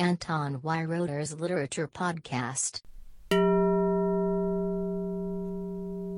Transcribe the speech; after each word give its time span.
Anton 0.00 0.62
Weiroder's 0.62 1.32
Literature 1.40 1.88
Podcast. 1.88 2.84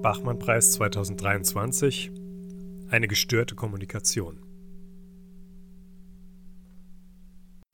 Bachmann-Preis 0.03 0.73
2023 0.73 2.13
Eine 2.91 3.09
gestörte 3.09 3.55
Kommunikation. 3.55 4.45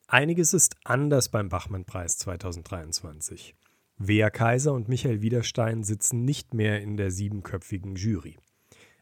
Einiges 0.07 0.55
ist 0.55 0.77
anders 0.85 1.29
beim 1.29 1.49
Bachmann-Preis 1.49 2.19
2023. 2.19 3.57
Wea 3.99 4.31
Kaiser 4.31 4.75
und 4.75 4.89
Michael 4.89 5.23
Widerstein 5.23 5.83
sitzen 5.83 6.25
nicht 6.25 6.55
mehr 6.55 6.81
in 6.83 6.97
der 6.97 7.11
siebenköpfigen 7.11 7.97
Jury. 7.97 8.37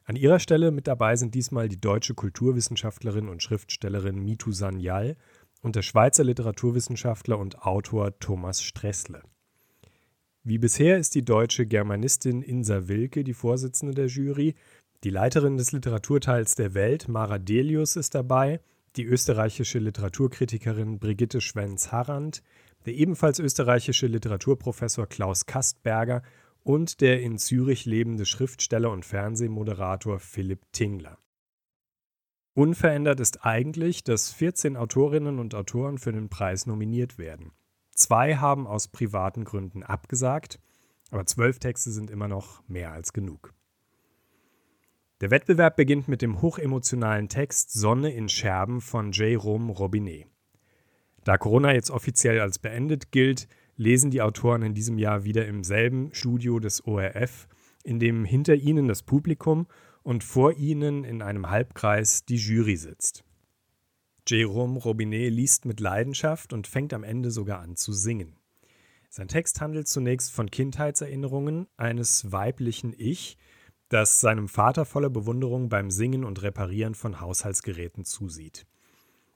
An 0.07 0.17
ihrer 0.17 0.39
Stelle 0.39 0.71
mit 0.71 0.87
dabei 0.87 1.17
sind 1.17 1.35
diesmal 1.35 1.69
die 1.69 1.81
deutsche 1.81 2.15
Kulturwissenschaftlerin 2.15 3.29
und 3.29 3.43
Schriftstellerin 3.43 4.25
Mitu 4.25 4.53
Sanyal 4.53 5.19
und 5.65 5.77
der 5.77 5.83
Schweizer 5.83 6.25
Literaturwissenschaftler 6.25 7.39
und 7.39 7.63
Autor 7.63 8.19
Thomas 8.19 8.63
Stressle. 8.63 9.23
Wie 10.43 10.59
bisher 10.59 10.99
ist 10.99 11.15
die 11.15 11.25
deutsche 11.25 11.65
Germanistin 11.67 12.43
Insa 12.43 12.87
Wilke 12.87 13.25
die 13.25 13.33
Vorsitzende 13.33 13.95
der 13.95 14.09
Jury, 14.09 14.55
die 15.05 15.11
Leiterin 15.11 15.57
des 15.57 15.73
Literaturteils 15.73 16.55
der 16.55 16.75
Welt 16.75 17.09
Mara 17.09 17.39
Delius 17.39 17.97
ist 17.97 18.15
dabei, 18.15 18.61
die 18.97 19.05
österreichische 19.05 19.79
Literaturkritikerin 19.79 20.99
Brigitte 20.99 21.41
Schwenz-Harrand, 21.41 22.43
der 22.85 22.93
ebenfalls 22.95 23.39
österreichische 23.39 24.07
Literaturprofessor 24.07 25.07
Klaus 25.07 25.47
Kastberger 25.47 26.23
und 26.63 27.01
der 27.01 27.23
in 27.23 27.39
Zürich 27.39 27.87
lebende 27.87 28.27
Schriftsteller 28.27 28.91
und 28.91 29.07
Fernsehmoderator 29.07 30.19
Philipp 30.21 30.61
Tingler. 30.73 31.19
Unverändert 32.55 33.19
ist 33.19 33.45
eigentlich, 33.45 34.05
dass 34.05 34.33
14 34.33 34.77
Autorinnen 34.77 35.41
und 35.41 35.57
Autoren 35.57 35.99
für 35.99 36.13
den 36.13 36.29
Preis 36.29 36.67
nominiert 36.67 37.19
werden. 37.19 37.51
Zwei 37.91 38.37
haben 38.37 38.69
aus 38.69 38.87
privaten 38.87 39.45
Gründen 39.45 39.83
abgesagt, 39.83 40.61
aber 41.11 41.27
zwölf 41.27 41.59
Texte 41.59 41.91
sind 41.91 42.11
immer 42.11 42.29
noch 42.29 42.63
mehr 42.69 42.93
als 42.93 43.13
genug. 43.13 43.53
Der 45.21 45.33
Wettbewerb 45.33 45.77
beginnt 45.77 46.07
mit 46.07 46.23
dem 46.23 46.43
hochemotionalen 46.43 47.29
Text 47.29 47.73
Sonne 47.73 48.13
in 48.13 48.29
Scherben 48.29 48.81
von 48.81 49.13
Jérôme 49.13 49.73
Robinet. 49.73 50.27
Da 51.25 51.39
Corona 51.39 51.73
jetzt 51.73 51.91
offiziell 51.91 52.41
als 52.41 52.61
beendet 52.61 53.11
gilt, 53.11 53.49
lesen 53.77 54.13
die 54.13 54.23
Autoren 54.23 54.63
in 54.63 54.75
diesem 54.75 54.99
Jahr 54.99 55.25
wieder 55.25 55.47
im 55.47 55.65
selben 55.65 56.15
Studio 56.15 56.61
des 56.61 56.87
ORF, 56.87 57.49
in 57.83 57.99
dem 57.99 58.25
hinter 58.25 58.55
ihnen 58.55 58.87
das 58.87 59.03
Publikum 59.03 59.67
und 60.05 60.23
vor 60.23 60.53
ihnen 60.53 61.03
in 61.03 61.23
einem 61.23 61.51
Halbkreis 61.51 62.25
die 62.25 62.37
Jury 62.37 62.77
sitzt. 62.77 63.25
Jérôme 64.29 64.79
Robinet 64.79 65.33
liest 65.33 65.65
mit 65.65 65.81
Leidenschaft 65.81 66.53
und 66.53 66.67
fängt 66.67 66.95
am 66.95 67.03
Ende 67.03 67.31
sogar 67.31 67.61
an 67.61 67.77
zu 67.77 67.93
singen. 67.93 68.37
Sein 69.11 69.29
Text 69.29 69.61
handelt 69.61 69.89
zunächst 69.89 70.31
von 70.31 70.51
Kindheitserinnerungen 70.51 71.67
eines 71.77 72.33
weiblichen 72.33 72.95
Ich, 72.97 73.37
das 73.89 74.21
seinem 74.21 74.49
Vater 74.49 74.85
voller 74.85 75.11
Bewunderung 75.11 75.69
beim 75.69 75.91
Singen 75.91 76.25
und 76.25 76.43
Reparieren 76.43 76.95
von 76.95 77.21
Haushaltsgeräten 77.21 78.05
zusieht. 78.05 78.67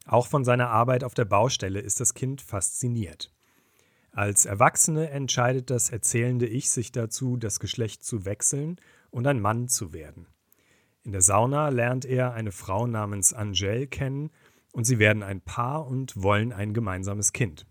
Auch 0.07 0.27
von 0.27 0.45
seiner 0.45 0.71
Arbeit 0.71 1.05
auf 1.05 1.15
der 1.15 1.27
Baustelle 1.27 1.81
ist 1.81 2.01
das 2.01 2.15
Kind 2.15 2.41
fasziniert. 2.41 3.33
Als 4.11 4.47
Erwachsene 4.47 5.11
entscheidet 5.11 5.71
das 5.71 5.91
erzählende 5.91 6.47
Ich 6.47 6.71
sich 6.71 6.93
dazu, 6.93 7.37
das 7.37 7.61
Geschlecht 7.61 8.03
zu 8.03 8.25
wechseln 8.25 8.77
und 9.11 9.27
ein 9.27 9.41
Mann 9.41 9.69
zu 9.69 9.93
werden. 9.93 10.27
In 11.09 11.13
der 11.13 11.23
Sauna 11.23 11.71
lernt 11.71 12.05
er 12.05 12.35
eine 12.35 12.53
Frau 12.53 12.87
namens 12.87 13.35
Angèle 13.35 13.87
kennen 13.87 14.29
und 14.73 14.85
sie 14.85 14.99
werden 14.99 15.23
ein 15.23 15.41
Paar 15.41 15.87
und 15.87 16.23
wollen 16.23 16.53
ein 16.53 16.75
gemeinsames 16.75 17.33
Kind. 17.33 17.67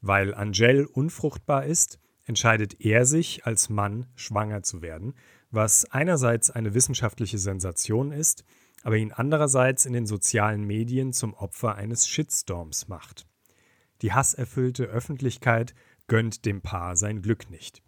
Weil 0.00 0.32
Angèle 0.36 0.86
unfruchtbar 0.86 1.64
ist, 1.64 1.98
entscheidet 2.26 2.80
er 2.80 3.06
sich, 3.06 3.44
als 3.44 3.70
Mann 3.70 4.06
schwanger 4.14 4.62
zu 4.62 4.82
werden, 4.82 5.14
was 5.50 5.90
einerseits 5.90 6.48
eine 6.48 6.74
wissenschaftliche 6.74 7.38
Sensation 7.38 8.12
ist, 8.12 8.44
aber 8.84 8.98
ihn 8.98 9.10
andererseits 9.10 9.84
in 9.84 9.92
den 9.92 10.06
sozialen 10.06 10.62
Medien 10.62 11.12
zum 11.12 11.34
Opfer 11.34 11.74
eines 11.74 12.06
Shitstorms 12.06 12.86
macht. 12.86 13.26
Die 14.00 14.12
hasserfüllte 14.12 14.84
Öffentlichkeit 14.84 15.74
gönnt 16.06 16.44
dem 16.44 16.62
Paar 16.62 16.94
sein 16.94 17.20
Glück 17.20 17.50
nicht. 17.50 17.82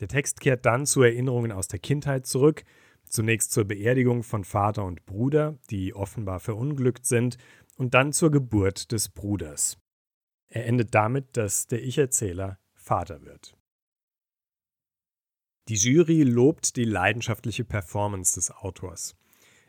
Der 0.00 0.08
Text 0.08 0.40
kehrt 0.40 0.66
dann 0.66 0.84
zu 0.84 1.00
Erinnerungen 1.00 1.52
aus 1.52 1.68
der 1.68 1.78
Kindheit 1.78 2.26
zurück, 2.26 2.64
Zunächst 3.08 3.52
zur 3.52 3.64
Beerdigung 3.64 4.22
von 4.22 4.44
Vater 4.44 4.84
und 4.84 5.06
Bruder, 5.06 5.58
die 5.70 5.94
offenbar 5.94 6.40
verunglückt 6.40 7.06
sind, 7.06 7.38
und 7.76 7.94
dann 7.94 8.12
zur 8.12 8.30
Geburt 8.30 8.92
des 8.92 9.08
Bruders. 9.08 9.78
Er 10.48 10.66
endet 10.66 10.94
damit, 10.94 11.36
dass 11.36 11.66
der 11.66 11.82
Ich-Erzähler 11.82 12.58
Vater 12.74 13.22
wird. 13.22 13.56
Die 15.68 15.76
Jury 15.76 16.22
lobt 16.22 16.76
die 16.76 16.84
leidenschaftliche 16.84 17.64
Performance 17.64 18.34
des 18.34 18.50
Autors. 18.50 19.14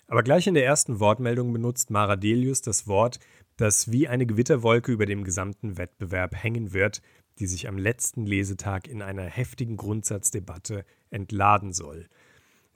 Aber 0.08 0.24
gleich 0.24 0.48
in 0.48 0.54
der 0.54 0.66
ersten 0.66 1.00
Wortmeldung 1.00 1.54
benutzt 1.54 1.92
Mara 1.92 2.16
Delius 2.16 2.62
das 2.62 2.88
Wort, 2.88 3.20
das 3.58 3.92
wie 3.92 4.08
eine 4.08 4.26
Gewitterwolke 4.26 4.92
über 4.92 5.06
dem 5.06 5.24
gesamten 5.24 5.78
Wettbewerb 5.78 6.36
hängen 6.36 6.74
wird, 6.74 7.02
die 7.38 7.48
sich 7.48 7.68
am 7.68 7.78
letzten 7.78 8.26
Lesetag 8.26 8.88
in 8.88 9.02
einer 9.02 9.26
heftigen 9.26 9.78
Grundsatzdebatte 9.78 10.84
entladen 11.10 11.74
soll– 11.74 12.08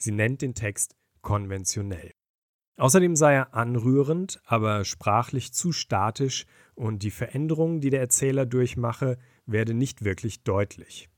Sie 0.03 0.11
nennt 0.11 0.41
den 0.41 0.53
Text 0.53 0.97
konventionell. 1.21 2.11
Außerdem 2.75 3.15
sei 3.15 3.35
er 3.35 3.53
anrührend, 3.53 4.41
aber 4.43 4.83
sprachlich 4.83 5.53
zu 5.53 5.71
statisch 5.71 6.45
und 6.75 7.03
die 7.03 7.11
Veränderungen, 7.11 7.79
die 7.79 7.89
der 7.89 8.01
Erzähler 8.01 8.45
durchmache, 8.45 9.17
werde 9.45 9.73
nicht 9.73 10.03
wirklich 10.03 10.43
deutlich. 10.43 11.09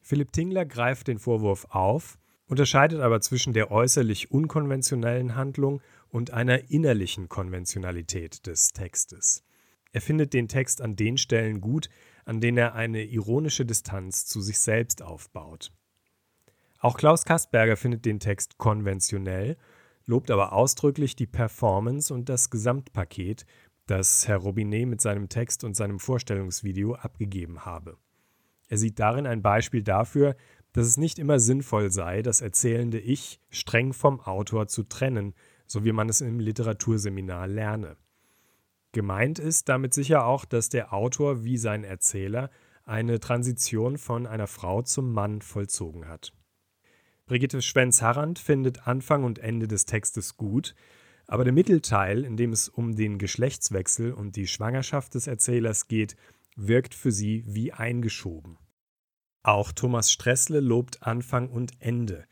Philipp 0.00 0.32
Tingler 0.32 0.64
greift 0.64 1.06
den 1.06 1.20
Vorwurf 1.20 1.66
auf, 1.66 2.18
unterscheidet 2.46 3.00
aber 3.00 3.20
zwischen 3.20 3.52
der 3.52 3.70
äußerlich 3.70 4.32
unkonventionellen 4.32 5.36
Handlung 5.36 5.80
und 6.08 6.32
einer 6.32 6.70
innerlichen 6.70 7.28
Konventionalität 7.28 8.48
des 8.48 8.72
Textes. 8.72 9.44
Er 9.92 10.00
findet 10.00 10.32
den 10.32 10.48
Text 10.48 10.82
an 10.82 10.96
den 10.96 11.18
Stellen 11.18 11.60
gut, 11.60 11.88
an 12.24 12.40
denen 12.40 12.58
er 12.58 12.74
eine 12.74 13.04
ironische 13.04 13.64
Distanz 13.64 14.26
zu 14.26 14.40
sich 14.40 14.58
selbst 14.58 15.02
aufbaut. 15.02 15.70
Auch 16.80 16.96
Klaus 16.96 17.24
Kastberger 17.24 17.76
findet 17.76 18.04
den 18.04 18.20
Text 18.20 18.56
konventionell, 18.56 19.56
lobt 20.06 20.30
aber 20.30 20.52
ausdrücklich 20.52 21.16
die 21.16 21.26
Performance 21.26 22.14
und 22.14 22.28
das 22.28 22.50
Gesamtpaket, 22.50 23.46
das 23.86 24.28
Herr 24.28 24.36
Robinet 24.36 24.86
mit 24.86 25.00
seinem 25.00 25.28
Text 25.28 25.64
und 25.64 25.74
seinem 25.74 25.98
Vorstellungsvideo 25.98 26.94
abgegeben 26.94 27.64
habe. 27.64 27.96
Er 28.68 28.78
sieht 28.78 29.00
darin 29.00 29.26
ein 29.26 29.42
Beispiel 29.42 29.82
dafür, 29.82 30.36
dass 30.72 30.86
es 30.86 30.98
nicht 30.98 31.18
immer 31.18 31.40
sinnvoll 31.40 31.90
sei, 31.90 32.22
das 32.22 32.42
erzählende 32.42 33.00
Ich 33.00 33.40
streng 33.50 33.92
vom 33.92 34.20
Autor 34.20 34.68
zu 34.68 34.84
trennen, 34.84 35.34
so 35.66 35.84
wie 35.84 35.92
man 35.92 36.08
es 36.08 36.20
im 36.20 36.38
Literaturseminar 36.38 37.48
lerne. 37.48 37.96
Gemeint 38.92 39.38
ist 39.38 39.68
damit 39.68 39.94
sicher 39.94 40.26
auch, 40.26 40.44
dass 40.44 40.68
der 40.68 40.92
Autor 40.92 41.44
wie 41.44 41.56
sein 41.56 41.82
Erzähler 41.82 42.50
eine 42.84 43.18
Transition 43.20 43.98
von 43.98 44.26
einer 44.26 44.46
Frau 44.46 44.82
zum 44.82 45.12
Mann 45.12 45.42
vollzogen 45.42 46.06
hat. 46.06 46.32
Brigitte 47.28 47.60
Schwenz-Harrand 47.60 48.38
findet 48.38 48.88
Anfang 48.88 49.22
und 49.22 49.38
Ende 49.38 49.68
des 49.68 49.84
Textes 49.84 50.38
gut, 50.38 50.74
aber 51.26 51.44
der 51.44 51.52
Mittelteil, 51.52 52.24
in 52.24 52.38
dem 52.38 52.52
es 52.52 52.70
um 52.70 52.96
den 52.96 53.18
Geschlechtswechsel 53.18 54.12
und 54.12 54.34
die 54.34 54.46
Schwangerschaft 54.46 55.14
des 55.14 55.26
Erzählers 55.26 55.88
geht, 55.88 56.16
wirkt 56.56 56.94
für 56.94 57.12
sie 57.12 57.44
wie 57.46 57.70
eingeschoben. 57.72 58.56
Auch 59.42 59.72
Thomas 59.72 60.10
Stressle 60.10 60.60
lobt 60.60 61.02
Anfang 61.02 61.50
und 61.50 61.72
Ende. 61.80 62.24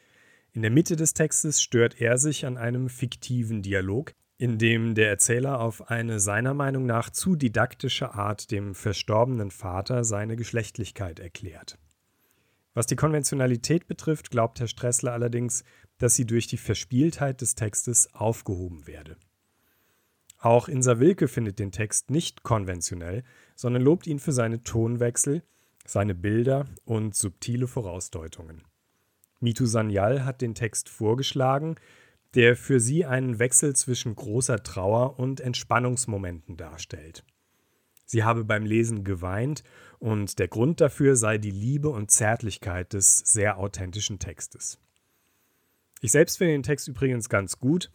In 0.52 0.62
der 0.62 0.70
Mitte 0.70 0.96
des 0.96 1.12
Textes 1.12 1.60
stört 1.60 2.00
er 2.00 2.16
sich 2.16 2.46
an 2.46 2.56
einem 2.56 2.88
fiktiven 2.88 3.60
Dialog, 3.60 4.12
in 4.38 4.56
dem 4.56 4.94
der 4.94 5.10
Erzähler 5.10 5.60
auf 5.60 5.90
eine 5.90 6.20
seiner 6.20 6.54
Meinung 6.54 6.86
nach 6.86 7.10
zu 7.10 7.36
didaktische 7.36 8.14
Art 8.14 8.50
dem 8.50 8.74
verstorbenen 8.74 9.50
Vater 9.50 10.04
seine 10.04 10.37
Geschlechtlichkeit 10.37 11.20
erklärt. 11.20 11.78
Was 12.76 12.87
die 12.87 12.94
Konventionalität 12.94 13.88
betrifft, 13.88 14.31
glaubt 14.31 14.61
Herr 14.61 14.67
Stressler 14.67 15.14
allerdings, 15.14 15.64
dass 15.96 16.14
sie 16.14 16.26
durch 16.26 16.46
die 16.46 16.58
Verspieltheit 16.58 17.40
des 17.40 17.55
Textes 17.55 18.12
aufgehoben 18.12 18.87
werde. 18.87 19.17
Auch 20.37 20.69
Insa 20.69 21.00
Wilke 21.00 21.26
findet 21.26 21.58
den 21.58 21.73
Text 21.73 22.11
nicht 22.11 22.43
konventionell, 22.43 23.25
sondern 23.55 23.81
lobt 23.81 24.06
ihn 24.06 24.19
für 24.19 24.32
seine 24.32 24.62
Tonwechsel, 24.62 25.43
seine 25.87 26.14
Bilder 26.14 26.67
und 26.84 27.14
subtile 27.14 27.67
Vorausdeutungen. 27.67 28.61
Mitu 29.40 29.64
Sanyal 29.64 30.26
hat 30.26 30.43
den 30.43 30.55
Text 30.55 30.90
vorgeschlagen, 30.90 31.76
der 32.34 32.56
für 32.56 32.78
sie 32.78 33.06
einen 33.06 33.38
Wechsel 33.38 33.75
zwischen 33.75 34.14
großer 34.14 34.62
Trauer 34.62 35.19
und 35.19 35.40
Entspannungsmomenten 35.40 36.58
darstellt. 36.58 37.25
Sie 38.05 38.23
habe 38.23 38.44
beim 38.44 38.67
Lesen 38.67 39.02
geweint 39.02 39.64
und 39.98 40.38
der 40.38 40.48
Grund 40.48 40.81
dafür 40.81 41.16
sei 41.16 41.38
die 41.38 41.50
Liebe 41.50 41.88
und 41.88 42.10
Zärtlichkeit 42.10 42.93
des 42.93 43.19
sehr 43.19 43.58
authentischen 43.58 44.19
Textes. 44.19 44.78
Ich 46.00 46.12
selbst 46.12 46.38
finde 46.38 46.52
den 46.52 46.62
Text 46.62 46.88
übrigens 46.88 47.28
ganz 47.28 47.58
gut, 47.58 47.90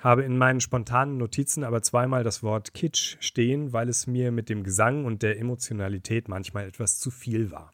habe 0.00 0.24
in 0.24 0.36
meinen 0.36 0.60
spontanen 0.60 1.16
Notizen 1.16 1.64
aber 1.64 1.82
zweimal 1.82 2.22
das 2.22 2.42
Wort 2.42 2.74
Kitsch 2.74 3.16
stehen, 3.20 3.72
weil 3.72 3.88
es 3.88 4.06
mir 4.06 4.30
mit 4.30 4.48
dem 4.48 4.62
Gesang 4.62 5.04
und 5.04 5.22
der 5.22 5.38
Emotionalität 5.38 6.28
manchmal 6.28 6.66
etwas 6.66 6.98
zu 6.98 7.10
viel 7.10 7.50
war. 7.50 7.72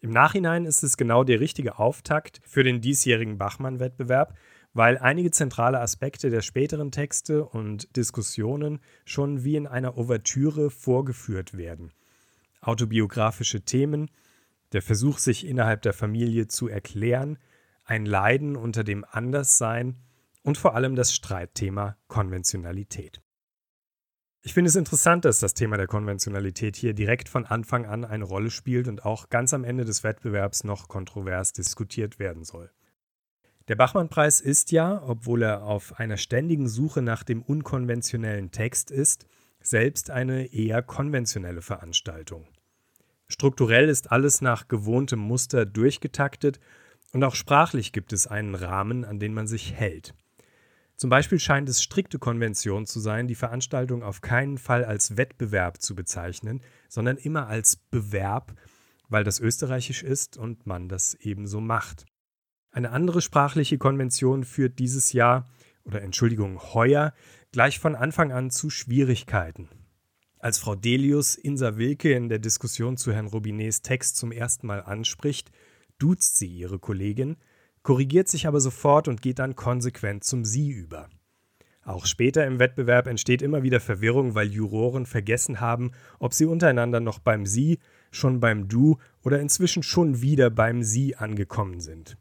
Im 0.00 0.10
Nachhinein 0.10 0.64
ist 0.64 0.82
es 0.82 0.96
genau 0.96 1.22
der 1.22 1.38
richtige 1.40 1.78
Auftakt 1.78 2.40
für 2.44 2.64
den 2.64 2.80
diesjährigen 2.80 3.38
Bachmann-Wettbewerb, 3.38 4.34
weil 4.72 4.98
einige 4.98 5.30
zentrale 5.30 5.80
Aspekte 5.80 6.30
der 6.30 6.40
späteren 6.40 6.90
Texte 6.90 7.44
und 7.44 7.94
Diskussionen 7.96 8.80
schon 9.04 9.44
wie 9.44 9.56
in 9.56 9.66
einer 9.66 9.96
Ouvertüre 9.98 10.70
vorgeführt 10.70 11.56
werden. 11.56 11.92
Autobiografische 12.62 13.60
Themen, 13.64 14.10
der 14.72 14.80
Versuch, 14.80 15.18
sich 15.18 15.46
innerhalb 15.46 15.82
der 15.82 15.92
Familie 15.92 16.48
zu 16.48 16.68
erklären, 16.68 17.38
ein 17.84 18.06
Leiden 18.06 18.56
unter 18.56 18.84
dem 18.84 19.04
Anderssein 19.10 19.96
und 20.42 20.56
vor 20.56 20.74
allem 20.74 20.96
das 20.96 21.14
Streitthema 21.14 21.96
Konventionalität. 22.08 23.20
Ich 24.44 24.54
finde 24.54 24.70
es 24.70 24.76
interessant, 24.76 25.24
dass 25.24 25.38
das 25.38 25.54
Thema 25.54 25.76
der 25.76 25.86
Konventionalität 25.86 26.74
hier 26.74 26.94
direkt 26.94 27.28
von 27.28 27.46
Anfang 27.46 27.86
an 27.86 28.04
eine 28.04 28.24
Rolle 28.24 28.50
spielt 28.50 28.88
und 28.88 29.04
auch 29.04 29.28
ganz 29.28 29.54
am 29.54 29.62
Ende 29.62 29.84
des 29.84 30.02
Wettbewerbs 30.02 30.64
noch 30.64 30.88
kontrovers 30.88 31.52
diskutiert 31.52 32.18
werden 32.18 32.42
soll. 32.42 32.70
Der 33.68 33.76
Bachmann-Preis 33.76 34.40
ist 34.40 34.72
ja, 34.72 35.00
obwohl 35.06 35.42
er 35.42 35.62
auf 35.62 36.00
einer 36.00 36.16
ständigen 36.16 36.68
Suche 36.68 37.02
nach 37.02 37.22
dem 37.22 37.42
unkonventionellen 37.42 38.50
Text 38.50 38.90
ist, 38.90 39.26
selbst 39.60 40.10
eine 40.10 40.52
eher 40.52 40.82
konventionelle 40.82 41.62
Veranstaltung. 41.62 42.48
Strukturell 43.32 43.88
ist 43.88 44.12
alles 44.12 44.42
nach 44.42 44.68
gewohntem 44.68 45.18
Muster 45.18 45.64
durchgetaktet 45.64 46.60
und 47.12 47.24
auch 47.24 47.34
sprachlich 47.34 47.92
gibt 47.92 48.12
es 48.12 48.26
einen 48.26 48.54
Rahmen, 48.54 49.06
an 49.06 49.20
den 49.20 49.32
man 49.32 49.46
sich 49.46 49.72
hält. 49.72 50.14
Zum 50.96 51.08
Beispiel 51.08 51.38
scheint 51.40 51.66
es 51.70 51.82
strikte 51.82 52.18
Konvention 52.18 52.84
zu 52.84 53.00
sein, 53.00 53.28
die 53.28 53.34
Veranstaltung 53.34 54.02
auf 54.02 54.20
keinen 54.20 54.58
Fall 54.58 54.84
als 54.84 55.16
Wettbewerb 55.16 55.80
zu 55.80 55.94
bezeichnen, 55.94 56.60
sondern 56.90 57.16
immer 57.16 57.46
als 57.46 57.76
Bewerb, 57.76 58.54
weil 59.08 59.24
das 59.24 59.40
österreichisch 59.40 60.02
ist 60.02 60.36
und 60.36 60.66
man 60.66 60.90
das 60.90 61.14
ebenso 61.14 61.62
macht. 61.62 62.04
Eine 62.70 62.90
andere 62.90 63.22
sprachliche 63.22 63.78
Konvention 63.78 64.44
führt 64.44 64.78
dieses 64.78 65.14
Jahr, 65.14 65.48
oder 65.84 66.02
Entschuldigung, 66.02 66.60
heuer, 66.74 67.14
gleich 67.50 67.78
von 67.78 67.96
Anfang 67.96 68.30
an 68.30 68.50
zu 68.50 68.68
Schwierigkeiten. 68.68 69.70
Als 70.42 70.58
Frau 70.58 70.74
Delius 70.74 71.36
Insa 71.36 71.76
Wilke 71.76 72.14
in 72.14 72.28
der 72.28 72.40
Diskussion 72.40 72.96
zu 72.96 73.12
Herrn 73.12 73.28
Robinets 73.28 73.80
Text 73.80 74.16
zum 74.16 74.32
ersten 74.32 74.66
Mal 74.66 74.82
anspricht, 74.82 75.52
duzt 76.00 76.36
sie 76.36 76.48
ihre 76.48 76.80
Kollegin, 76.80 77.36
korrigiert 77.84 78.26
sich 78.26 78.48
aber 78.48 78.58
sofort 78.58 79.06
und 79.06 79.22
geht 79.22 79.38
dann 79.38 79.54
konsequent 79.54 80.24
zum 80.24 80.44
Sie 80.44 80.70
über. 80.70 81.08
Auch 81.84 82.06
später 82.06 82.44
im 82.44 82.58
Wettbewerb 82.58 83.06
entsteht 83.06 83.40
immer 83.40 83.62
wieder 83.62 83.78
Verwirrung, 83.78 84.34
weil 84.34 84.48
Juroren 84.48 85.06
vergessen 85.06 85.60
haben, 85.60 85.92
ob 86.18 86.34
sie 86.34 86.46
untereinander 86.46 86.98
noch 86.98 87.20
beim 87.20 87.46
Sie, 87.46 87.78
schon 88.10 88.40
beim 88.40 88.66
Du 88.66 88.98
oder 89.22 89.38
inzwischen 89.38 89.84
schon 89.84 90.22
wieder 90.22 90.50
beim 90.50 90.82
Sie 90.82 91.14
angekommen 91.14 91.78
sind. 91.78 92.16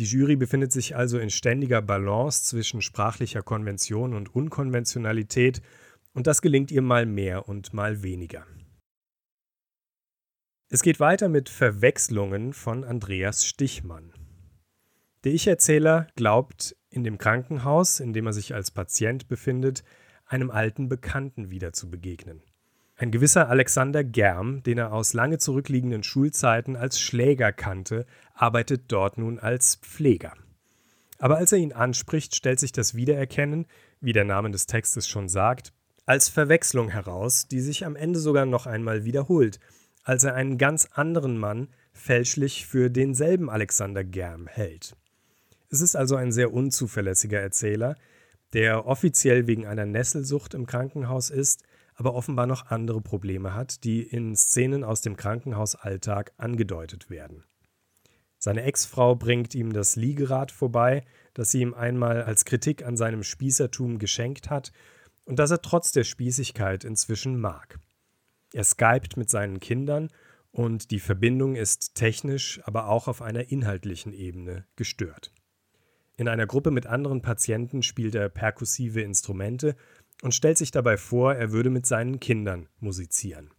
Die 0.00 0.06
Jury 0.06 0.34
befindet 0.34 0.72
sich 0.72 0.96
also 0.96 1.20
in 1.20 1.30
ständiger 1.30 1.82
Balance 1.82 2.42
zwischen 2.42 2.82
sprachlicher 2.82 3.42
Konvention 3.42 4.14
und 4.14 4.34
Unkonventionalität, 4.34 5.62
und 6.12 6.26
das 6.26 6.42
gelingt 6.42 6.70
ihr 6.70 6.82
mal 6.82 7.06
mehr 7.06 7.48
und 7.48 7.72
mal 7.72 8.02
weniger. 8.02 8.46
Es 10.70 10.82
geht 10.82 11.00
weiter 11.00 11.28
mit 11.28 11.48
Verwechslungen 11.48 12.52
von 12.52 12.84
Andreas 12.84 13.46
Stichmann. 13.46 14.12
Der 15.24 15.32
Ich-Erzähler 15.32 16.06
glaubt, 16.14 16.76
in 16.90 17.04
dem 17.04 17.18
Krankenhaus, 17.18 18.00
in 18.00 18.12
dem 18.12 18.26
er 18.26 18.32
sich 18.32 18.54
als 18.54 18.70
Patient 18.70 19.28
befindet, 19.28 19.82
einem 20.26 20.50
alten 20.50 20.88
Bekannten 20.88 21.50
wieder 21.50 21.72
zu 21.72 21.90
begegnen. 21.90 22.42
Ein 22.96 23.10
gewisser 23.12 23.48
Alexander 23.48 24.04
Germ, 24.04 24.62
den 24.62 24.78
er 24.78 24.92
aus 24.92 25.14
lange 25.14 25.38
zurückliegenden 25.38 26.02
Schulzeiten 26.02 26.76
als 26.76 27.00
Schläger 27.00 27.52
kannte, 27.52 28.06
arbeitet 28.34 28.92
dort 28.92 29.18
nun 29.18 29.38
als 29.38 29.76
Pfleger. 29.76 30.34
Aber 31.18 31.36
als 31.38 31.52
er 31.52 31.58
ihn 31.58 31.72
anspricht, 31.72 32.34
stellt 32.34 32.60
sich 32.60 32.72
das 32.72 32.94
Wiedererkennen, 32.94 33.66
wie 34.00 34.12
der 34.12 34.24
Name 34.24 34.50
des 34.50 34.66
Textes 34.66 35.08
schon 35.08 35.28
sagt, 35.28 35.72
als 36.08 36.30
Verwechslung 36.30 36.88
heraus, 36.88 37.48
die 37.48 37.60
sich 37.60 37.84
am 37.84 37.94
Ende 37.94 38.18
sogar 38.18 38.46
noch 38.46 38.64
einmal 38.66 39.04
wiederholt, 39.04 39.60
als 40.04 40.24
er 40.24 40.34
einen 40.34 40.56
ganz 40.56 40.88
anderen 40.92 41.36
Mann 41.36 41.68
fälschlich 41.92 42.66
für 42.66 42.88
denselben 42.88 43.50
Alexander 43.50 44.04
Germ 44.04 44.46
hält. 44.46 44.96
Es 45.68 45.82
ist 45.82 45.96
also 45.96 46.16
ein 46.16 46.32
sehr 46.32 46.54
unzuverlässiger 46.54 47.40
Erzähler, 47.40 47.94
der 48.54 48.86
offiziell 48.86 49.46
wegen 49.46 49.66
einer 49.66 49.84
Nesselsucht 49.84 50.54
im 50.54 50.64
Krankenhaus 50.64 51.28
ist, 51.28 51.62
aber 51.94 52.14
offenbar 52.14 52.46
noch 52.46 52.70
andere 52.70 53.02
Probleme 53.02 53.52
hat, 53.52 53.84
die 53.84 54.00
in 54.00 54.34
Szenen 54.34 54.84
aus 54.84 55.02
dem 55.02 55.14
Krankenhausalltag 55.14 56.32
angedeutet 56.38 57.10
werden. 57.10 57.44
Seine 58.38 58.62
Ex-Frau 58.62 59.14
bringt 59.14 59.54
ihm 59.54 59.74
das 59.74 59.94
Liegerad 59.94 60.52
vorbei, 60.52 61.04
das 61.34 61.50
sie 61.50 61.60
ihm 61.60 61.74
einmal 61.74 62.22
als 62.22 62.46
Kritik 62.46 62.82
an 62.86 62.96
seinem 62.96 63.24
Spießertum 63.24 63.98
geschenkt 63.98 64.48
hat 64.48 64.72
und 65.28 65.38
das 65.38 65.50
er 65.50 65.60
trotz 65.60 65.92
der 65.92 66.04
Spießigkeit 66.04 66.84
inzwischen 66.84 67.38
mag. 67.38 67.78
Er 68.54 68.64
skypt 68.64 69.18
mit 69.18 69.28
seinen 69.28 69.60
Kindern 69.60 70.08
und 70.52 70.90
die 70.90 71.00
Verbindung 71.00 71.54
ist 71.54 71.94
technisch, 71.94 72.60
aber 72.64 72.88
auch 72.88 73.08
auf 73.08 73.20
einer 73.20 73.52
inhaltlichen 73.52 74.14
Ebene 74.14 74.64
gestört. 74.74 75.30
In 76.16 76.28
einer 76.28 76.46
Gruppe 76.46 76.70
mit 76.70 76.86
anderen 76.86 77.20
Patienten 77.20 77.82
spielt 77.82 78.14
er 78.14 78.30
perkussive 78.30 79.02
Instrumente 79.02 79.76
und 80.22 80.34
stellt 80.34 80.56
sich 80.56 80.70
dabei 80.70 80.96
vor, 80.96 81.34
er 81.34 81.52
würde 81.52 81.68
mit 81.68 81.84
seinen 81.84 82.20
Kindern 82.20 82.66
musizieren. 82.80 83.50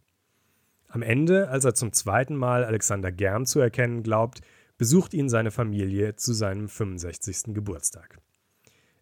Am 0.88 1.02
Ende, 1.02 1.50
als 1.50 1.64
er 1.64 1.74
zum 1.74 1.92
zweiten 1.92 2.34
Mal 2.34 2.64
Alexander 2.64 3.12
Germ 3.12 3.46
zu 3.46 3.60
erkennen 3.60 4.02
glaubt, 4.02 4.40
besucht 4.76 5.14
ihn 5.14 5.28
seine 5.28 5.52
Familie 5.52 6.16
zu 6.16 6.32
seinem 6.32 6.68
65. 6.68 7.54
Geburtstag. 7.54 8.18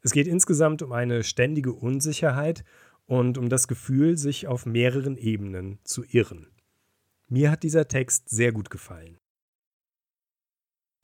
Es 0.03 0.13
geht 0.13 0.27
insgesamt 0.27 0.83
um 0.83 0.93
eine 0.93 1.25
ständige 1.25 1.73
Unsicherheit 1.73 2.65
und 3.07 3.39
um 3.39 3.49
das 3.49 3.69
Gefühl, 3.69 4.17
sich 4.17 4.47
auf 4.47 4.67
mehreren 4.67 5.17
Ebenen 5.17 5.79
zu 5.83 6.05
irren. 6.09 6.47
Mir 7.29 7.51
hat 7.51 7.63
dieser 7.63 7.89
Text 7.89 8.29
sehr 8.29 8.53
gut 8.53 8.71
gefallen. 8.71 9.19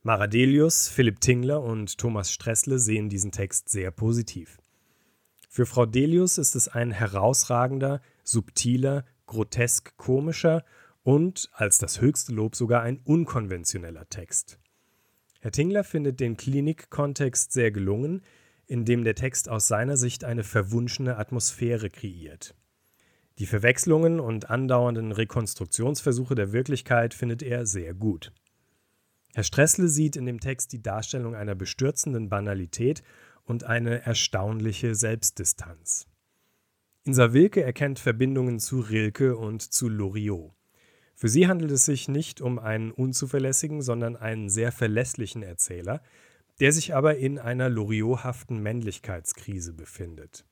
Maradelius, 0.01 0.87
Philipp 0.87 1.19
Tingler 1.19 1.63
und 1.63 1.97
Thomas 1.97 2.31
Stressle 2.31 2.77
sehen 2.77 3.09
diesen 3.09 3.31
Text 3.31 3.69
sehr 3.69 3.89
positiv. 3.89 4.59
Für 5.49 5.65
Frau 5.65 5.85
Delius 5.85 6.37
ist 6.37 6.55
es 6.55 6.67
ein 6.67 6.91
herausragender, 6.91 8.01
subtiler, 8.23 9.05
grotesk 9.25 9.97
komischer 9.97 10.63
und, 11.01 11.49
als 11.53 11.79
das 11.79 12.01
höchste 12.01 12.33
Lob, 12.33 12.55
sogar 12.55 12.81
ein 12.81 12.99
unkonventioneller 13.03 14.07
Text. 14.09 14.59
Herr 15.39 15.51
Tingler 15.51 15.83
findet 15.83 16.19
den 16.19 16.37
Klinikkontext 16.37 17.51
sehr 17.51 17.71
gelungen, 17.71 18.21
indem 18.67 19.03
der 19.03 19.15
Text 19.15 19.49
aus 19.49 19.67
seiner 19.67 19.97
Sicht 19.97 20.23
eine 20.23 20.43
verwunschene 20.43 21.17
Atmosphäre 21.17 21.89
kreiert. 21.89 22.55
Die 23.37 23.45
Verwechslungen 23.45 24.19
und 24.19 24.49
andauernden 24.49 25.11
Rekonstruktionsversuche 25.11 26.35
der 26.35 26.53
Wirklichkeit 26.53 27.13
findet 27.13 27.43
er 27.43 27.65
sehr 27.65 27.93
gut. 27.93 28.31
Herr 29.33 29.43
Stressle 29.43 29.89
sieht 29.89 30.15
in 30.15 30.25
dem 30.25 30.39
Text 30.39 30.71
die 30.71 30.81
Darstellung 30.81 31.35
einer 31.35 31.55
bestürzenden 31.55 32.29
Banalität 32.29 33.03
und 33.43 33.65
eine 33.65 34.05
erstaunliche 34.05 34.95
Selbstdistanz. 34.95 36.07
Insa 37.03 37.33
Wilke 37.33 37.61
erkennt 37.61 37.99
Verbindungen 37.99 38.59
zu 38.59 38.79
Rilke 38.79 39.35
und 39.35 39.61
zu 39.61 39.89
Loriot. 39.89 40.53
Für 41.13 41.29
sie 41.29 41.47
handelt 41.47 41.71
es 41.71 41.85
sich 41.85 42.07
nicht 42.07 42.41
um 42.41 42.59
einen 42.59 42.91
unzuverlässigen, 42.91 43.81
sondern 43.81 44.15
einen 44.15 44.49
sehr 44.49 44.71
verlässlichen 44.71 45.43
Erzähler, 45.43 46.01
der 46.59 46.71
sich 46.71 46.95
aber 46.95 47.17
in 47.17 47.39
einer 47.39 47.69
Loriothaften 47.69 48.61
Männlichkeitskrise 48.61 49.73
befindet. 49.73 50.45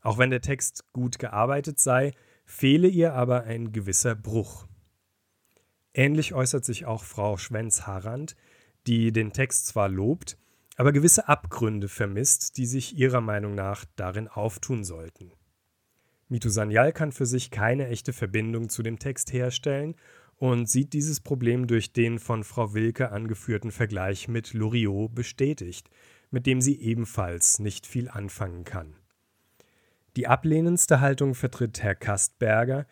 Auch 0.00 0.18
wenn 0.18 0.30
der 0.30 0.40
Text 0.40 0.92
gut 0.92 1.18
gearbeitet 1.18 1.78
sei, 1.78 2.12
fehle 2.44 2.88
ihr 2.88 3.14
aber 3.14 3.44
ein 3.44 3.72
gewisser 3.72 4.14
Bruch. 4.14 4.66
Ähnlich 5.94 6.34
äußert 6.34 6.64
sich 6.64 6.86
auch 6.86 7.04
Frau 7.04 7.36
Schwenz-Harrand, 7.36 8.34
die 8.86 9.12
den 9.12 9.32
Text 9.32 9.66
zwar 9.66 9.88
lobt, 9.88 10.38
aber 10.76 10.92
gewisse 10.92 11.28
Abgründe 11.28 11.88
vermisst, 11.88 12.56
die 12.56 12.66
sich 12.66 12.96
ihrer 12.96 13.20
Meinung 13.20 13.54
nach 13.54 13.84
darin 13.94 14.26
auftun 14.26 14.84
sollten. 14.84 15.32
Mito 16.28 16.48
Sanyal 16.48 16.92
kann 16.92 17.12
für 17.12 17.26
sich 17.26 17.50
keine 17.50 17.88
echte 17.88 18.12
Verbindung 18.12 18.70
zu 18.70 18.82
dem 18.82 18.98
Text 18.98 19.32
herstellen 19.32 19.94
und 20.42 20.68
sieht 20.68 20.92
dieses 20.92 21.20
Problem 21.20 21.68
durch 21.68 21.92
den 21.92 22.18
von 22.18 22.42
Frau 22.42 22.74
Wilke 22.74 23.12
angeführten 23.12 23.70
Vergleich 23.70 24.26
mit 24.26 24.54
Loriot 24.54 25.14
bestätigt, 25.14 25.88
mit 26.32 26.46
dem 26.46 26.60
sie 26.60 26.80
ebenfalls 26.80 27.60
nicht 27.60 27.86
viel 27.86 28.08
anfangen 28.08 28.64
kann. 28.64 28.96
Die 30.16 30.26
ablehnendste 30.26 31.00
Haltung 31.00 31.36
vertritt 31.36 31.80
Herr 31.80 31.94
Kastberger, 31.94 32.88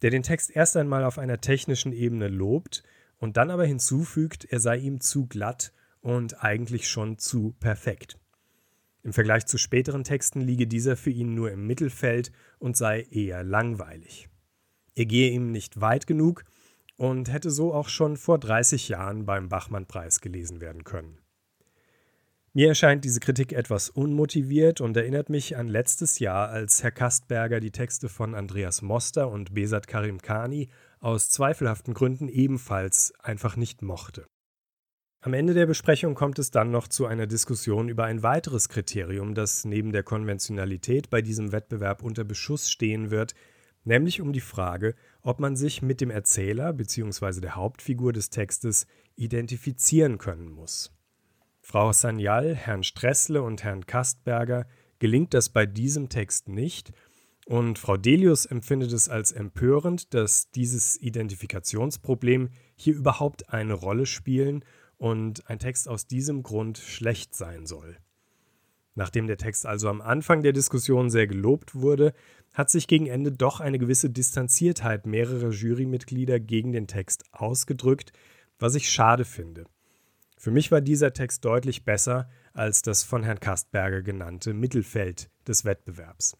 der 0.00 0.12
den 0.12 0.22
Text 0.22 0.50
erst 0.56 0.78
einmal 0.78 1.04
auf 1.04 1.18
einer 1.18 1.42
technischen 1.42 1.92
Ebene 1.92 2.28
lobt 2.28 2.82
und 3.18 3.36
dann 3.36 3.50
aber 3.50 3.66
hinzufügt, 3.66 4.46
er 4.46 4.60
sei 4.60 4.78
ihm 4.78 5.02
zu 5.02 5.26
glatt 5.26 5.74
und 6.00 6.42
eigentlich 6.42 6.88
schon 6.88 7.18
zu 7.18 7.54
perfekt. 7.60 8.18
Im 9.02 9.12
Vergleich 9.12 9.44
zu 9.44 9.58
späteren 9.58 10.04
Texten 10.04 10.40
liege 10.40 10.66
dieser 10.66 10.96
für 10.96 11.10
ihn 11.10 11.34
nur 11.34 11.52
im 11.52 11.66
Mittelfeld 11.66 12.32
und 12.58 12.78
sei 12.78 13.02
eher 13.10 13.44
langweilig. 13.44 14.30
Er 14.94 15.04
gehe 15.04 15.32
ihm 15.32 15.50
nicht 15.50 15.82
weit 15.82 16.06
genug 16.06 16.46
und 16.96 17.32
hätte 17.32 17.50
so 17.50 17.72
auch 17.74 17.88
schon 17.88 18.16
vor 18.16 18.38
30 18.38 18.88
Jahren 18.88 19.26
beim 19.26 19.48
Bachmann-Preis 19.48 20.20
gelesen 20.20 20.60
werden 20.60 20.84
können. 20.84 21.18
Mir 22.56 22.68
erscheint 22.68 23.04
diese 23.04 23.18
Kritik 23.18 23.52
etwas 23.52 23.90
unmotiviert 23.90 24.80
und 24.80 24.96
erinnert 24.96 25.28
mich 25.28 25.56
an 25.56 25.66
letztes 25.66 26.20
Jahr, 26.20 26.50
als 26.50 26.84
Herr 26.84 26.92
Kastberger 26.92 27.58
die 27.58 27.72
Texte 27.72 28.08
von 28.08 28.36
Andreas 28.36 28.80
Moster 28.80 29.28
und 29.28 29.54
Besat 29.54 29.88
Karim 29.88 30.22
Khani 30.22 30.68
aus 31.00 31.30
zweifelhaften 31.30 31.94
Gründen 31.94 32.28
ebenfalls 32.28 33.12
einfach 33.18 33.56
nicht 33.56 33.82
mochte. 33.82 34.26
Am 35.20 35.32
Ende 35.34 35.54
der 35.54 35.66
Besprechung 35.66 36.14
kommt 36.14 36.38
es 36.38 36.52
dann 36.52 36.70
noch 36.70 36.86
zu 36.86 37.06
einer 37.06 37.26
Diskussion 37.26 37.88
über 37.88 38.04
ein 38.04 38.22
weiteres 38.22 38.68
Kriterium, 38.68 39.34
das 39.34 39.64
neben 39.64 39.90
der 39.90 40.04
Konventionalität 40.04 41.10
bei 41.10 41.22
diesem 41.22 41.50
Wettbewerb 41.50 42.04
unter 42.04 42.22
Beschuss 42.22 42.70
stehen 42.70 43.10
wird, 43.10 43.34
nämlich 43.82 44.20
um 44.20 44.32
die 44.32 44.40
Frage, 44.40 44.94
ob 45.24 45.40
man 45.40 45.56
sich 45.56 45.82
mit 45.82 46.00
dem 46.00 46.10
Erzähler 46.10 46.72
bzw. 46.72 47.40
der 47.40 47.56
Hauptfigur 47.56 48.12
des 48.12 48.30
Textes 48.30 48.86
identifizieren 49.16 50.18
können 50.18 50.50
muss. 50.50 50.92
Frau 51.60 51.92
Sanyal, 51.92 52.54
Herrn 52.54 52.84
Stressle 52.84 53.42
und 53.42 53.64
Herrn 53.64 53.86
Kastberger 53.86 54.66
gelingt 55.00 55.34
das 55.34 55.48
bei 55.48 55.66
diesem 55.66 56.08
Text 56.08 56.48
nicht 56.48 56.92
und 57.46 57.78
Frau 57.78 57.96
Delius 57.96 58.46
empfindet 58.46 58.92
es 58.92 59.08
als 59.08 59.32
empörend, 59.32 60.14
dass 60.14 60.50
dieses 60.50 61.00
Identifikationsproblem 61.00 62.50
hier 62.76 62.94
überhaupt 62.94 63.50
eine 63.50 63.74
Rolle 63.74 64.06
spielen 64.06 64.64
und 64.96 65.48
ein 65.48 65.58
Text 65.58 65.88
aus 65.88 66.06
diesem 66.06 66.42
Grund 66.42 66.78
schlecht 66.78 67.34
sein 67.34 67.66
soll. 67.66 67.98
Nachdem 68.94 69.26
der 69.26 69.36
Text 69.36 69.66
also 69.66 69.88
am 69.88 70.00
Anfang 70.00 70.42
der 70.42 70.52
Diskussion 70.52 71.10
sehr 71.10 71.26
gelobt 71.26 71.74
wurde, 71.74 72.14
hat 72.52 72.70
sich 72.70 72.86
gegen 72.86 73.06
Ende 73.06 73.32
doch 73.32 73.60
eine 73.60 73.78
gewisse 73.78 74.08
Distanziertheit 74.08 75.06
mehrerer 75.06 75.50
Jurymitglieder 75.50 76.38
gegen 76.38 76.72
den 76.72 76.86
Text 76.86 77.24
ausgedrückt, 77.32 78.12
was 78.58 78.76
ich 78.76 78.88
schade 78.88 79.24
finde. 79.24 79.66
Für 80.36 80.52
mich 80.52 80.70
war 80.70 80.80
dieser 80.80 81.12
Text 81.12 81.44
deutlich 81.44 81.84
besser 81.84 82.28
als 82.52 82.82
das 82.82 83.02
von 83.02 83.24
Herrn 83.24 83.40
Kastberger 83.40 84.02
genannte 84.02 84.54
Mittelfeld 84.54 85.30
des 85.48 85.64
Wettbewerbs. 85.64 86.36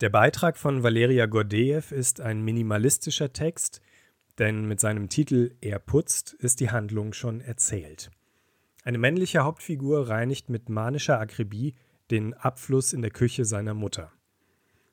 Der 0.00 0.10
Beitrag 0.10 0.56
von 0.56 0.82
Valeria 0.82 1.26
Gordeev 1.26 1.92
ist 1.92 2.20
ein 2.20 2.42
minimalistischer 2.42 3.32
Text, 3.32 3.80
denn 4.38 4.66
mit 4.66 4.80
seinem 4.80 5.08
Titel 5.08 5.56
Er 5.60 5.78
putzt 5.78 6.32
ist 6.32 6.60
die 6.60 6.70
Handlung 6.70 7.12
schon 7.12 7.40
erzählt. 7.40 8.10
Eine 8.84 8.98
männliche 8.98 9.40
Hauptfigur 9.40 10.10
reinigt 10.10 10.50
mit 10.50 10.68
manischer 10.68 11.18
Akribie 11.18 11.74
den 12.10 12.34
Abfluss 12.34 12.92
in 12.92 13.00
der 13.00 13.10
Küche 13.10 13.46
seiner 13.46 13.72
Mutter. 13.72 14.12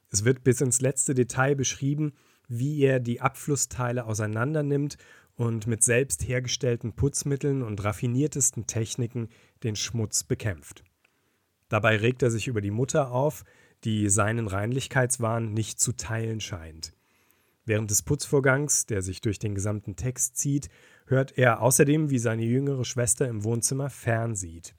Es 0.09 0.23
wird 0.23 0.45
bis 0.45 0.61
ins 0.61 0.79
letzte 0.79 1.13
Detail 1.13 1.55
beschrieben, 1.55 2.13
wie 2.47 2.81
er 2.81 3.01
die 3.01 3.19
Abflussteile 3.19 4.05
auseinandernimmt 4.05 4.97
und 5.35 5.67
mit 5.67 5.83
selbst 5.83 6.25
hergestellten 6.25 6.93
Putzmitteln 6.93 7.61
und 7.63 7.83
raffiniertesten 7.83 8.65
Techniken 8.65 9.27
den 9.63 9.75
Schmutz 9.75 10.23
bekämpft. 10.23 10.85
Dabei 11.67 11.97
regt 11.97 12.23
er 12.23 12.31
sich 12.31 12.47
über 12.47 12.61
die 12.61 12.71
Mutter 12.71 13.11
auf, 13.11 13.43
die 13.83 14.07
seinen 14.09 14.47
Reinlichkeitswahn 14.47 15.53
nicht 15.53 15.81
zu 15.81 15.93
teilen 15.93 16.39
scheint. 16.39 16.93
Während 17.65 17.91
des 17.91 18.03
Putzvorgangs, 18.03 18.85
der 18.85 19.01
sich 19.01 19.21
durch 19.21 19.39
den 19.39 19.53
gesamten 19.53 19.95
Text 19.95 20.37
zieht, 20.37 20.69
hört 21.11 21.37
er 21.37 21.61
außerdem, 21.61 22.09
wie 22.09 22.17
seine 22.17 22.43
jüngere 22.43 22.83
Schwester 22.85 23.27
im 23.27 23.43
Wohnzimmer 23.43 23.91
fernsieht. 23.91 24.73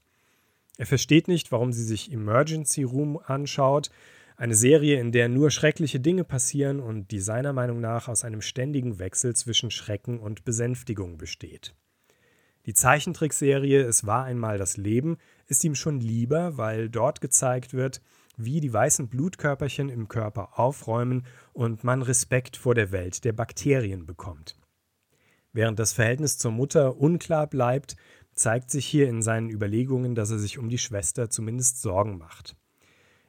Er 0.77 0.85
versteht 0.85 1.29
nicht, 1.29 1.51
warum 1.51 1.71
sie 1.71 1.83
sich 1.83 2.11
Emergency 2.11 2.83
Room 2.83 3.17
anschaut, 3.23 3.89
eine 4.35 4.55
Serie, 4.55 4.99
in 4.99 5.11
der 5.11 5.29
nur 5.29 5.51
schreckliche 5.51 5.99
Dinge 5.99 6.23
passieren 6.23 6.79
und 6.79 7.11
die 7.11 7.19
seiner 7.19 7.53
Meinung 7.53 7.79
nach 7.79 8.07
aus 8.07 8.23
einem 8.23 8.41
ständigen 8.41 8.99
Wechsel 8.99 9.35
zwischen 9.35 9.71
Schrecken 9.71 10.19
und 10.19 10.43
Besänftigung 10.43 11.17
besteht. 11.17 11.75
Die 12.65 12.73
Zeichentrickserie 12.73 13.81
Es 13.81 14.05
war 14.05 14.23
einmal 14.23 14.57
das 14.57 14.77
Leben 14.77 15.17
ist 15.47 15.63
ihm 15.63 15.75
schon 15.75 15.99
lieber, 15.99 16.57
weil 16.57 16.89
dort 16.89 17.21
gezeigt 17.21 17.73
wird, 17.73 18.01
wie 18.35 18.61
die 18.61 18.73
weißen 18.73 19.09
Blutkörperchen 19.09 19.89
im 19.89 20.07
Körper 20.07 20.57
aufräumen 20.57 21.25
und 21.51 21.83
man 21.83 22.01
Respekt 22.01 22.57
vor 22.57 22.73
der 22.73 22.91
Welt 22.91 23.25
der 23.25 23.33
Bakterien 23.33 24.05
bekommt. 24.05 24.57
Während 25.53 25.79
das 25.79 25.93
Verhältnis 25.93 26.37
zur 26.37 26.51
Mutter 26.51 26.97
unklar 26.97 27.47
bleibt, 27.47 27.95
zeigt 28.33 28.71
sich 28.71 28.85
hier 28.85 29.07
in 29.07 29.21
seinen 29.21 29.49
Überlegungen, 29.49 30.15
dass 30.15 30.31
er 30.31 30.39
sich 30.39 30.57
um 30.57 30.67
die 30.67 30.79
Schwester 30.79 31.29
zumindest 31.29 31.81
Sorgen 31.81 32.17
macht. 32.17 32.55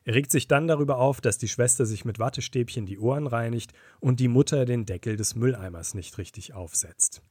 Er 0.04 0.14
regt 0.14 0.30
sich 0.30 0.48
dann 0.48 0.66
darüber 0.66 0.98
auf, 0.98 1.20
dass 1.20 1.38
die 1.38 1.48
Schwester 1.48 1.86
sich 1.86 2.04
mit 2.04 2.18
Wattestäbchen 2.18 2.86
die 2.86 2.98
Ohren 2.98 3.26
reinigt 3.26 3.72
und 4.00 4.20
die 4.20 4.28
Mutter 4.28 4.64
den 4.64 4.86
Deckel 4.86 5.16
des 5.16 5.34
Mülleimers 5.34 5.94
nicht 5.94 6.18
richtig 6.18 6.54
aufsetzt. 6.54 7.22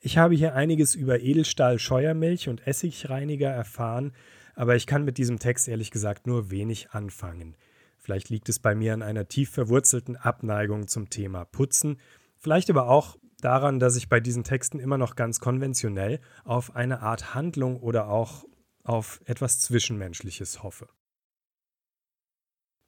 Ich 0.00 0.18
habe 0.18 0.34
hier 0.34 0.54
einiges 0.54 0.94
über 0.94 1.20
Edelstahl-Scheuermilch 1.20 2.48
und 2.48 2.66
Essigreiniger 2.66 3.50
erfahren, 3.50 4.12
aber 4.54 4.76
ich 4.76 4.86
kann 4.86 5.04
mit 5.04 5.18
diesem 5.18 5.38
Text 5.38 5.68
ehrlich 5.68 5.90
gesagt 5.90 6.26
nur 6.26 6.50
wenig 6.50 6.90
anfangen. 6.90 7.56
Vielleicht 7.98 8.30
liegt 8.30 8.48
es 8.48 8.60
bei 8.60 8.74
mir 8.74 8.94
an 8.94 9.02
einer 9.02 9.26
tief 9.26 9.50
verwurzelten 9.50 10.16
Abneigung 10.16 10.86
zum 10.86 11.10
Thema 11.10 11.44
Putzen, 11.44 11.98
vielleicht 12.36 12.70
aber 12.70 12.88
auch 12.88 13.16
daran, 13.40 13.78
dass 13.78 13.96
ich 13.96 14.08
bei 14.08 14.20
diesen 14.20 14.44
Texten 14.44 14.78
immer 14.78 14.98
noch 14.98 15.16
ganz 15.16 15.40
konventionell 15.40 16.20
auf 16.44 16.74
eine 16.74 17.00
Art 17.00 17.34
Handlung 17.34 17.78
oder 17.80 18.08
auch 18.08 18.44
auf 18.82 19.20
etwas 19.24 19.60
Zwischenmenschliches 19.60 20.62
hoffe. 20.62 20.88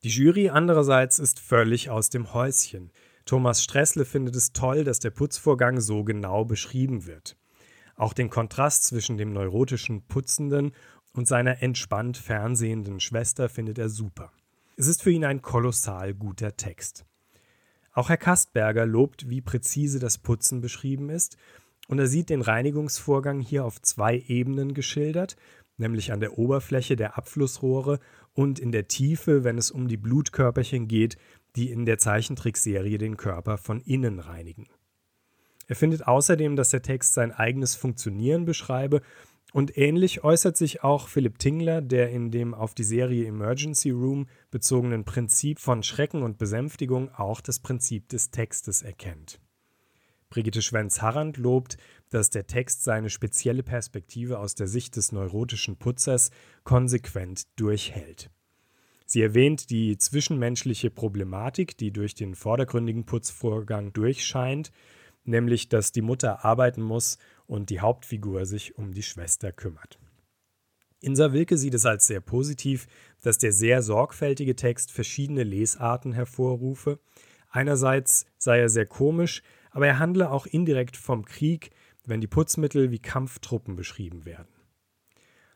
Die 0.04 0.10
Jury 0.10 0.48
andererseits 0.48 1.18
ist 1.18 1.40
völlig 1.40 1.90
aus 1.90 2.08
dem 2.08 2.32
Häuschen. 2.32 2.92
Thomas 3.24 3.62
Stressle 3.64 4.04
findet 4.04 4.36
es 4.36 4.52
toll, 4.52 4.84
dass 4.84 5.00
der 5.00 5.10
Putzvorgang 5.10 5.80
so 5.80 6.04
genau 6.04 6.44
beschrieben 6.44 7.04
wird. 7.04 7.36
Auch 7.96 8.12
den 8.12 8.30
Kontrast 8.30 8.84
zwischen 8.84 9.18
dem 9.18 9.32
neurotischen 9.32 10.06
Putzenden 10.06 10.72
und 11.12 11.26
seiner 11.26 11.62
entspannt 11.62 12.16
fernsehenden 12.16 13.00
Schwester 13.00 13.48
findet 13.48 13.76
er 13.78 13.88
super. 13.88 14.32
Es 14.76 14.86
ist 14.86 15.02
für 15.02 15.10
ihn 15.10 15.24
ein 15.24 15.42
kolossal 15.42 16.14
guter 16.14 16.56
Text. 16.56 17.04
Auch 17.98 18.10
Herr 18.10 18.16
Kastberger 18.16 18.86
lobt, 18.86 19.28
wie 19.28 19.40
präzise 19.40 19.98
das 19.98 20.18
Putzen 20.18 20.60
beschrieben 20.60 21.10
ist, 21.10 21.36
und 21.88 21.98
er 21.98 22.06
sieht 22.06 22.30
den 22.30 22.42
Reinigungsvorgang 22.42 23.40
hier 23.40 23.64
auf 23.64 23.82
zwei 23.82 24.22
Ebenen 24.28 24.72
geschildert, 24.72 25.36
nämlich 25.78 26.12
an 26.12 26.20
der 26.20 26.38
Oberfläche 26.38 26.94
der 26.94 27.18
Abflussrohre 27.18 27.98
und 28.34 28.60
in 28.60 28.70
der 28.70 28.86
Tiefe, 28.86 29.42
wenn 29.42 29.58
es 29.58 29.72
um 29.72 29.88
die 29.88 29.96
Blutkörperchen 29.96 30.86
geht, 30.86 31.16
die 31.56 31.72
in 31.72 31.86
der 31.86 31.98
Zeichentrickserie 31.98 32.98
den 32.98 33.16
Körper 33.16 33.58
von 33.58 33.80
innen 33.80 34.20
reinigen. 34.20 34.68
Er 35.66 35.74
findet 35.74 36.06
außerdem, 36.06 36.54
dass 36.54 36.70
der 36.70 36.82
Text 36.82 37.14
sein 37.14 37.32
eigenes 37.32 37.74
Funktionieren 37.74 38.44
beschreibe 38.44 39.02
und 39.52 39.78
ähnlich 39.78 40.24
äußert 40.24 40.56
sich 40.56 40.82
auch 40.84 41.08
Philipp 41.08 41.38
Tingler, 41.38 41.80
der 41.80 42.10
in 42.10 42.30
dem 42.30 42.54
auf 42.54 42.74
die 42.74 42.84
Serie 42.84 43.26
Emergency 43.26 43.90
Room 43.90 44.26
bezogenen 44.50 45.04
Prinzip 45.04 45.58
von 45.58 45.82
Schrecken 45.82 46.22
und 46.22 46.38
Besänftigung 46.38 47.10
auch 47.14 47.40
das 47.40 47.58
Prinzip 47.58 48.08
des 48.08 48.30
Textes 48.30 48.82
erkennt. 48.82 49.40
Brigitte 50.28 50.60
Schwenz-Harrand 50.60 51.38
lobt, 51.38 51.78
dass 52.10 52.28
der 52.28 52.46
Text 52.46 52.84
seine 52.84 53.08
spezielle 53.08 53.62
Perspektive 53.62 54.38
aus 54.38 54.54
der 54.54 54.68
Sicht 54.68 54.96
des 54.96 55.12
neurotischen 55.12 55.76
Putzers 55.76 56.30
konsequent 56.64 57.44
durchhält. 57.56 58.30
Sie 59.06 59.22
erwähnt 59.22 59.70
die 59.70 59.96
zwischenmenschliche 59.96 60.90
Problematik, 60.90 61.78
die 61.78 61.92
durch 61.92 62.14
den 62.14 62.34
vordergründigen 62.34 63.06
Putzvorgang 63.06 63.94
durchscheint, 63.94 64.70
nämlich 65.24 65.70
dass 65.70 65.92
die 65.92 66.02
Mutter 66.02 66.44
arbeiten 66.44 66.82
muss 66.82 67.16
und 67.48 67.70
die 67.70 67.80
Hauptfigur 67.80 68.46
sich 68.46 68.78
um 68.78 68.92
die 68.92 69.02
Schwester 69.02 69.50
kümmert. 69.50 69.98
Insa 71.00 71.32
Wilke 71.32 71.56
sieht 71.56 71.74
es 71.74 71.86
als 71.86 72.06
sehr 72.06 72.20
positiv, 72.20 72.86
dass 73.22 73.38
der 73.38 73.52
sehr 73.52 73.82
sorgfältige 73.82 74.54
Text 74.54 74.92
verschiedene 74.92 75.42
Lesarten 75.42 76.12
hervorrufe. 76.12 77.00
Einerseits 77.50 78.26
sei 78.36 78.60
er 78.60 78.68
sehr 78.68 78.86
komisch, 78.86 79.42
aber 79.70 79.86
er 79.86 79.98
handle 79.98 80.30
auch 80.30 80.46
indirekt 80.46 80.96
vom 80.96 81.24
Krieg, 81.24 81.70
wenn 82.04 82.20
die 82.20 82.26
Putzmittel 82.26 82.90
wie 82.90 82.98
Kampftruppen 82.98 83.76
beschrieben 83.76 84.24
werden. 84.24 84.48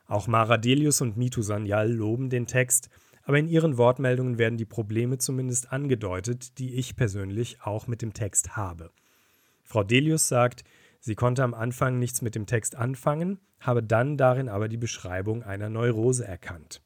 Auch 0.05 0.27
Mara 0.27 0.57
Delius 0.57 1.01
und 1.01 1.17
Mitu 1.17 1.41
Sanyal 1.41 1.91
loben 1.91 2.29
den 2.29 2.47
Text, 2.47 2.89
aber 3.23 3.39
in 3.39 3.47
ihren 3.47 3.77
Wortmeldungen 3.77 4.37
werden 4.37 4.57
die 4.57 4.65
Probleme 4.65 5.17
zumindest 5.17 5.71
angedeutet, 5.71 6.57
die 6.57 6.75
ich 6.75 6.95
persönlich 6.95 7.61
auch 7.61 7.87
mit 7.87 8.01
dem 8.01 8.13
Text 8.13 8.55
habe. 8.55 8.91
Frau 9.63 9.83
Delius 9.83 10.27
sagt, 10.27 10.63
Sie 11.05 11.15
konnte 11.15 11.43
am 11.43 11.53
Anfang 11.53 11.99
nichts 11.99 12.21
mit 12.21 12.33
dem 12.33 12.45
Text 12.45 12.77
anfangen, 12.77 13.41
habe 13.59 13.83
dann 13.83 14.15
darin 14.15 14.47
aber 14.47 14.69
die 14.69 14.77
Beschreibung 14.77 15.43
einer 15.43 15.67
Neurose 15.67 16.25
erkannt. 16.25 16.81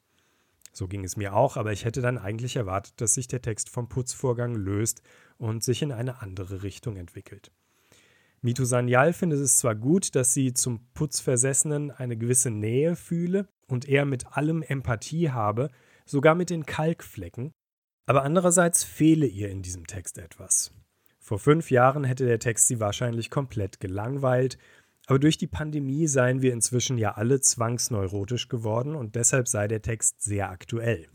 So 0.74 0.88
ging 0.88 1.04
es 1.04 1.18
mir 1.18 1.36
auch, 1.36 1.56
aber 1.56 1.72
ich 1.72 1.86
hätte 1.86 2.02
dann 2.02 2.18
eigentlich 2.18 2.56
erwartet, 2.56 3.00
dass 3.00 3.14
sich 3.14 3.28
der 3.28 3.44
Text 3.44 3.70
vom 3.70 3.90
Putzvorgang 3.90 4.56
löst 4.56 5.04
und 5.38 5.64
sich 5.64 5.84
in 5.84 5.92
eine 5.92 6.20
andere 6.20 6.64
Richtung 6.64 6.98
entwickelt. 6.98 7.52
Mitu 8.42 8.66
Sanyal 8.66 9.14
findet 9.14 9.40
es 9.40 9.60
zwar 9.60 9.76
gut, 9.76 10.16
dass 10.16 10.34
sie 10.34 10.52
zum 10.52 10.92
Putzversessenen 10.96 11.92
eine 11.92 12.18
gewisse 12.18 12.50
Nähe 12.50 12.96
fühle, 12.96 13.48
und 13.68 13.88
er 13.88 14.06
mit 14.06 14.36
allem 14.36 14.64
Empathie 14.64 15.30
habe, 15.30 15.70
sogar 16.06 16.34
mit 16.34 16.50
den 16.50 16.66
Kalkflecken, 16.66 17.52
aber 18.08 18.24
andererseits 18.24 18.84
fehle 18.84 19.28
ihr 19.28 19.50
in 19.50 19.62
diesem 19.62 19.86
Text 19.86 20.18
etwas. 20.18 20.72
Vor 21.28 21.40
fünf 21.40 21.72
Jahren 21.72 22.06
hätte 22.06 22.26
der 22.26 22.40
Text 22.40 22.68
sie 22.68 22.80
wahrscheinlich 22.80 23.30
komplett 23.30 23.82
gelangweilt, 23.82 24.58
aber 25.08 25.20
durch 25.20 25.38
die 25.38 25.46
Pandemie 25.46 26.08
seien 26.08 26.42
wir 26.42 26.54
inzwischen 26.54 26.98
ja 26.98 27.16
alle 27.16 27.42
zwangsneurotisch 27.42 28.48
geworden 28.48 28.96
und 28.96 29.16
deshalb 29.16 29.50
sei 29.50 29.68
der 29.68 29.82
Text 29.82 30.22
sehr 30.22 30.50
aktuell. 30.50 31.10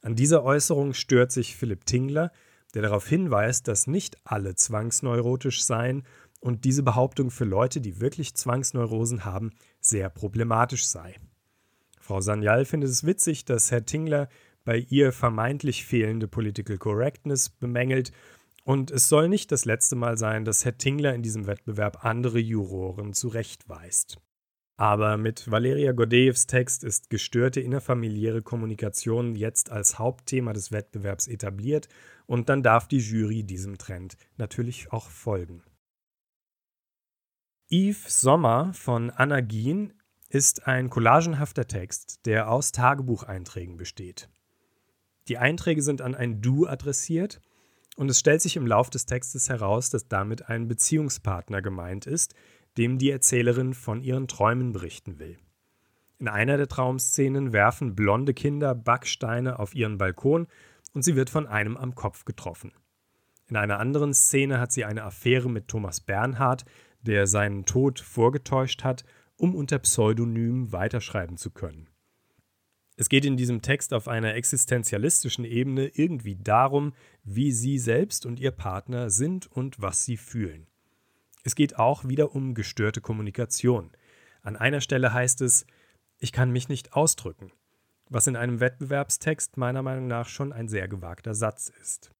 An 0.00 0.16
dieser 0.16 0.44
Äußerung 0.44 0.94
stört 0.94 1.30
sich 1.30 1.56
Philipp 1.56 1.84
Tingler, 1.84 2.32
der 2.72 2.80
darauf 2.80 3.06
hinweist, 3.06 3.68
dass 3.68 3.86
nicht 3.86 4.16
alle 4.24 4.54
zwangsneurotisch 4.54 5.62
seien 5.62 6.04
und 6.40 6.64
diese 6.64 6.82
Behauptung 6.82 7.30
für 7.30 7.44
Leute, 7.44 7.82
die 7.82 8.00
wirklich 8.00 8.34
Zwangsneurosen 8.34 9.26
haben, 9.26 9.50
sehr 9.78 10.08
problematisch 10.08 10.86
sei. 10.86 11.16
Frau 12.00 12.22
Sanyal 12.22 12.64
findet 12.64 12.88
es 12.88 13.04
witzig, 13.04 13.44
dass 13.44 13.70
Herr 13.72 13.84
Tingler 13.84 14.30
bei 14.64 14.78
ihr 14.88 15.12
vermeintlich 15.12 15.84
fehlende 15.84 16.28
Political 16.28 16.78
Correctness 16.78 17.50
bemängelt 17.50 18.10
und 18.68 18.90
es 18.90 19.08
soll 19.08 19.30
nicht 19.30 19.50
das 19.50 19.64
letzte 19.64 19.96
Mal 19.96 20.18
sein, 20.18 20.44
dass 20.44 20.66
Herr 20.66 20.76
Tingler 20.76 21.14
in 21.14 21.22
diesem 21.22 21.46
Wettbewerb 21.46 22.04
andere 22.04 22.38
Juroren 22.38 23.14
zurechtweist. 23.14 24.18
Aber 24.76 25.16
mit 25.16 25.50
Valeria 25.50 25.92
Gordeevs 25.92 26.46
Text 26.46 26.84
ist 26.84 27.08
gestörte 27.08 27.62
innerfamiliäre 27.62 28.42
Kommunikation 28.42 29.34
jetzt 29.36 29.70
als 29.70 29.98
Hauptthema 29.98 30.52
des 30.52 30.70
Wettbewerbs 30.70 31.28
etabliert 31.28 31.88
und 32.26 32.50
dann 32.50 32.62
darf 32.62 32.88
die 32.88 32.98
Jury 32.98 33.42
diesem 33.42 33.78
Trend 33.78 34.18
natürlich 34.36 34.92
auch 34.92 35.08
folgen. 35.08 35.62
Yves 37.70 38.20
Sommer 38.20 38.74
von 38.74 39.08
Anna 39.08 39.40
Gien 39.40 39.94
ist 40.28 40.66
ein 40.66 40.90
collagenhafter 40.90 41.66
Text, 41.66 42.26
der 42.26 42.50
aus 42.50 42.72
Tagebucheinträgen 42.72 43.78
besteht. 43.78 44.28
Die 45.28 45.38
Einträge 45.38 45.80
sind 45.80 46.02
an 46.02 46.14
ein 46.14 46.42
Du 46.42 46.66
adressiert 46.66 47.40
und 47.98 48.08
es 48.08 48.20
stellt 48.20 48.40
sich 48.40 48.54
im 48.54 48.66
Lauf 48.66 48.90
des 48.90 49.06
Textes 49.06 49.48
heraus, 49.48 49.90
dass 49.90 50.06
damit 50.06 50.48
ein 50.48 50.68
Beziehungspartner 50.68 51.60
gemeint 51.62 52.06
ist, 52.06 52.32
dem 52.76 52.96
die 52.96 53.10
Erzählerin 53.10 53.74
von 53.74 54.02
ihren 54.02 54.28
Träumen 54.28 54.72
berichten 54.72 55.18
will. 55.18 55.36
In 56.20 56.28
einer 56.28 56.56
der 56.56 56.68
Traumszenen 56.68 57.52
werfen 57.52 57.96
blonde 57.96 58.34
Kinder 58.34 58.76
Backsteine 58.76 59.58
auf 59.58 59.74
ihren 59.74 59.98
Balkon 59.98 60.46
und 60.92 61.02
sie 61.02 61.16
wird 61.16 61.28
von 61.28 61.48
einem 61.48 61.76
am 61.76 61.96
Kopf 61.96 62.24
getroffen. 62.24 62.72
In 63.48 63.56
einer 63.56 63.80
anderen 63.80 64.14
Szene 64.14 64.60
hat 64.60 64.70
sie 64.70 64.84
eine 64.84 65.02
Affäre 65.02 65.50
mit 65.50 65.66
Thomas 65.66 66.00
Bernhard, 66.00 66.64
der 67.02 67.26
seinen 67.26 67.64
Tod 67.64 67.98
vorgetäuscht 67.98 68.84
hat, 68.84 69.04
um 69.36 69.56
unter 69.56 69.80
Pseudonym 69.80 70.70
weiterschreiben 70.70 71.36
zu 71.36 71.50
können. 71.50 71.88
Es 73.00 73.08
geht 73.08 73.24
in 73.24 73.36
diesem 73.36 73.62
Text 73.62 73.94
auf 73.94 74.08
einer 74.08 74.34
existenzialistischen 74.34 75.44
Ebene 75.44 75.86
irgendwie 75.86 76.34
darum, 76.34 76.94
wie 77.34 77.52
sie 77.52 77.78
selbst 77.78 78.24
und 78.26 78.40
ihr 78.40 78.50
Partner 78.50 79.10
sind 79.10 79.46
und 79.46 79.80
was 79.80 80.04
sie 80.04 80.16
fühlen. 80.16 80.66
Es 81.44 81.54
geht 81.54 81.78
auch 81.78 82.08
wieder 82.08 82.34
um 82.34 82.54
gestörte 82.54 83.00
Kommunikation. 83.00 83.90
An 84.42 84.56
einer 84.56 84.80
Stelle 84.80 85.12
heißt 85.12 85.42
es, 85.42 85.66
ich 86.18 86.32
kann 86.32 86.50
mich 86.50 86.68
nicht 86.68 86.94
ausdrücken, 86.94 87.52
was 88.08 88.26
in 88.26 88.36
einem 88.36 88.60
Wettbewerbstext 88.60 89.56
meiner 89.56 89.82
Meinung 89.82 90.06
nach 90.06 90.28
schon 90.28 90.52
ein 90.52 90.68
sehr 90.68 90.88
gewagter 90.88 91.34
Satz 91.34 91.70
ist. 91.82 92.10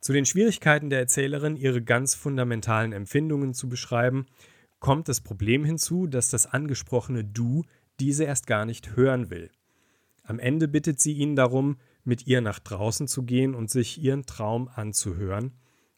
Zu 0.00 0.12
den 0.12 0.26
Schwierigkeiten 0.26 0.90
der 0.90 0.98
Erzählerin, 0.98 1.56
ihre 1.56 1.82
ganz 1.82 2.14
fundamentalen 2.14 2.92
Empfindungen 2.92 3.54
zu 3.54 3.70
beschreiben, 3.70 4.26
kommt 4.78 5.08
das 5.08 5.22
Problem 5.22 5.64
hinzu, 5.64 6.06
dass 6.06 6.28
das 6.28 6.44
angesprochene 6.44 7.24
Du 7.24 7.64
diese 7.98 8.24
erst 8.24 8.46
gar 8.46 8.66
nicht 8.66 8.96
hören 8.96 9.30
will. 9.30 9.50
Am 10.22 10.38
Ende 10.38 10.68
bittet 10.68 11.00
sie 11.00 11.14
ihn 11.14 11.36
darum, 11.36 11.78
mit 12.04 12.26
ihr 12.26 12.40
nach 12.40 12.58
draußen 12.58 13.08
zu 13.08 13.22
gehen 13.24 13.54
und 13.54 13.70
sich 13.70 14.00
ihren 14.00 14.26
Traum 14.26 14.68
anzuhören, 14.68 15.52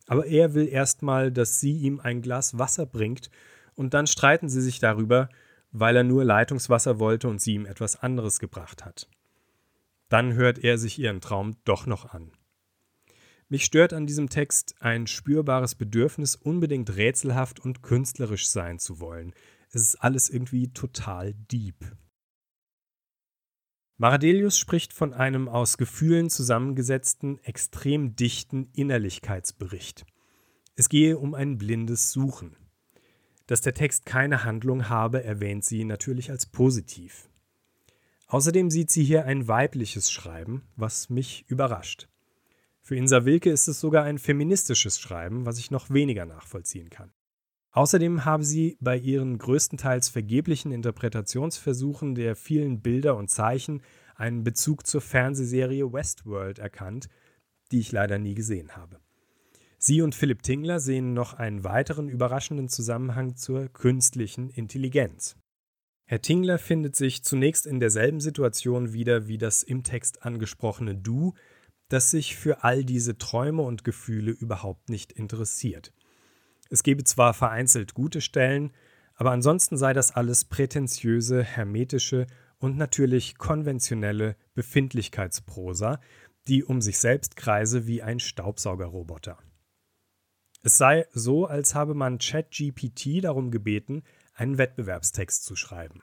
aber 0.06 0.26
er 0.26 0.54
will 0.54 0.68
erstmal, 0.68 1.32
dass 1.32 1.60
sie 1.60 1.76
ihm 1.76 2.00
ein 2.00 2.22
Glas 2.22 2.58
Wasser 2.58 2.86
bringt, 2.86 3.30
und 3.74 3.92
dann 3.92 4.06
streiten 4.06 4.48
sie 4.48 4.62
sich 4.62 4.78
darüber, 4.78 5.28
weil 5.70 5.96
er 5.96 6.04
nur 6.04 6.24
Leitungswasser 6.24 6.98
wollte 6.98 7.28
und 7.28 7.40
sie 7.40 7.54
ihm 7.54 7.66
etwas 7.66 7.96
anderes 8.02 8.38
gebracht 8.38 8.84
hat. 8.84 9.08
Dann 10.08 10.34
hört 10.34 10.58
er 10.58 10.78
sich 10.78 10.98
ihren 10.98 11.20
Traum 11.20 11.56
doch 11.64 11.86
noch 11.86 12.14
an. 12.14 12.32
Mich 13.48 13.64
stört 13.64 13.92
an 13.92 14.06
diesem 14.06 14.28
Text 14.28 14.74
ein 14.80 15.06
spürbares 15.06 15.74
Bedürfnis, 15.74 16.34
unbedingt 16.34 16.96
rätselhaft 16.96 17.60
und 17.60 17.82
künstlerisch 17.82 18.48
sein 18.48 18.78
zu 18.78 18.98
wollen. 18.98 19.34
Es 19.70 19.82
ist 19.82 19.96
alles 19.96 20.30
irgendwie 20.30 20.72
total 20.72 21.34
deep. 21.34 21.76
Maradelius 23.98 24.58
spricht 24.58 24.92
von 24.92 25.14
einem 25.14 25.48
aus 25.48 25.78
Gefühlen 25.78 26.28
zusammengesetzten, 26.28 27.42
extrem 27.44 28.14
dichten 28.14 28.68
Innerlichkeitsbericht. 28.74 30.04
Es 30.74 30.90
gehe 30.90 31.16
um 31.16 31.34
ein 31.34 31.56
blindes 31.56 32.12
Suchen. 32.12 32.56
Dass 33.46 33.62
der 33.62 33.72
Text 33.72 34.04
keine 34.04 34.44
Handlung 34.44 34.90
habe, 34.90 35.24
erwähnt 35.24 35.64
sie 35.64 35.84
natürlich 35.84 36.30
als 36.30 36.44
positiv. 36.44 37.30
Außerdem 38.26 38.70
sieht 38.70 38.90
sie 38.90 39.02
hier 39.02 39.24
ein 39.24 39.48
weibliches 39.48 40.12
Schreiben, 40.12 40.66
was 40.76 41.08
mich 41.08 41.46
überrascht. 41.48 42.08
Für 42.82 42.96
Insa 42.96 43.24
Wilke 43.24 43.50
ist 43.50 43.66
es 43.66 43.80
sogar 43.80 44.04
ein 44.04 44.18
feministisches 44.18 45.00
Schreiben, 45.00 45.46
was 45.46 45.58
ich 45.58 45.70
noch 45.70 45.88
weniger 45.88 46.26
nachvollziehen 46.26 46.90
kann. 46.90 47.12
Außerdem 47.76 48.24
habe 48.24 48.42
sie 48.42 48.78
bei 48.80 48.96
ihren 48.96 49.36
größtenteils 49.36 50.08
vergeblichen 50.08 50.72
Interpretationsversuchen 50.72 52.14
der 52.14 52.34
vielen 52.34 52.80
Bilder 52.80 53.18
und 53.18 53.28
Zeichen 53.28 53.82
einen 54.14 54.44
Bezug 54.44 54.86
zur 54.86 55.02
Fernsehserie 55.02 55.92
Westworld 55.92 56.58
erkannt, 56.58 57.10
die 57.70 57.80
ich 57.80 57.92
leider 57.92 58.18
nie 58.18 58.34
gesehen 58.34 58.76
habe. 58.76 58.98
Sie 59.76 60.00
und 60.00 60.14
Philipp 60.14 60.42
Tingler 60.42 60.80
sehen 60.80 61.12
noch 61.12 61.34
einen 61.34 61.64
weiteren 61.64 62.08
überraschenden 62.08 62.70
Zusammenhang 62.70 63.36
zur 63.36 63.68
künstlichen 63.68 64.48
Intelligenz. 64.48 65.36
Herr 66.06 66.22
Tingler 66.22 66.56
findet 66.56 66.96
sich 66.96 67.24
zunächst 67.24 67.66
in 67.66 67.78
derselben 67.78 68.20
Situation 68.20 68.94
wieder 68.94 69.28
wie 69.28 69.36
das 69.36 69.62
im 69.62 69.82
Text 69.82 70.24
angesprochene 70.24 70.96
Du, 70.96 71.34
das 71.90 72.10
sich 72.10 72.36
für 72.36 72.64
all 72.64 72.86
diese 72.86 73.18
Träume 73.18 73.60
und 73.60 73.84
Gefühle 73.84 74.30
überhaupt 74.30 74.88
nicht 74.88 75.12
interessiert. 75.12 75.92
Es 76.70 76.82
gebe 76.82 77.04
zwar 77.04 77.34
vereinzelt 77.34 77.94
gute 77.94 78.20
Stellen, 78.20 78.72
aber 79.14 79.30
ansonsten 79.30 79.76
sei 79.76 79.92
das 79.92 80.14
alles 80.14 80.44
prätentiöse, 80.44 81.42
hermetische 81.42 82.26
und 82.58 82.76
natürlich 82.76 83.38
konventionelle 83.38 84.36
Befindlichkeitsprosa, 84.54 86.00
die 86.48 86.64
um 86.64 86.80
sich 86.80 86.98
selbst 86.98 87.36
kreise 87.36 87.86
wie 87.86 88.02
ein 88.02 88.20
Staubsaugerroboter. 88.20 89.38
Es 90.62 90.78
sei 90.78 91.06
so, 91.12 91.46
als 91.46 91.74
habe 91.74 91.94
man 91.94 92.18
ChatGPT 92.18 93.22
darum 93.22 93.50
gebeten, 93.50 94.02
einen 94.34 94.58
Wettbewerbstext 94.58 95.44
zu 95.44 95.56
schreiben. 95.56 96.02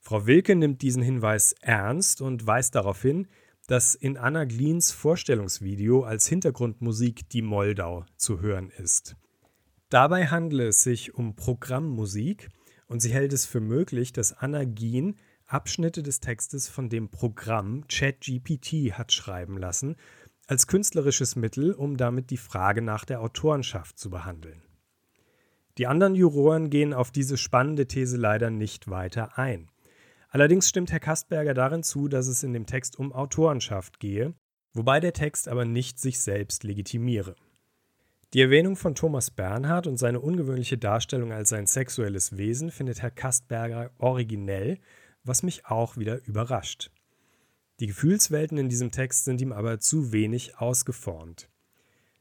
Frau 0.00 0.26
Wilke 0.26 0.56
nimmt 0.56 0.80
diesen 0.80 1.02
Hinweis 1.02 1.54
ernst 1.60 2.22
und 2.22 2.46
weist 2.46 2.74
darauf 2.74 3.02
hin, 3.02 3.28
dass 3.66 3.94
in 3.94 4.16
Anna 4.16 4.44
Gleens 4.44 4.90
Vorstellungsvideo 4.90 6.02
als 6.02 6.26
Hintergrundmusik 6.26 7.28
die 7.28 7.42
Moldau 7.42 8.06
zu 8.16 8.40
hören 8.40 8.70
ist. 8.70 9.17
Dabei 9.90 10.26
handle 10.26 10.68
es 10.68 10.82
sich 10.82 11.14
um 11.14 11.34
Programmmusik 11.34 12.50
und 12.88 13.00
sie 13.00 13.10
hält 13.10 13.32
es 13.32 13.46
für 13.46 13.60
möglich, 13.60 14.12
dass 14.12 14.34
Anna 14.34 14.64
Gien 14.64 15.16
Abschnitte 15.46 16.02
des 16.02 16.20
Textes 16.20 16.68
von 16.68 16.90
dem 16.90 17.08
Programm 17.08 17.86
ChatGPT 17.88 18.92
hat 18.98 19.14
schreiben 19.14 19.56
lassen, 19.56 19.96
als 20.46 20.66
künstlerisches 20.66 21.36
Mittel, 21.36 21.72
um 21.72 21.96
damit 21.96 22.28
die 22.28 22.36
Frage 22.36 22.82
nach 22.82 23.06
der 23.06 23.22
Autorenschaft 23.22 23.98
zu 23.98 24.10
behandeln. 24.10 24.62
Die 25.78 25.86
anderen 25.86 26.14
Juroren 26.14 26.68
gehen 26.68 26.92
auf 26.92 27.10
diese 27.10 27.38
spannende 27.38 27.86
These 27.86 28.18
leider 28.18 28.50
nicht 28.50 28.90
weiter 28.90 29.38
ein. 29.38 29.70
Allerdings 30.28 30.68
stimmt 30.68 30.92
Herr 30.92 31.00
Kastberger 31.00 31.54
darin 31.54 31.82
zu, 31.82 32.08
dass 32.08 32.26
es 32.26 32.42
in 32.42 32.52
dem 32.52 32.66
Text 32.66 32.98
um 32.98 33.10
Autorenschaft 33.10 34.00
gehe, 34.00 34.34
wobei 34.74 35.00
der 35.00 35.14
Text 35.14 35.48
aber 35.48 35.64
nicht 35.64 35.98
sich 35.98 36.20
selbst 36.20 36.62
legitimiere. 36.62 37.36
Die 38.34 38.42
Erwähnung 38.42 38.76
von 38.76 38.94
Thomas 38.94 39.30
Bernhard 39.30 39.86
und 39.86 39.96
seine 39.96 40.20
ungewöhnliche 40.20 40.76
Darstellung 40.76 41.32
als 41.32 41.48
sein 41.48 41.66
sexuelles 41.66 42.36
Wesen 42.36 42.70
findet 42.70 43.00
Herr 43.00 43.10
Kastberger 43.10 43.90
originell, 43.96 44.78
was 45.24 45.42
mich 45.42 45.64
auch 45.64 45.96
wieder 45.96 46.22
überrascht. 46.26 46.90
Die 47.80 47.86
Gefühlswelten 47.86 48.58
in 48.58 48.68
diesem 48.68 48.90
Text 48.90 49.24
sind 49.24 49.40
ihm 49.40 49.52
aber 49.52 49.80
zu 49.80 50.12
wenig 50.12 50.58
ausgeformt. 50.58 51.48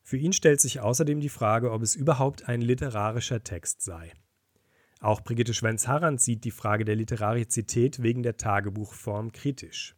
Für 0.02 0.16
ihn 0.16 0.32
stellt 0.32 0.62
sich 0.62 0.80
außerdem 0.80 1.20
die 1.20 1.28
Frage, 1.28 1.74
ob 1.74 1.82
es 1.82 1.96
überhaupt 1.96 2.48
ein 2.48 2.62
literarischer 2.62 3.44
Text 3.44 3.82
sei. 3.82 4.14
Auch 5.02 5.20
Brigitte 5.20 5.54
Schwenz-Harrand 5.54 6.22
sieht 6.22 6.46
die 6.46 6.52
Frage 6.52 6.86
der 6.86 6.96
Literarizität 6.96 8.02
wegen 8.02 8.24
der 8.24 8.38
Tagebuchform 8.38 9.34
kritisch. 9.34 9.94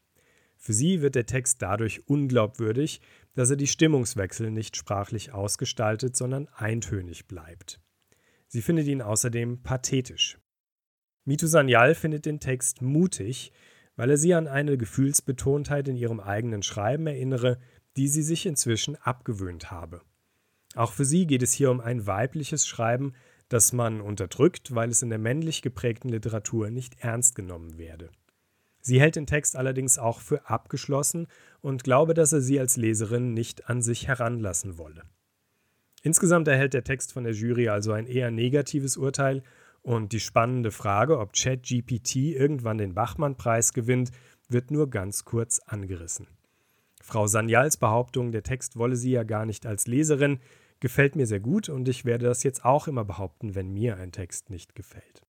Für 0.57 0.73
sie 0.73 1.01
wird 1.01 1.15
der 1.15 1.27
Text 1.27 1.61
dadurch 1.61 2.07
unglaubwürdig, 2.07 2.99
dass 3.35 3.49
er 3.49 3.55
die 3.55 3.67
Stimmungswechsel 3.67 4.51
nicht 4.51 4.75
sprachlich 4.75 5.31
ausgestaltet, 5.31 6.15
sondern 6.15 6.47
eintönig 6.55 7.27
bleibt. 7.27 7.79
Sie 8.47 8.61
findet 8.61 8.87
ihn 8.87 9.01
außerdem 9.01 9.61
pathetisch. 9.61 10.39
Mitu 11.25 11.47
Sanyal 11.47 11.93
findet 11.93 12.25
den 12.25 12.39
Text 12.39 12.81
mutig, 12.81 13.51
weil 13.95 14.09
er 14.09 14.17
sie 14.17 14.33
an 14.33 14.47
eine 14.47 14.77
Gefühlsbetontheit 14.77 15.87
in 15.87 15.95
ihrem 15.95 16.19
eigenen 16.19 16.63
Schreiben 16.63 17.05
erinnere, 17.05 17.59
die 17.97 18.07
sie 18.07 18.23
sich 18.23 18.45
inzwischen 18.45 18.95
abgewöhnt 18.95 19.71
habe. 19.71 20.01
Auch 20.75 20.93
für 20.93 21.05
sie 21.05 21.27
geht 21.27 21.43
es 21.43 21.51
hier 21.51 21.69
um 21.69 21.81
ein 21.81 22.07
weibliches 22.07 22.67
Schreiben, 22.67 23.13
das 23.49 23.73
man 23.73 24.01
unterdrückt, 24.01 24.73
weil 24.73 24.89
es 24.89 25.01
in 25.01 25.09
der 25.09 25.19
männlich 25.19 25.61
geprägten 25.61 26.09
Literatur 26.09 26.69
nicht 26.69 26.99
ernst 26.99 27.35
genommen 27.35 27.77
werde. 27.77 28.09
Sie 28.81 28.99
hält 28.99 29.15
den 29.15 29.27
Text 29.27 29.55
allerdings 29.55 29.97
auch 29.97 30.19
für 30.19 30.49
abgeschlossen 30.49 31.27
und 31.61 31.83
glaube, 31.83 32.13
dass 32.13 32.31
er 32.31 32.41
sie 32.41 32.59
als 32.59 32.77
Leserin 32.77 33.33
nicht 33.33 33.69
an 33.69 33.81
sich 33.81 34.07
heranlassen 34.07 34.77
wolle. 34.77 35.03
Insgesamt 36.01 36.47
erhält 36.47 36.73
der 36.73 36.83
Text 36.83 37.11
von 37.11 37.25
der 37.25 37.33
Jury 37.33 37.67
also 37.67 37.91
ein 37.91 38.07
eher 38.07 38.31
negatives 38.31 38.95
Urteil 38.95 39.43
und 39.81 40.13
die 40.13 40.19
spannende 40.19 40.71
Frage, 40.71 41.19
ob 41.19 41.33
ChatGPT 41.33 42.15
irgendwann 42.15 42.77
den 42.77 42.93
Bachmann-Preis 42.93 43.73
gewinnt, 43.73 44.11
wird 44.47 44.71
nur 44.71 44.89
ganz 44.89 45.25
kurz 45.25 45.59
angerissen. 45.59 46.27
Frau 47.01 47.27
Sanyals 47.27 47.77
Behauptung, 47.77 48.31
der 48.31 48.43
Text 48.43 48.77
wolle 48.77 48.95
sie 48.95 49.11
ja 49.11 49.23
gar 49.23 49.45
nicht 49.45 49.65
als 49.65 49.87
Leserin, 49.87 50.39
gefällt 50.79 51.15
mir 51.15 51.27
sehr 51.27 51.39
gut 51.39 51.69
und 51.69 51.87
ich 51.87 52.05
werde 52.05 52.25
das 52.25 52.43
jetzt 52.43 52.63
auch 52.63 52.87
immer 52.87 53.05
behaupten, 53.05 53.55
wenn 53.55 53.73
mir 53.73 53.97
ein 53.97 54.11
Text 54.11 54.49
nicht 54.49 54.75
gefällt. 54.75 55.25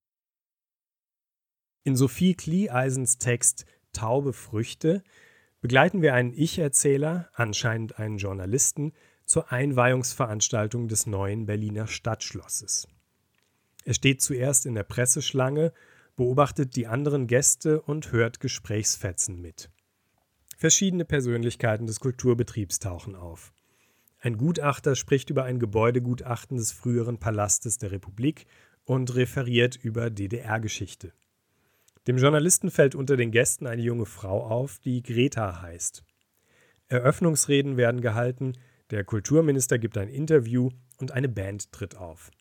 In 1.83 1.95
Sophie 1.95 2.35
Klieeisens 2.35 3.17
Text 3.17 3.65
Taube 3.91 4.33
Früchte 4.33 5.01
begleiten 5.61 6.03
wir 6.03 6.13
einen 6.13 6.31
Ich-Erzähler, 6.31 7.29
anscheinend 7.33 7.97
einen 7.97 8.19
Journalisten, 8.19 8.93
zur 9.25 9.51
Einweihungsveranstaltung 9.51 10.87
des 10.87 11.07
neuen 11.07 11.47
Berliner 11.47 11.87
Stadtschlosses. 11.87 12.87
Er 13.83 13.95
steht 13.95 14.21
zuerst 14.21 14.67
in 14.67 14.75
der 14.75 14.83
Presseschlange, 14.83 15.73
beobachtet 16.15 16.75
die 16.75 16.85
anderen 16.85 17.25
Gäste 17.25 17.81
und 17.81 18.11
hört 18.11 18.39
Gesprächsfetzen 18.39 19.41
mit. 19.41 19.71
Verschiedene 20.57 21.03
Persönlichkeiten 21.03 21.87
des 21.87 21.99
Kulturbetriebs 21.99 22.77
tauchen 22.77 23.15
auf. 23.15 23.53
Ein 24.19 24.37
Gutachter 24.37 24.95
spricht 24.95 25.31
über 25.31 25.45
ein 25.45 25.57
Gebäudegutachten 25.57 26.57
des 26.57 26.71
früheren 26.71 27.17
Palastes 27.17 27.79
der 27.79 27.91
Republik 27.91 28.45
und 28.85 29.15
referiert 29.15 29.75
über 29.75 30.11
DDR-Geschichte. 30.11 31.11
Dem 32.07 32.17
Journalisten 32.17 32.71
fällt 32.71 32.95
unter 32.95 33.15
den 33.15 33.31
Gästen 33.31 33.67
eine 33.67 33.81
junge 33.81 34.05
Frau 34.05 34.43
auf, 34.43 34.79
die 34.79 35.03
Greta 35.03 35.61
heißt. 35.61 36.03
Eröffnungsreden 36.87 37.77
werden 37.77 38.01
gehalten, 38.01 38.53
der 38.89 39.03
Kulturminister 39.03 39.79
gibt 39.79 39.97
ein 39.97 40.09
Interview 40.09 40.69
und 40.97 41.11
eine 41.11 41.29
Band 41.29 41.71
tritt 41.71 41.95
auf. 41.95 42.31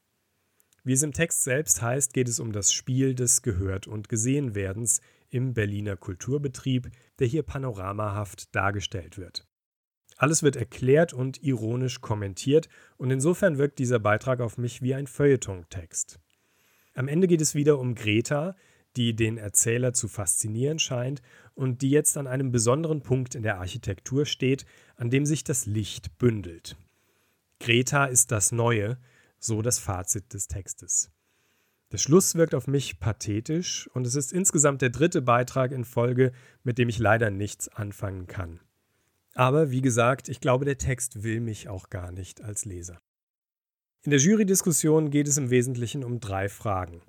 Wie 0.82 0.94
es 0.94 1.02
im 1.02 1.12
Text 1.12 1.44
selbst 1.44 1.82
heißt, 1.82 2.14
geht 2.14 2.28
es 2.28 2.40
um 2.40 2.52
das 2.52 2.72
Spiel 2.72 3.14
des 3.14 3.42
Gehört- 3.42 3.86
und 3.86 4.08
Gesehenwerdens 4.08 5.02
im 5.28 5.52
Berliner 5.52 5.96
Kulturbetrieb, 5.96 6.90
der 7.18 7.26
hier 7.26 7.42
panoramahaft 7.42 8.54
dargestellt 8.54 9.18
wird. 9.18 9.46
Alles 10.16 10.42
wird 10.42 10.56
erklärt 10.56 11.12
und 11.12 11.42
ironisch 11.42 12.00
kommentiert 12.00 12.68
und 12.96 13.10
insofern 13.10 13.58
wirkt 13.58 13.78
dieser 13.78 13.98
Beitrag 13.98 14.40
auf 14.40 14.58
mich 14.58 14.82
wie 14.82 14.94
ein 14.94 15.06
Feuilleton-Text. 15.06 16.18
Am 16.94 17.08
Ende 17.08 17.28
geht 17.28 17.40
es 17.40 17.54
wieder 17.54 17.78
um 17.78 17.94
Greta, 17.94 18.56
die 19.00 19.16
den 19.16 19.38
Erzähler 19.38 19.94
zu 19.94 20.08
faszinieren 20.08 20.78
scheint 20.78 21.22
und 21.54 21.80
die 21.80 21.88
jetzt 21.88 22.18
an 22.18 22.26
einem 22.26 22.52
besonderen 22.52 23.00
Punkt 23.00 23.34
in 23.34 23.42
der 23.42 23.58
Architektur 23.58 24.26
steht, 24.26 24.66
an 24.96 25.08
dem 25.08 25.24
sich 25.24 25.42
das 25.42 25.64
Licht 25.64 26.18
bündelt. 26.18 26.76
Greta 27.60 28.04
ist 28.04 28.30
das 28.30 28.52
Neue, 28.52 28.98
so 29.38 29.62
das 29.62 29.78
Fazit 29.78 30.34
des 30.34 30.48
Textes. 30.48 31.10
Der 31.92 31.96
Schluss 31.96 32.34
wirkt 32.34 32.54
auf 32.54 32.66
mich 32.66 33.00
pathetisch 33.00 33.88
und 33.94 34.06
es 34.06 34.16
ist 34.16 34.34
insgesamt 34.34 34.82
der 34.82 34.90
dritte 34.90 35.22
Beitrag 35.22 35.72
in 35.72 35.86
Folge, 35.86 36.32
mit 36.62 36.76
dem 36.76 36.90
ich 36.90 36.98
leider 36.98 37.30
nichts 37.30 37.68
anfangen 37.68 38.26
kann. 38.26 38.60
Aber 39.32 39.70
wie 39.70 39.80
gesagt, 39.80 40.28
ich 40.28 40.42
glaube, 40.42 40.66
der 40.66 40.76
Text 40.76 41.22
will 41.22 41.40
mich 41.40 41.70
auch 41.70 41.88
gar 41.88 42.12
nicht 42.12 42.42
als 42.42 42.66
Leser. 42.66 43.00
In 44.02 44.10
der 44.10 44.20
Jury-Diskussion 44.20 45.08
geht 45.08 45.26
es 45.26 45.38
im 45.38 45.48
Wesentlichen 45.48 46.04
um 46.04 46.20
drei 46.20 46.50
Fragen. 46.50 47.00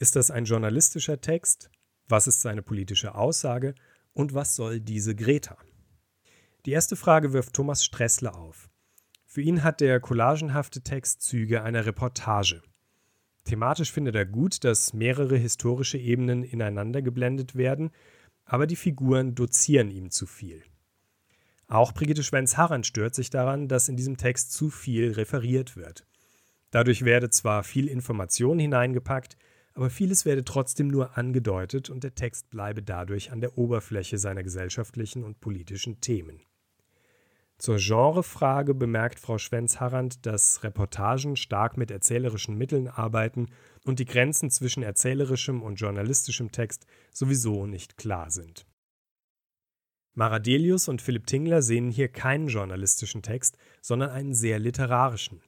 Ist 0.00 0.14
das 0.14 0.30
ein 0.30 0.44
journalistischer 0.44 1.20
Text? 1.20 1.70
Was 2.06 2.28
ist 2.28 2.40
seine 2.40 2.62
politische 2.62 3.16
Aussage? 3.16 3.74
Und 4.12 4.32
was 4.32 4.54
soll 4.54 4.78
diese 4.80 5.16
Greta? 5.16 5.58
Die 6.66 6.70
erste 6.70 6.94
Frage 6.94 7.32
wirft 7.32 7.54
Thomas 7.54 7.84
Stressler 7.84 8.36
auf. 8.36 8.70
Für 9.26 9.42
ihn 9.42 9.64
hat 9.64 9.80
der 9.80 9.98
collagenhafte 9.98 10.82
Text 10.82 11.22
Züge 11.22 11.62
einer 11.62 11.84
Reportage. 11.84 12.62
Thematisch 13.44 13.90
findet 13.90 14.14
er 14.14 14.24
gut, 14.24 14.62
dass 14.62 14.92
mehrere 14.92 15.36
historische 15.36 15.98
Ebenen 15.98 16.44
ineinander 16.44 17.02
geblendet 17.02 17.56
werden, 17.56 17.90
aber 18.44 18.66
die 18.66 18.76
Figuren 18.76 19.34
dozieren 19.34 19.90
ihm 19.90 20.10
zu 20.10 20.26
viel. 20.26 20.62
Auch 21.66 21.92
Brigitte 21.92 22.22
Schwenz-Harrand 22.22 22.86
stört 22.86 23.14
sich 23.14 23.30
daran, 23.30 23.66
dass 23.66 23.88
in 23.88 23.96
diesem 23.96 24.16
Text 24.16 24.52
zu 24.52 24.70
viel 24.70 25.12
referiert 25.12 25.76
wird. 25.76 26.06
Dadurch 26.70 27.04
werde 27.04 27.30
zwar 27.30 27.64
viel 27.64 27.88
Information 27.88 28.58
hineingepackt, 28.58 29.36
aber 29.78 29.90
vieles 29.90 30.24
werde 30.24 30.42
trotzdem 30.42 30.88
nur 30.88 31.16
angedeutet 31.16 31.88
und 31.88 32.02
der 32.02 32.16
Text 32.16 32.50
bleibe 32.50 32.82
dadurch 32.82 33.30
an 33.30 33.40
der 33.40 33.56
Oberfläche 33.56 34.18
seiner 34.18 34.42
gesellschaftlichen 34.42 35.22
und 35.22 35.38
politischen 35.38 36.00
Themen. 36.00 36.40
Zur 37.58 37.76
Genrefrage 37.76 38.74
bemerkt 38.74 39.20
Frau 39.20 39.38
Schwenz-Harrand, 39.38 40.26
dass 40.26 40.64
Reportagen 40.64 41.36
stark 41.36 41.76
mit 41.76 41.92
erzählerischen 41.92 42.58
Mitteln 42.58 42.88
arbeiten 42.88 43.46
und 43.84 44.00
die 44.00 44.04
Grenzen 44.04 44.50
zwischen 44.50 44.82
erzählerischem 44.82 45.62
und 45.62 45.76
journalistischem 45.76 46.50
Text 46.50 46.84
sowieso 47.12 47.66
nicht 47.66 47.96
klar 47.96 48.32
sind. 48.32 48.66
Maradelius 50.14 50.88
und 50.88 51.02
Philipp 51.02 51.28
Tingler 51.28 51.62
sehen 51.62 51.92
hier 51.92 52.08
keinen 52.08 52.48
journalistischen 52.48 53.22
Text, 53.22 53.56
sondern 53.80 54.10
einen 54.10 54.34
sehr 54.34 54.58
literarischen. 54.58 55.40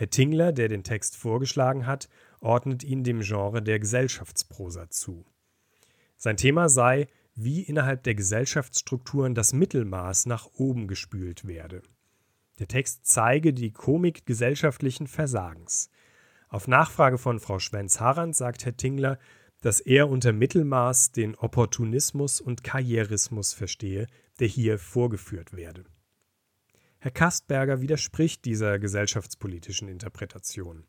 Herr 0.00 0.08
Tingler, 0.08 0.50
der 0.52 0.68
den 0.68 0.82
Text 0.82 1.16
vorgeschlagen 1.16 1.86
hat, 1.86 2.08
ordnet 2.40 2.82
ihn 2.84 3.04
dem 3.04 3.20
Genre 3.20 3.62
der 3.62 3.78
Gesellschaftsprosa 3.78 4.90
zu. 4.90 5.24
Sein 6.16 6.36
Thema 6.36 6.68
sei 6.68 7.06
wie 7.34 7.62
innerhalb 7.62 8.02
der 8.02 8.14
Gesellschaftsstrukturen 8.14 9.34
das 9.34 9.52
Mittelmaß 9.52 10.26
nach 10.26 10.46
oben 10.54 10.88
gespült 10.88 11.46
werde. 11.46 11.82
Der 12.58 12.68
Text 12.68 13.06
zeige 13.06 13.54
die 13.54 13.72
Komik 13.72 14.26
gesellschaftlichen 14.26 15.06
Versagens. 15.06 15.90
Auf 16.48 16.68
Nachfrage 16.68 17.16
von 17.16 17.40
Frau 17.40 17.58
Schwenz-Harrand 17.58 18.36
sagt 18.36 18.66
Herr 18.66 18.76
Tingler, 18.76 19.18
dass 19.62 19.80
er 19.80 20.08
unter 20.08 20.32
Mittelmaß 20.32 21.12
den 21.12 21.34
Opportunismus 21.36 22.40
und 22.40 22.64
Karrierismus 22.64 23.52
verstehe, 23.52 24.06
der 24.40 24.48
hier 24.48 24.78
vorgeführt 24.78 25.54
werde. 25.54 25.84
Herr 26.98 27.10
Kastberger 27.10 27.80
widerspricht 27.80 28.44
dieser 28.44 28.78
gesellschaftspolitischen 28.78 29.88
Interpretation. 29.88 30.84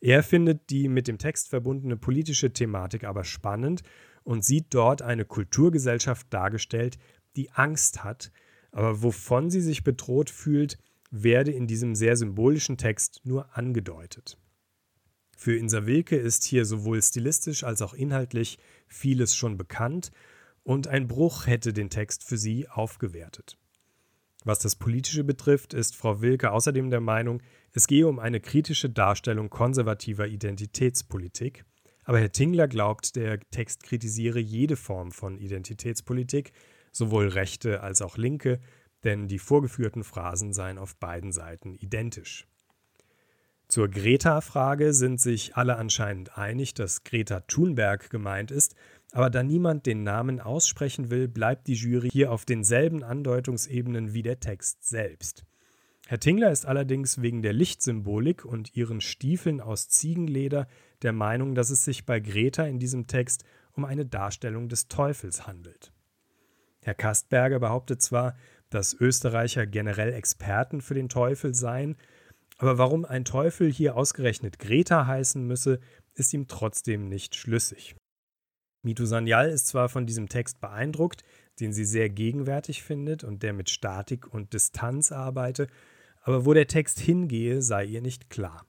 Er 0.00 0.22
findet 0.22 0.70
die 0.70 0.88
mit 0.88 1.08
dem 1.08 1.18
Text 1.18 1.48
verbundene 1.48 1.96
politische 1.96 2.52
Thematik 2.52 3.04
aber 3.04 3.24
spannend 3.24 3.82
und 4.24 4.44
sieht 4.44 4.66
dort 4.70 5.02
eine 5.02 5.24
Kulturgesellschaft 5.24 6.26
dargestellt, 6.30 6.98
die 7.36 7.50
Angst 7.52 8.04
hat, 8.04 8.32
aber 8.72 9.02
wovon 9.02 9.50
sie 9.50 9.60
sich 9.60 9.84
bedroht 9.84 10.30
fühlt, 10.30 10.78
werde 11.10 11.52
in 11.52 11.66
diesem 11.66 11.94
sehr 11.94 12.16
symbolischen 12.16 12.76
Text 12.76 13.20
nur 13.24 13.56
angedeutet. 13.56 14.38
Für 15.36 15.56
Insa 15.56 15.86
Wilke 15.86 16.16
ist 16.16 16.44
hier 16.44 16.64
sowohl 16.64 17.02
stilistisch 17.02 17.62
als 17.62 17.82
auch 17.82 17.94
inhaltlich 17.94 18.58
vieles 18.88 19.36
schon 19.36 19.56
bekannt 19.56 20.10
und 20.62 20.88
ein 20.88 21.06
Bruch 21.06 21.46
hätte 21.46 21.72
den 21.72 21.90
Text 21.90 22.24
für 22.24 22.38
sie 22.38 22.68
aufgewertet. 22.68 23.58
Was 24.46 24.60
das 24.60 24.76
Politische 24.76 25.24
betrifft, 25.24 25.74
ist 25.74 25.94
Frau 25.94 26.22
Wilke 26.22 26.52
außerdem 26.52 26.88
der 26.88 27.00
Meinung, 27.00 27.42
es 27.72 27.86
gehe 27.86 28.08
um 28.08 28.18
eine 28.18 28.40
kritische 28.40 28.88
Darstellung 28.88 29.50
konservativer 29.50 30.26
Identitätspolitik 30.26 31.64
aber 32.06 32.20
Herr 32.20 32.30
Tingler 32.30 32.68
glaubt, 32.68 33.16
der 33.16 33.40
Text 33.50 33.82
kritisiere 33.82 34.38
jede 34.38 34.76
Form 34.76 35.10
von 35.10 35.38
Identitätspolitik, 35.38 36.52
sowohl 36.92 37.26
rechte 37.28 37.82
als 37.82 38.00
auch 38.00 38.16
linke, 38.16 38.60
denn 39.02 39.26
die 39.26 39.40
vorgeführten 39.40 40.04
Phrasen 40.04 40.52
seien 40.52 40.78
auf 40.78 40.96
beiden 40.96 41.32
Seiten 41.32 41.74
identisch. 41.74 42.46
Zur 43.66 43.88
Greta-Frage 43.88 44.94
sind 44.94 45.20
sich 45.20 45.56
alle 45.56 45.76
anscheinend 45.76 46.38
einig, 46.38 46.74
dass 46.74 47.02
Greta 47.02 47.40
Thunberg 47.40 48.08
gemeint 48.08 48.52
ist, 48.52 48.76
aber 49.12 49.30
da 49.30 49.42
niemand 49.42 49.86
den 49.86 50.02
Namen 50.02 50.40
aussprechen 50.40 51.10
will, 51.10 51.28
bleibt 51.28 51.68
die 51.68 51.74
Jury 51.74 52.10
hier 52.10 52.32
auf 52.32 52.44
denselben 52.44 53.02
Andeutungsebenen 53.02 54.12
wie 54.12 54.22
der 54.22 54.40
Text 54.40 54.86
selbst. 54.86 55.44
Herr 56.08 56.20
Tingler 56.20 56.52
ist 56.52 56.66
allerdings 56.66 57.20
wegen 57.20 57.42
der 57.42 57.52
Lichtsymbolik 57.52 58.44
und 58.44 58.76
ihren 58.76 59.00
Stiefeln 59.00 59.60
aus 59.60 59.88
Ziegenleder 59.88 60.68
der 61.02 61.12
Meinung, 61.12 61.54
dass 61.54 61.70
es 61.70 61.84
sich 61.84 62.06
bei 62.06 62.20
Greta 62.20 62.64
in 62.64 62.78
diesem 62.78 63.06
Text 63.06 63.44
um 63.72 63.84
eine 63.84 64.06
Darstellung 64.06 64.68
des 64.68 64.88
Teufels 64.88 65.46
handelt. 65.46 65.92
Herr 66.80 66.94
Kastberger 66.94 67.58
behauptet 67.58 68.02
zwar, 68.02 68.36
dass 68.70 68.94
Österreicher 68.94 69.66
generell 69.66 70.12
Experten 70.12 70.80
für 70.80 70.94
den 70.94 71.08
Teufel 71.08 71.54
seien, 71.54 71.96
aber 72.58 72.78
warum 72.78 73.04
ein 73.04 73.24
Teufel 73.24 73.70
hier 73.70 73.96
ausgerechnet 73.96 74.58
Greta 74.58 75.06
heißen 75.06 75.44
müsse, 75.44 75.80
ist 76.14 76.32
ihm 76.32 76.46
trotzdem 76.48 77.08
nicht 77.08 77.34
schlüssig. 77.34 77.96
Mitu 78.86 79.04
Sanyal 79.04 79.50
ist 79.50 79.66
zwar 79.66 79.88
von 79.88 80.06
diesem 80.06 80.28
Text 80.28 80.60
beeindruckt, 80.60 81.24
den 81.58 81.72
sie 81.72 81.84
sehr 81.84 82.08
gegenwärtig 82.08 82.84
findet 82.84 83.24
und 83.24 83.42
der 83.42 83.52
mit 83.52 83.68
Statik 83.68 84.32
und 84.32 84.52
Distanz 84.52 85.10
arbeite, 85.10 85.66
aber 86.22 86.46
wo 86.46 86.54
der 86.54 86.68
Text 86.68 87.00
hingehe, 87.00 87.62
sei 87.62 87.84
ihr 87.84 88.00
nicht 88.00 88.30
klar. 88.30 88.64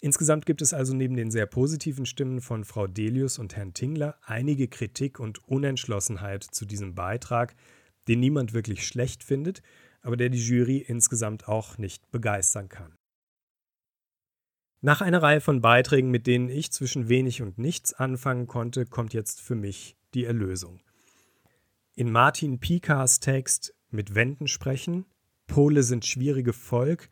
Insgesamt 0.00 0.46
gibt 0.46 0.62
es 0.62 0.72
also 0.72 0.94
neben 0.94 1.16
den 1.16 1.32
sehr 1.32 1.46
positiven 1.46 2.06
Stimmen 2.06 2.40
von 2.40 2.64
Frau 2.64 2.86
Delius 2.86 3.40
und 3.40 3.56
Herrn 3.56 3.74
Tingler 3.74 4.16
einige 4.22 4.68
Kritik 4.68 5.18
und 5.18 5.42
Unentschlossenheit 5.48 6.44
zu 6.44 6.64
diesem 6.64 6.94
Beitrag, 6.94 7.56
den 8.06 8.20
niemand 8.20 8.52
wirklich 8.52 8.86
schlecht 8.86 9.24
findet, 9.24 9.60
aber 10.02 10.16
der 10.16 10.28
die 10.28 10.38
Jury 10.38 10.78
insgesamt 10.78 11.48
auch 11.48 11.78
nicht 11.78 12.12
begeistern 12.12 12.68
kann. 12.68 12.96
Nach 14.82 15.00
einer 15.00 15.22
Reihe 15.22 15.40
von 15.40 15.60
Beiträgen, 15.60 16.10
mit 16.10 16.26
denen 16.26 16.48
ich 16.48 16.70
zwischen 16.70 17.08
wenig 17.08 17.42
und 17.42 17.58
nichts 17.58 17.94
anfangen 17.94 18.46
konnte, 18.46 18.84
kommt 18.84 19.14
jetzt 19.14 19.40
für 19.40 19.54
mich 19.54 19.96
die 20.14 20.24
Erlösung. 20.24 20.80
In 21.94 22.12
Martin 22.12 22.60
Pikas 22.60 23.20
Text 23.20 23.74
Mit 23.90 24.14
Wänden 24.14 24.48
sprechen, 24.48 25.06
Pole 25.46 25.82
sind 25.82 26.04
schwierige 26.04 26.52
Volk, 26.52 27.08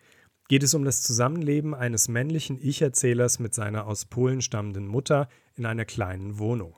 geht 0.49 0.63
es 0.63 0.75
um 0.75 0.85
das 0.85 1.03
Zusammenleben 1.03 1.75
eines 1.75 2.09
männlichen 2.09 2.59
Ich-Erzählers 2.61 3.39
mit 3.39 3.55
seiner 3.55 3.87
aus 3.87 4.05
Polen 4.05 4.43
stammenden 4.43 4.87
Mutter 4.87 5.29
in 5.55 5.65
einer 5.65 5.87
kleinen 5.87 6.39
Wohnung. 6.39 6.77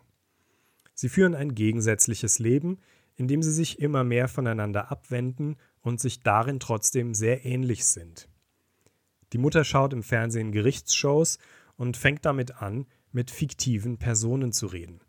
Sie 0.94 1.08
führen 1.08 1.34
ein 1.34 1.54
gegensätzliches 1.54 2.38
Leben, 2.38 2.78
in 3.16 3.26
dem 3.26 3.42
sie 3.42 3.52
sich 3.52 3.80
immer 3.80 4.04
mehr 4.04 4.28
voneinander 4.28 4.90
abwenden 4.92 5.56
und 5.80 6.00
sich 6.00 6.22
darin 6.22 6.60
trotzdem 6.60 7.12
sehr 7.12 7.44
ähnlich 7.44 7.86
sind. 7.86 8.28
Die 9.32 9.38
Mutter 9.38 9.64
schaut 9.64 9.92
im 9.92 10.02
Fernsehen 10.02 10.52
Gerichtsshows 10.52 11.38
und 11.76 11.96
fängt 11.96 12.24
damit 12.24 12.62
an, 12.62 12.86
mit 13.12 13.30
fiktiven 13.30 13.98
Personen 13.98 14.52
zu 14.52 14.66
reden. 14.66 15.00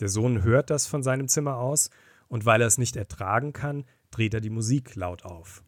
Der 0.00 0.08
Sohn 0.08 0.42
hört 0.42 0.70
das 0.70 0.86
von 0.86 1.02
seinem 1.02 1.28
Zimmer 1.28 1.56
aus 1.56 1.90
und 2.28 2.44
weil 2.44 2.60
er 2.60 2.66
es 2.66 2.78
nicht 2.78 2.96
ertragen 2.96 3.52
kann, 3.52 3.84
dreht 4.10 4.34
er 4.34 4.40
die 4.40 4.50
Musik 4.50 4.96
laut 4.96 5.24
auf. 5.24 5.62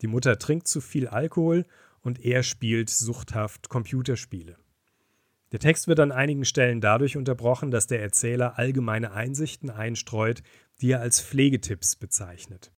Die 0.00 0.06
Mutter 0.06 0.38
trinkt 0.38 0.66
zu 0.66 0.80
viel 0.80 1.08
Alkohol 1.08 1.66
und 2.00 2.24
er 2.24 2.42
spielt 2.42 2.90
suchthaft 2.90 3.68
Computerspiele. 3.68 4.56
Der 5.52 5.60
Text 5.60 5.86
wird 5.86 6.00
an 6.00 6.12
einigen 6.12 6.44
Stellen 6.44 6.80
dadurch 6.80 7.16
unterbrochen, 7.16 7.70
dass 7.70 7.86
der 7.86 8.00
Erzähler 8.00 8.58
allgemeine 8.58 9.12
Einsichten 9.12 9.70
einstreut, 9.70 10.42
die 10.80 10.92
er 10.92 11.00
als 11.00 11.20
Pflegetipps 11.20 11.94
bezeichnet. 11.96 12.72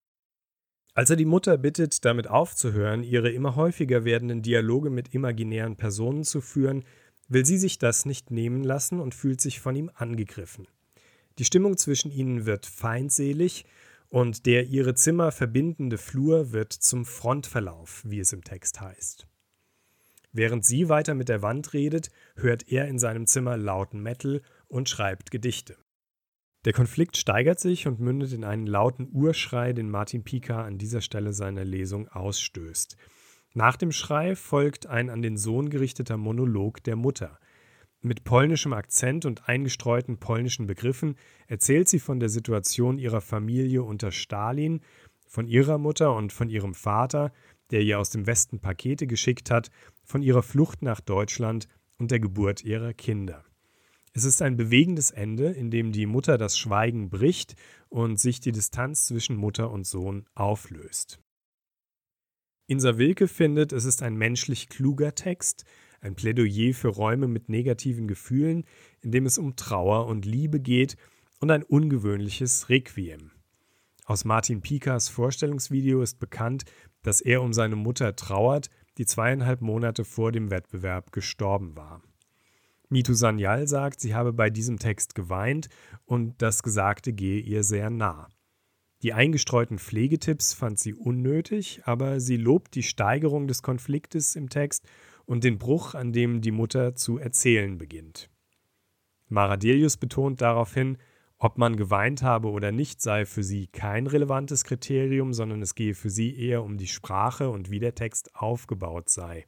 Als 0.94 1.10
er 1.10 1.16
die 1.16 1.24
Mutter 1.24 1.58
bittet, 1.58 2.04
damit 2.04 2.28
aufzuhören, 2.28 3.02
ihre 3.02 3.30
immer 3.30 3.56
häufiger 3.56 4.04
werdenden 4.04 4.42
Dialoge 4.42 4.90
mit 4.90 5.12
imaginären 5.12 5.76
Personen 5.76 6.22
zu 6.22 6.40
führen, 6.40 6.84
will 7.28 7.44
sie 7.44 7.58
sich 7.58 7.78
das 7.78 8.06
nicht 8.06 8.30
nehmen 8.30 8.62
lassen 8.62 9.00
und 9.00 9.14
fühlt 9.14 9.40
sich 9.40 9.58
von 9.58 9.74
ihm 9.74 9.90
angegriffen. 9.92 10.68
Die 11.38 11.44
Stimmung 11.44 11.76
zwischen 11.76 12.12
ihnen 12.12 12.46
wird 12.46 12.66
feindselig 12.66 13.64
und 14.08 14.46
der 14.46 14.66
ihre 14.66 14.94
Zimmer 14.94 15.32
verbindende 15.32 15.98
Flur 15.98 16.52
wird 16.52 16.72
zum 16.72 17.04
Frontverlauf, 17.04 18.02
wie 18.06 18.20
es 18.20 18.32
im 18.32 18.44
Text 18.44 18.80
heißt. 18.80 19.26
Während 20.30 20.64
sie 20.64 20.88
weiter 20.88 21.14
mit 21.14 21.28
der 21.28 21.42
Wand 21.42 21.72
redet, 21.72 22.10
hört 22.36 22.68
er 22.68 22.86
in 22.86 23.00
seinem 23.00 23.26
Zimmer 23.26 23.56
lauten 23.56 24.00
Metal 24.00 24.42
und 24.68 24.88
schreibt 24.88 25.32
Gedichte. 25.32 25.76
Der 26.64 26.72
Konflikt 26.72 27.18
steigert 27.18 27.60
sich 27.60 27.86
und 27.86 28.00
mündet 28.00 28.32
in 28.32 28.42
einen 28.42 28.66
lauten 28.66 29.08
Urschrei, 29.12 29.74
den 29.74 29.90
Martin 29.90 30.24
Pika 30.24 30.64
an 30.64 30.78
dieser 30.78 31.02
Stelle 31.02 31.34
seiner 31.34 31.64
Lesung 31.64 32.08
ausstößt. 32.08 32.96
Nach 33.52 33.76
dem 33.76 33.92
Schrei 33.92 34.34
folgt 34.34 34.86
ein 34.86 35.10
an 35.10 35.20
den 35.20 35.36
Sohn 35.36 35.68
gerichteter 35.68 36.16
Monolog 36.16 36.82
der 36.82 36.96
Mutter. 36.96 37.38
Mit 38.00 38.24
polnischem 38.24 38.72
Akzent 38.72 39.26
und 39.26 39.48
eingestreuten 39.48 40.18
polnischen 40.18 40.66
Begriffen 40.66 41.16
erzählt 41.48 41.88
sie 41.88 41.98
von 41.98 42.18
der 42.18 42.30
Situation 42.30 42.98
ihrer 42.98 43.20
Familie 43.20 43.82
unter 43.82 44.10
Stalin, 44.10 44.80
von 45.26 45.46
ihrer 45.46 45.78
Mutter 45.78 46.14
und 46.14 46.32
von 46.32 46.48
ihrem 46.48 46.74
Vater, 46.74 47.32
der 47.70 47.82
ihr 47.82 47.98
aus 47.98 48.10
dem 48.10 48.26
Westen 48.26 48.60
Pakete 48.60 49.06
geschickt 49.06 49.50
hat, 49.50 49.70
von 50.02 50.22
ihrer 50.22 50.42
Flucht 50.42 50.82
nach 50.82 51.00
Deutschland 51.00 51.68
und 51.98 52.10
der 52.10 52.20
Geburt 52.20 52.64
ihrer 52.64 52.92
Kinder. 52.94 53.44
Es 54.16 54.22
ist 54.22 54.42
ein 54.42 54.56
bewegendes 54.56 55.10
Ende, 55.10 55.50
in 55.50 55.72
dem 55.72 55.90
die 55.90 56.06
Mutter 56.06 56.38
das 56.38 56.56
Schweigen 56.56 57.10
bricht 57.10 57.56
und 57.88 58.20
sich 58.20 58.38
die 58.38 58.52
Distanz 58.52 59.06
zwischen 59.06 59.34
Mutter 59.34 59.72
und 59.72 59.88
Sohn 59.88 60.24
auflöst. 60.34 61.18
Insa 62.68 62.96
Wilke 62.96 63.26
findet, 63.26 63.72
es 63.72 63.84
ist 63.84 64.02
ein 64.02 64.14
menschlich 64.14 64.68
kluger 64.68 65.16
Text, 65.16 65.64
ein 66.00 66.14
Plädoyer 66.14 66.74
für 66.74 66.88
Räume 66.88 67.26
mit 67.26 67.48
negativen 67.48 68.06
Gefühlen, 68.06 68.64
in 69.00 69.10
dem 69.10 69.26
es 69.26 69.36
um 69.36 69.56
Trauer 69.56 70.06
und 70.06 70.24
Liebe 70.24 70.60
geht 70.60 70.96
und 71.40 71.50
ein 71.50 71.64
ungewöhnliches 71.64 72.68
Requiem. 72.68 73.32
Aus 74.04 74.24
Martin 74.24 74.60
Pikas 74.60 75.08
Vorstellungsvideo 75.08 76.02
ist 76.02 76.20
bekannt, 76.20 76.64
dass 77.02 77.20
er 77.20 77.42
um 77.42 77.52
seine 77.52 77.76
Mutter 77.76 78.14
trauert, 78.14 78.70
die 78.96 79.06
zweieinhalb 79.06 79.60
Monate 79.60 80.04
vor 80.04 80.30
dem 80.30 80.52
Wettbewerb 80.52 81.10
gestorben 81.10 81.74
war. 81.74 82.00
Mitu 82.94 83.12
Sanyal 83.12 83.66
sagt, 83.66 84.00
sie 84.00 84.14
habe 84.14 84.32
bei 84.32 84.50
diesem 84.50 84.78
Text 84.78 85.16
geweint 85.16 85.68
und 86.04 86.40
das 86.40 86.62
Gesagte 86.62 87.12
gehe 87.12 87.40
ihr 87.40 87.64
sehr 87.64 87.90
nah. 87.90 88.28
Die 89.02 89.12
eingestreuten 89.12 89.80
Pflegetipps 89.80 90.52
fand 90.54 90.78
sie 90.78 90.94
unnötig, 90.94 91.80
aber 91.86 92.20
sie 92.20 92.36
lobt 92.36 92.76
die 92.76 92.84
Steigerung 92.84 93.48
des 93.48 93.62
Konfliktes 93.62 94.36
im 94.36 94.48
Text 94.48 94.86
und 95.24 95.42
den 95.42 95.58
Bruch, 95.58 95.96
an 95.96 96.12
dem 96.12 96.40
die 96.40 96.52
Mutter 96.52 96.94
zu 96.94 97.18
erzählen 97.18 97.78
beginnt. 97.78 98.30
Maradelius 99.26 99.96
betont 99.96 100.40
daraufhin, 100.40 100.96
ob 101.36 101.58
man 101.58 101.74
geweint 101.74 102.22
habe 102.22 102.48
oder 102.48 102.70
nicht, 102.70 103.02
sei 103.02 103.26
für 103.26 103.42
sie 103.42 103.66
kein 103.66 104.06
relevantes 104.06 104.62
Kriterium, 104.62 105.32
sondern 105.32 105.62
es 105.62 105.74
gehe 105.74 105.94
für 105.94 106.10
sie 106.10 106.38
eher 106.38 106.62
um 106.62 106.78
die 106.78 106.86
Sprache 106.86 107.50
und 107.50 107.72
wie 107.72 107.80
der 107.80 107.96
Text 107.96 108.36
aufgebaut 108.36 109.08
sei. 109.08 109.46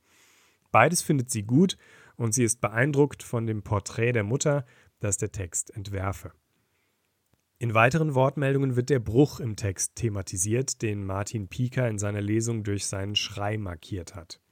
Beides 0.77 1.01
findet 1.01 1.31
sie 1.31 1.43
gut 1.43 1.79
und 2.17 2.35
sie 2.35 2.45
ist 2.45 2.61
beeindruckt 2.61 3.23
von 3.23 3.47
dem 3.47 3.63
Porträt 3.63 4.13
der 4.13 4.25
Mutter, 4.25 4.67
das 5.01 5.17
der 5.17 5.33
Text 5.33 5.75
entwerfe. 5.75 6.33
In 7.59 7.73
weiteren 7.73 8.15
Wortmeldungen 8.15 8.77
wird 8.77 8.91
der 8.91 8.99
Bruch 8.99 9.41
im 9.41 9.57
Text 9.57 9.95
thematisiert, 9.95 10.83
den 10.83 11.07
Martin 11.07 11.49
Pieker 11.49 11.89
in 11.89 11.99
seiner 11.99 12.21
Lesung 12.21 12.63
durch 12.63 12.85
seinen 12.85 13.17
Schrei 13.17 13.57
markiert 13.57 14.15
hat. 14.15 14.43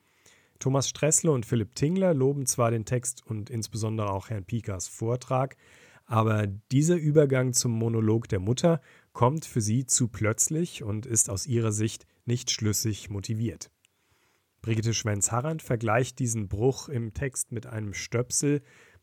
Thomas 0.61 0.89
Stressle 0.89 1.31
und 1.31 1.45
Philipp 1.45 1.75
Tingler 1.75 2.15
loben 2.15 2.47
zwar 2.47 2.71
den 2.71 2.87
Text 2.87 3.23
und 3.27 3.51
insbesondere 3.51 4.11
auch 4.11 4.31
Herrn 4.31 4.47
Piekers 4.47 4.89
Vortrag, 4.89 5.59
aber 6.07 6.47
dieser 6.47 6.97
Übergang 6.97 7.53
zum 7.53 7.73
Monolog 7.73 8.31
der 8.31 8.41
Mutter 8.41 8.81
kommt 9.13 9.45
für 9.45 9.61
sie 9.61 9.85
zu 9.85 10.09
plötzlich 10.09 10.83
und 10.83 11.05
ist 11.05 11.29
aus 11.29 11.47
ihrer 11.47 11.73
Sicht 11.73 12.07
nicht 12.25 12.51
schlüssig 12.51 13.11
motiviert. 13.11 13.71
Brigitte 14.65 14.95
Schwenz-Harrand 14.95 15.61
vergleicht 15.61 16.19
diesen 16.19 16.49
Bruch 16.49 16.89
im 16.89 17.13
Text 17.13 17.53
mit 17.53 17.67
einem 17.67 17.93
Stöpsel, 17.93 18.63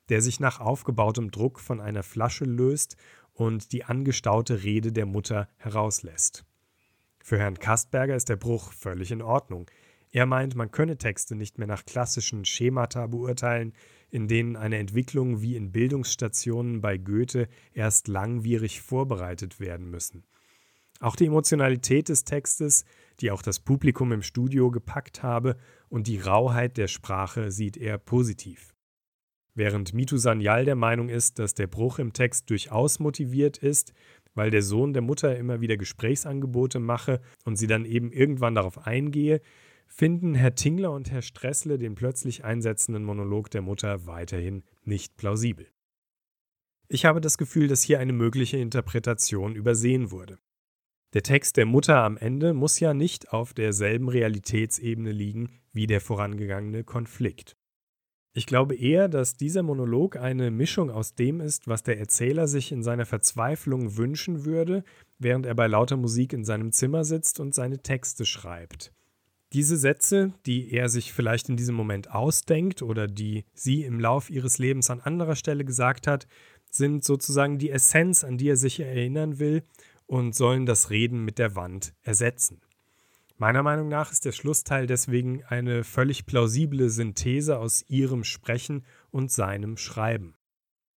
der 0.09 0.23
sich 0.23 0.39
nach 0.39 0.59
aufgebautem 0.59 1.29
Druck 1.29 1.59
von 1.59 1.79
einer 1.79 2.01
Flasche 2.01 2.45
löst 2.45 2.95
und 3.31 3.71
die 3.71 3.83
angestaute 3.83 4.63
Rede 4.63 4.91
der 4.91 5.05
Mutter 5.05 5.47
herauslässt. 5.57 6.45
Für 7.23 7.37
Herrn 7.37 7.59
Kastberger 7.59 8.15
ist 8.15 8.29
der 8.29 8.37
Bruch 8.37 8.73
völlig 8.73 9.11
in 9.11 9.21
Ordnung. 9.21 9.69
Er 10.09 10.25
meint, 10.25 10.55
man 10.55 10.71
könne 10.71 10.97
Texte 10.97 11.35
nicht 11.35 11.59
mehr 11.59 11.67
nach 11.67 11.85
klassischen 11.85 12.43
Schemata 12.43 13.05
beurteilen, 13.05 13.73
in 14.09 14.27
denen 14.27 14.55
eine 14.55 14.79
Entwicklung 14.79 15.43
wie 15.43 15.55
in 15.55 15.71
Bildungsstationen 15.71 16.81
bei 16.81 16.97
Goethe 16.97 17.47
erst 17.71 18.07
langwierig 18.07 18.81
vorbereitet 18.81 19.59
werden 19.59 19.91
müssen. 19.91 20.23
Auch 20.99 21.15
die 21.15 21.27
Emotionalität 21.27 22.09
des 22.09 22.23
Textes, 22.23 22.83
die 23.21 23.31
auch 23.31 23.41
das 23.41 23.59
Publikum 23.59 24.11
im 24.11 24.21
Studio 24.21 24.71
gepackt 24.71 25.23
habe, 25.23 25.57
und 25.89 26.07
die 26.07 26.19
Rauheit 26.19 26.77
der 26.77 26.87
Sprache 26.87 27.51
sieht 27.51 27.77
er 27.77 27.97
positiv. 27.97 28.73
Während 29.53 29.93
Mitu 29.93 30.17
Sanyal 30.17 30.63
der 30.65 30.75
Meinung 30.75 31.09
ist, 31.09 31.37
dass 31.37 31.53
der 31.53 31.67
Bruch 31.67 31.99
im 31.99 32.13
Text 32.13 32.49
durchaus 32.49 32.99
motiviert 32.99 33.57
ist, 33.57 33.93
weil 34.33 34.49
der 34.49 34.61
Sohn 34.61 34.93
der 34.93 35.01
Mutter 35.01 35.37
immer 35.37 35.59
wieder 35.59 35.75
Gesprächsangebote 35.75 36.79
mache 36.79 37.21
und 37.43 37.57
sie 37.57 37.67
dann 37.67 37.83
eben 37.83 38.11
irgendwann 38.13 38.55
darauf 38.55 38.87
eingehe, 38.87 39.41
finden 39.87 40.35
Herr 40.35 40.55
Tingler 40.55 40.91
und 40.91 41.11
Herr 41.11 41.21
Stressle 41.21 41.77
den 41.77 41.95
plötzlich 41.95 42.45
einsetzenden 42.45 43.03
Monolog 43.03 43.49
der 43.51 43.61
Mutter 43.61 44.07
weiterhin 44.07 44.63
nicht 44.83 45.17
plausibel. 45.17 45.67
Ich 46.87 47.05
habe 47.05 47.19
das 47.19 47.37
Gefühl, 47.37 47.67
dass 47.67 47.83
hier 47.83 47.99
eine 47.99 48.13
mögliche 48.13 48.57
Interpretation 48.57 49.55
übersehen 49.55 50.11
wurde. 50.11 50.39
Der 51.13 51.23
Text 51.23 51.57
der 51.57 51.65
Mutter 51.65 51.97
am 51.97 52.15
Ende 52.15 52.53
muss 52.53 52.79
ja 52.79 52.93
nicht 52.93 53.33
auf 53.33 53.53
derselben 53.53 54.07
Realitätsebene 54.07 55.11
liegen 55.11 55.49
wie 55.73 55.85
der 55.85 55.99
vorangegangene 55.99 56.85
Konflikt. 56.85 57.57
Ich 58.33 58.45
glaube 58.45 58.75
eher, 58.75 59.09
dass 59.09 59.35
dieser 59.35 59.61
Monolog 59.61 60.15
eine 60.15 60.51
Mischung 60.51 60.89
aus 60.89 61.15
dem 61.15 61.41
ist, 61.41 61.67
was 61.67 61.83
der 61.83 61.99
Erzähler 61.99 62.47
sich 62.47 62.71
in 62.71 62.81
seiner 62.81 63.05
Verzweiflung 63.05 63.97
wünschen 63.97 64.45
würde, 64.45 64.85
während 65.19 65.45
er 65.45 65.53
bei 65.53 65.67
lauter 65.67 65.97
Musik 65.97 66.31
in 66.31 66.45
seinem 66.45 66.71
Zimmer 66.71 67.03
sitzt 67.03 67.41
und 67.41 67.53
seine 67.53 67.79
Texte 67.79 68.25
schreibt. 68.25 68.93
Diese 69.51 69.75
Sätze, 69.75 70.33
die 70.45 70.71
er 70.71 70.87
sich 70.87 71.11
vielleicht 71.11 71.49
in 71.49 71.57
diesem 71.57 71.75
Moment 71.75 72.09
ausdenkt 72.09 72.81
oder 72.81 73.07
die 73.07 73.43
sie 73.53 73.83
im 73.83 73.99
Lauf 73.99 74.29
ihres 74.29 74.59
Lebens 74.59 74.89
an 74.89 75.01
anderer 75.01 75.35
Stelle 75.35 75.65
gesagt 75.65 76.07
hat, 76.07 76.25
sind 76.69 77.03
sozusagen 77.03 77.57
die 77.57 77.69
Essenz, 77.69 78.23
an 78.23 78.37
die 78.37 78.47
er 78.47 78.55
sich 78.55 78.79
erinnern 78.79 79.39
will 79.39 79.63
und 80.11 80.35
sollen 80.35 80.65
das 80.65 80.89
Reden 80.89 81.23
mit 81.23 81.39
der 81.39 81.55
Wand 81.55 81.93
ersetzen. 82.01 82.59
Meiner 83.37 83.63
Meinung 83.63 83.87
nach 83.87 84.11
ist 84.11 84.25
der 84.25 84.33
Schlussteil 84.33 84.85
deswegen 84.85 85.41
eine 85.45 85.85
völlig 85.85 86.25
plausible 86.25 86.89
Synthese 86.89 87.57
aus 87.57 87.85
ihrem 87.87 88.25
Sprechen 88.25 88.85
und 89.09 89.31
seinem 89.31 89.77
Schreiben. 89.77 90.35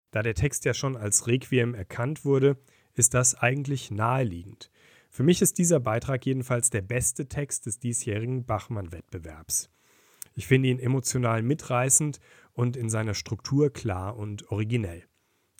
Da 0.10 0.24
der 0.24 0.34
Text 0.34 0.66
ja 0.66 0.74
schon 0.74 0.98
als 0.98 1.28
Requiem 1.28 1.76
erkannt 1.76 2.26
wurde, 2.26 2.58
ist 2.96 3.14
das 3.14 3.36
eigentlich 3.36 3.92
naheliegend. 3.92 4.72
Für 5.12 5.22
mich 5.22 5.44
ist 5.44 5.60
dieser 5.60 5.80
Beitrag 5.80 6.26
jedenfalls 6.26 6.72
der 6.72 6.82
beste 6.82 7.28
Text 7.28 7.68
des 7.68 7.78
diesjährigen 7.78 8.46
Bachmann-Wettbewerbs. 8.48 9.70
Ich 10.34 10.48
finde 10.48 10.70
ihn 10.70 10.80
emotional 10.80 11.44
mitreißend 11.44 12.20
und 12.54 12.76
in 12.76 12.90
seiner 12.90 13.14
Struktur 13.14 13.72
klar 13.72 14.18
und 14.18 14.52
originell. 14.52 15.04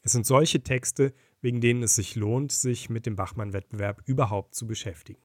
Es 0.02 0.14
sind 0.14 0.26
solche 0.26 0.64
Texte, 0.64 1.14
wegen 1.44 1.60
denen 1.60 1.84
es 1.84 1.96
sich 1.96 2.16
lohnt, 2.16 2.54
sich 2.54 2.90
mit 2.90 3.06
dem 3.06 3.18
Bachmann-Wettbewerb 3.18 4.02
überhaupt 4.06 4.56
zu 4.56 4.66
beschäftigen. 4.66 5.22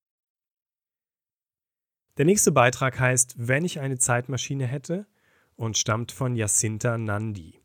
Der 2.19 2.25
nächste 2.25 2.51
Beitrag 2.51 2.99
heißt 2.99 3.37
Wenn 3.39 3.65
ich 3.65 3.79
eine 3.79 3.99
Zeitmaschine 3.99 4.67
hätte 4.67 5.07
und 5.55 5.79
stammt 5.79 6.11
von 6.11 6.35
Jacinta 6.35 6.99
Nandi. 6.99 7.61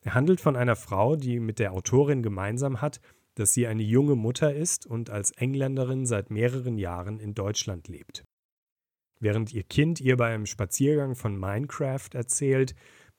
Er 0.00 0.14
handelt 0.14 0.40
von 0.40 0.56
einer 0.56 0.76
Frau, 0.76 1.16
die 1.16 1.38
mit 1.40 1.58
der 1.58 1.72
Autorin 1.72 2.22
gemeinsam 2.22 2.80
hat, 2.80 3.00
dass 3.34 3.52
sie 3.52 3.66
eine 3.66 3.82
junge 3.82 4.16
Mutter 4.16 4.54
ist 4.54 4.86
und 4.86 5.10
als 5.10 5.32
Engländerin 5.32 6.06
seit 6.06 6.30
mehreren 6.30 6.78
Jahren 6.78 7.20
in 7.20 7.34
Deutschland 7.34 7.88
lebt. 7.88 8.24
Während 9.20 9.52
ihr 9.52 9.62
Kind 9.62 10.00
ihr 10.00 10.16
bei 10.16 10.32
einem 10.32 10.46
Spaziergang 10.46 11.16
von 11.16 11.38
Minecraft 11.38 12.08
erzählt, 12.14 12.74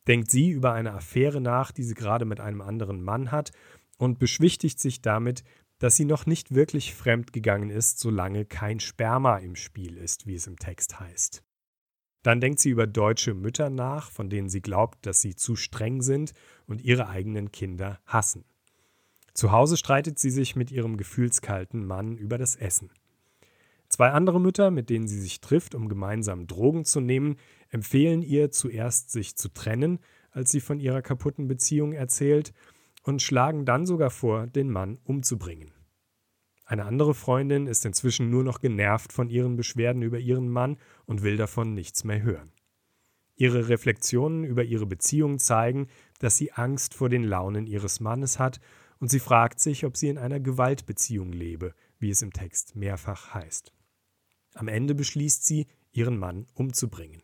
denkt 0.08 0.32
sie 0.32 0.49
über 0.49 0.73
eine 0.73 0.93
Affäre 0.93 1.41
nach, 1.41 1.71
die 1.71 1.84
sie 1.84 1.95
gerade 1.95 2.25
mit 2.25 2.39
einem 2.39 2.62
anderen 2.62 3.04
Mann 3.04 3.32
hat 3.32 3.51
und 3.97 4.19
beschwichtigt 4.19 4.79
sich 4.79 5.01
damit, 5.01 5.43
dass 5.79 5.95
sie 5.95 6.05
noch 6.05 6.25
nicht 6.25 6.53
wirklich 6.53 6.93
fremd 6.93 7.34
gegangen 7.34 7.69
ist, 7.69 7.99
solange 7.99 8.45
kein 8.45 8.79
Sperma 8.79 9.38
im 9.38 9.55
Spiel 9.55 9.97
ist, 9.97 10.25
wie 10.25 10.36
es 10.36 10.47
im 10.47 10.58
Text 10.58 10.99
heißt. 10.99 11.43
Dann 12.23 12.41
denkt 12.41 12.60
sie 12.60 12.69
über 12.71 12.88
deutsche 12.88 13.34
Mütter 13.34 13.69
nach, 13.69 14.10
von 14.10 14.29
denen 14.29 14.49
sie 14.49 14.62
glaubt, 14.62 15.05
dass 15.05 15.21
sie 15.21 15.36
zu 15.36 15.55
streng 15.55 16.01
sind 16.01 16.34
und 16.65 16.81
ihre 16.81 17.08
eigenen 17.08 17.51
Kinder 17.51 17.99
hassen. 18.05 18.45
Zu 19.34 19.51
Hause 19.51 19.77
streitet 19.77 20.17
sie 20.17 20.31
sich 20.31 20.55
mit 20.55 20.71
ihrem 20.71 20.97
gefühlskalten 20.97 21.86
Mann 21.86 22.17
über 22.17 22.38
das 22.38 22.55
Essen. 22.55 22.89
Zwei 23.89 24.10
andere 24.10 24.41
Mütter, 24.41 24.71
mit 24.71 24.89
denen 24.89 25.08
sie 25.08 25.21
sich 25.21 25.41
trifft, 25.41 25.75
um 25.75 25.88
gemeinsam 25.88 26.47
Drogen 26.47 26.86
zu 26.86 26.99
nehmen, 26.99 27.36
empfehlen 27.69 28.23
ihr 28.23 28.49
zuerst, 28.49 29.12
sich 29.12 29.36
zu 29.36 29.49
trennen, 29.49 29.99
als 30.31 30.51
sie 30.51 30.62
von 30.62 30.79
ihrer 30.79 31.01
kaputten 31.01 31.47
Beziehung 31.47 31.93
erzählt, 31.93 32.53
und 33.05 33.21
schlagen 33.21 33.65
dann 33.65 33.85
sogar 33.85 34.09
vor, 34.09 34.47
den 34.47 34.71
Mann 34.71 34.97
umzubringen. 35.03 35.71
Eine 36.65 36.85
andere 36.85 37.13
Freundin 37.13 37.67
ist 37.67 37.85
inzwischen 37.85 38.31
nur 38.31 38.43
noch 38.43 38.59
genervt 38.59 39.13
von 39.13 39.29
ihren 39.29 39.55
Beschwerden 39.55 40.01
über 40.01 40.17
ihren 40.17 40.49
Mann 40.49 40.77
und 41.05 41.21
will 41.21 41.37
davon 41.37 41.75
nichts 41.75 42.03
mehr 42.03 42.23
hören. 42.23 42.51
Ihre 43.35 43.69
Reflexionen 43.69 44.43
über 44.43 44.63
ihre 44.63 44.87
Beziehung 44.87 45.37
zeigen, 45.37 45.87
dass 46.17 46.37
sie 46.37 46.53
Angst 46.53 46.95
vor 46.95 47.09
den 47.09 47.23
Launen 47.23 47.67
ihres 47.67 47.99
Mannes 47.99 48.39
hat 48.39 48.59
und 48.97 49.11
sie 49.11 49.19
fragt 49.19 49.59
sich, 49.59 49.85
ob 49.85 49.97
sie 49.97 50.09
in 50.09 50.17
einer 50.17 50.39
Gewaltbeziehung 50.39 51.31
lebe, 51.31 51.75
wie 51.99 52.09
es 52.09 52.23
im 52.23 52.33
Text 52.33 52.75
mehrfach 52.75 53.35
heißt. 53.35 53.71
Am 54.55 54.67
Ende 54.67 54.95
beschließt 54.95 55.45
sie, 55.45 55.67
ihren 55.91 56.17
Mann 56.17 56.47
umzubringen. 56.55 57.21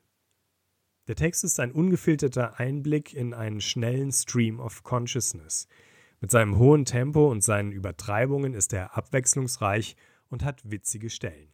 Der 1.08 1.16
Text 1.16 1.44
ist 1.44 1.60
ein 1.60 1.72
ungefilterter 1.72 2.60
Einblick 2.60 3.14
in 3.14 3.34
einen 3.34 3.60
schnellen 3.60 4.12
Stream 4.12 4.60
of 4.60 4.84
Consciousness. 4.84 5.68
Mit 6.20 6.30
seinem 6.30 6.60
hohen 6.60 6.86
Tempo 6.86 7.32
und 7.32 7.44
seinen 7.44 7.72
Übertreibungen 7.72 8.54
ist 8.54 8.72
er 8.72 8.96
abwechslungsreich 8.96 9.96
und 10.30 10.46
hat 10.46 10.70
witzige 10.70 11.10
Stellen. 11.10 11.52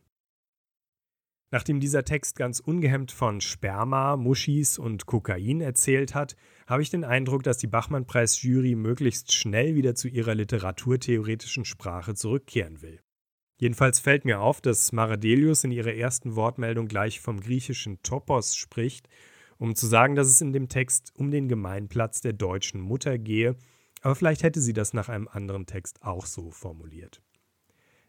Nachdem 1.49 1.79
dieser 1.79 2.03
Text 2.03 2.36
ganz 2.36 2.60
ungehemmt 2.60 3.13
von 3.13 3.39
Sperma, 3.39 4.17
Muschis 4.17 4.77
und 4.77 5.05
Kokain 5.05 5.62
erzählt 5.62 6.13
hat, 6.13 6.36
habe 6.67 6.81
ich 6.81 6.89
den 6.89 7.05
Eindruck, 7.05 7.43
dass 7.43 7.57
die 7.57 7.67
Bachmann-Preis-Jury 7.67 8.75
möglichst 8.75 9.33
schnell 9.33 9.75
wieder 9.75 9.95
zu 9.95 10.10
ihrer 10.10 10.36
literaturtheoretischen 10.36 11.63
Sprache 11.63 12.15
zurückkehren 12.15 12.81
will. 12.81 12.99
Jedenfalls 13.62 14.01
fällt 14.01 14.25
mir 14.25 14.41
auf, 14.41 14.60
dass 14.60 14.91
Maradelius 14.91 15.63
in 15.63 15.71
ihrer 15.71 15.93
ersten 15.93 16.36
Wortmeldung 16.36 16.89
gleich 16.89 17.21
vom 17.21 17.39
griechischen 17.39 18.03
Topos 18.03 18.57
spricht, 18.57 19.07
um 19.57 19.75
zu 19.75 19.87
sagen, 19.87 20.15
dass 20.15 20.27
es 20.27 20.41
in 20.41 20.53
dem 20.53 20.69
Text 20.69 21.11
um 21.15 21.31
den 21.31 21.47
Gemeinplatz 21.47 22.21
der 22.21 22.33
deutschen 22.33 22.81
Mutter 22.81 23.17
gehe, 23.17 23.55
aber 24.01 24.15
vielleicht 24.15 24.43
hätte 24.43 24.61
sie 24.61 24.73
das 24.73 24.93
nach 24.93 25.09
einem 25.09 25.27
anderen 25.27 25.65
Text 25.65 26.03
auch 26.03 26.25
so 26.25 26.51
formuliert. 26.51 27.21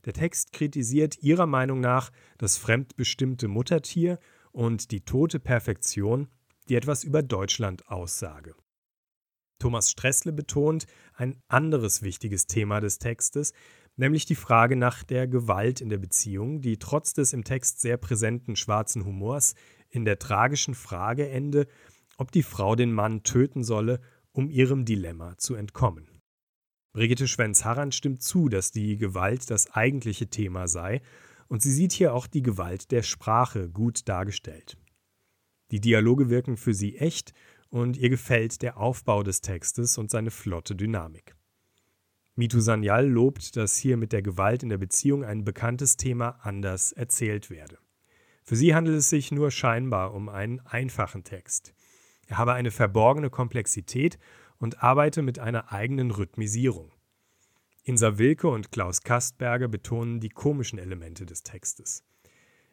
Der 0.05 0.13
Text 0.13 0.53
kritisiert 0.53 1.23
ihrer 1.23 1.47
Meinung 1.47 1.81
nach 1.81 2.11
das 2.39 2.57
fremdbestimmte 2.57 3.49
Muttertier 3.49 4.19
und 4.53 4.91
die 4.91 5.01
tote 5.01 5.41
Perfektion, 5.41 6.29
die 6.69 6.77
etwas 6.77 7.05
über 7.05 7.23
Deutschland 7.23 7.89
aussage. 7.89 8.55
Thomas 9.59 9.91
Stressle 9.91 10.33
betont 10.33 10.87
ein 11.15 11.41
anderes 11.49 12.03
wichtiges 12.03 12.47
Thema 12.47 12.81
des 12.81 12.99
Textes, 12.99 13.53
nämlich 13.97 14.25
die 14.25 14.37
Frage 14.37 14.77
nach 14.77 15.03
der 15.03 15.27
Gewalt 15.27 15.81
in 15.81 15.89
der 15.89 15.99
Beziehung, 15.99 16.61
die 16.61 16.79
trotz 16.79 17.13
des 17.13 17.33
im 17.33 17.43
Text 17.43 17.81
sehr 17.81 17.97
präsenten 17.97 18.55
schwarzen 18.55 19.05
Humors 19.05 19.55
in 19.91 20.05
der 20.05 20.19
tragischen 20.19 20.75
Frage 20.75 21.29
ende, 21.29 21.67
ob 22.17 22.33
die 22.33 22.43
Frau 22.43 22.75
den 22.75 22.93
Mann 22.93 23.23
töten 23.23 23.65
solle, 23.65 24.01
um 24.33 24.51
ihrem 24.51 24.85
Dilemma 24.85 25.37
zu 25.39 25.55
entkommen. 25.55 26.09
Brigitte 26.93 27.29
Schwenz-Harrand 27.29 27.95
stimmt 27.95 28.23
zu, 28.23 28.49
dass 28.49 28.73
die 28.73 28.97
Gewalt 28.97 29.51
das 29.51 29.71
eigentliche 29.73 30.29
Thema 30.29 30.69
sei, 30.69 31.01
und 31.49 31.63
sie 31.63 31.73
sieht 31.73 31.93
hier 31.93 32.13
auch 32.13 32.27
die 32.27 32.43
Gewalt 32.43 32.91
der 32.91 33.03
Sprache 33.03 33.71
gut 33.71 34.09
dargestellt. 34.09 34.77
Die 35.71 35.81
Dialoge 35.81 36.29
wirken 36.29 36.57
für 36.57 36.75
sie 36.75 36.97
echt 36.97 37.33
und 37.71 37.97
ihr 37.97 38.11
gefällt 38.11 38.63
der 38.63 38.79
Aufbau 38.79 39.23
des 39.23 39.41
Textes 39.41 39.99
und 39.99 40.11
seine 40.11 40.31
flotte 40.31 40.75
Dynamik. 40.75 41.37
Mitu 42.35 42.61
Sanyal 42.61 43.09
lobt, 43.09 43.57
dass 43.57 43.77
hier 43.77 43.97
mit 43.97 44.13
der 44.13 44.23
Gewalt 44.23 44.63
in 44.63 44.69
der 44.69 44.79
Beziehung 44.79 45.25
ein 45.25 45.45
bekanntes 45.45 45.97
Thema 45.97 46.39
anders 46.43 46.93
erzählt 46.93 47.51
werde. 47.51 47.79
Für 48.49 48.57
sie 48.57 48.75
handelt 48.75 48.97
es 48.97 49.11
sich 49.11 49.31
nur 49.31 49.51
scheinbar 49.51 50.15
um 50.15 50.31
einen 50.31 50.61
einfachen 50.61 51.23
Text. 51.23 51.75
Er 52.29 52.39
habe 52.39 52.55
eine 52.55 52.71
verborgene 52.71 53.29
Komplexität 53.29 54.19
und 54.57 54.83
arbeite 54.83 55.21
mit 55.21 55.39
einer 55.39 55.71
eigenen 55.71 56.11
Rhythmisierung. 56.11 56.91
Insa 57.85 58.17
Wilke 58.17 58.49
und 58.49 58.73
Klaus 58.73 59.03
Kastberger 59.03 59.69
betonen 59.69 60.19
die 60.19 60.31
komischen 60.31 60.79
Elemente 60.79 61.27
des 61.27 61.43
Textes. 61.43 62.05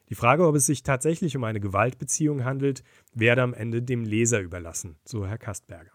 Die 0.08 0.14
Frage, 0.14 0.46
ob 0.46 0.54
es 0.54 0.64
sich 0.64 0.82
tatsächlich 0.82 1.36
um 1.36 1.44
eine 1.44 1.60
Gewaltbeziehung 1.60 2.46
handelt, 2.46 2.82
werde 3.12 3.42
am 3.42 3.52
Ende 3.52 3.82
dem 3.82 4.02
Leser 4.02 4.40
überlassen, 4.40 4.96
so 5.04 5.26
Herr 5.26 5.36
Kastberger. 5.36 5.92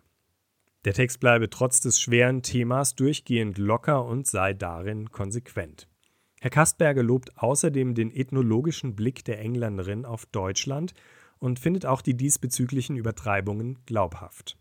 Der 0.86 0.94
Text 0.94 1.20
bleibe 1.20 1.50
trotz 1.50 1.80
des 1.82 2.00
schweren 2.00 2.44
Themas 2.44 2.94
durchgehend 2.94 3.58
locker 3.58 4.06
und 4.06 4.28
sei 4.28 4.54
darin 4.54 5.10
konsequent. 5.10 5.88
Herr 6.42 6.50
Kastberger 6.50 7.04
lobt 7.04 7.38
außerdem 7.38 7.94
den 7.94 8.10
ethnologischen 8.10 8.96
Blick 8.96 9.24
der 9.26 9.40
Engländerin 9.40 10.06
auf 10.06 10.26
Deutschland 10.26 10.96
und 11.38 11.60
findet 11.60 11.86
auch 11.86 12.02
die 12.02 12.18
diesbezüglichen 12.18 12.98
Übertreibungen 12.98 13.78
glaubhaft. 13.86 14.58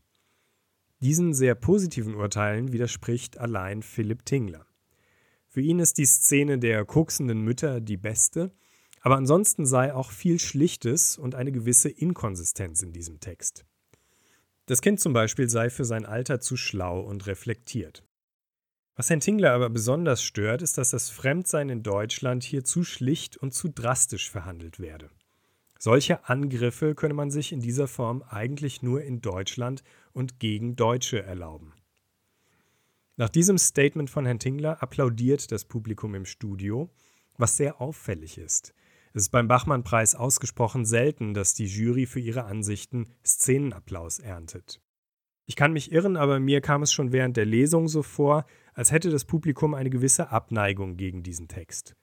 Diesen 1.00 1.32
sehr 1.32 1.54
positiven 1.54 2.14
Urteilen 2.14 2.72
widerspricht 2.72 3.38
allein 3.38 3.82
Philipp 3.82 4.26
Tingler. 4.26 4.66
Für 5.48 5.62
ihn 5.62 5.78
ist 5.78 5.96
die 5.96 6.04
Szene 6.04 6.58
der 6.58 6.84
koksenden 6.84 7.40
Mütter 7.40 7.80
die 7.80 7.96
beste, 7.96 8.52
aber 9.00 9.16
ansonsten 9.16 9.64
sei 9.64 9.94
auch 9.94 10.10
viel 10.10 10.38
Schlichtes 10.38 11.16
und 11.16 11.34
eine 11.34 11.50
gewisse 11.50 11.88
Inkonsistenz 11.88 12.82
in 12.82 12.92
diesem 12.92 13.20
Text. 13.20 13.64
Das 14.66 14.82
Kind 14.82 15.00
zum 15.00 15.14
Beispiel 15.14 15.48
sei 15.48 15.70
für 15.70 15.86
sein 15.86 16.04
Alter 16.04 16.40
zu 16.40 16.58
schlau 16.58 17.00
und 17.00 17.26
reflektiert. 17.26 18.04
Was 19.00 19.08
Herrn 19.08 19.20
Tingler 19.20 19.52
aber 19.52 19.70
besonders 19.70 20.22
stört, 20.22 20.60
ist, 20.60 20.76
dass 20.76 20.90
das 20.90 21.08
Fremdsein 21.08 21.70
in 21.70 21.82
Deutschland 21.82 22.44
hier 22.44 22.64
zu 22.64 22.84
schlicht 22.84 23.38
und 23.38 23.54
zu 23.54 23.70
drastisch 23.70 24.28
verhandelt 24.30 24.78
werde. 24.78 25.08
Solche 25.78 26.28
Angriffe 26.28 26.94
könne 26.94 27.14
man 27.14 27.30
sich 27.30 27.52
in 27.52 27.60
dieser 27.60 27.88
Form 27.88 28.22
eigentlich 28.28 28.82
nur 28.82 29.02
in 29.02 29.22
Deutschland 29.22 29.82
und 30.12 30.38
gegen 30.38 30.76
Deutsche 30.76 31.22
erlauben. 31.22 31.72
Nach 33.16 33.30
diesem 33.30 33.56
Statement 33.56 34.10
von 34.10 34.26
Herrn 34.26 34.38
Tingler 34.38 34.82
applaudiert 34.82 35.50
das 35.50 35.64
Publikum 35.64 36.14
im 36.14 36.26
Studio, 36.26 36.90
was 37.38 37.56
sehr 37.56 37.80
auffällig 37.80 38.36
ist. 38.36 38.74
Es 39.14 39.22
ist 39.22 39.30
beim 39.30 39.48
Bachmann-Preis 39.48 40.14
ausgesprochen 40.14 40.84
selten, 40.84 41.32
dass 41.32 41.54
die 41.54 41.64
Jury 41.64 42.04
für 42.04 42.20
ihre 42.20 42.44
Ansichten 42.44 43.06
Szenenapplaus 43.24 44.18
erntet. 44.18 44.82
Ich 45.50 45.56
kann 45.56 45.72
mich 45.72 45.90
irren, 45.90 46.16
aber 46.16 46.38
mir 46.38 46.60
kam 46.60 46.84
es 46.84 46.92
schon 46.92 47.10
während 47.10 47.36
der 47.36 47.44
Lesung 47.44 47.88
so 47.88 48.04
vor, 48.04 48.46
als 48.72 48.92
hätte 48.92 49.10
das 49.10 49.24
Publikum 49.24 49.74
eine 49.74 49.90
gewisse 49.90 50.30
Abneigung 50.30 50.96
gegen 50.96 51.24
diesen 51.24 51.48
Text. 51.48 51.96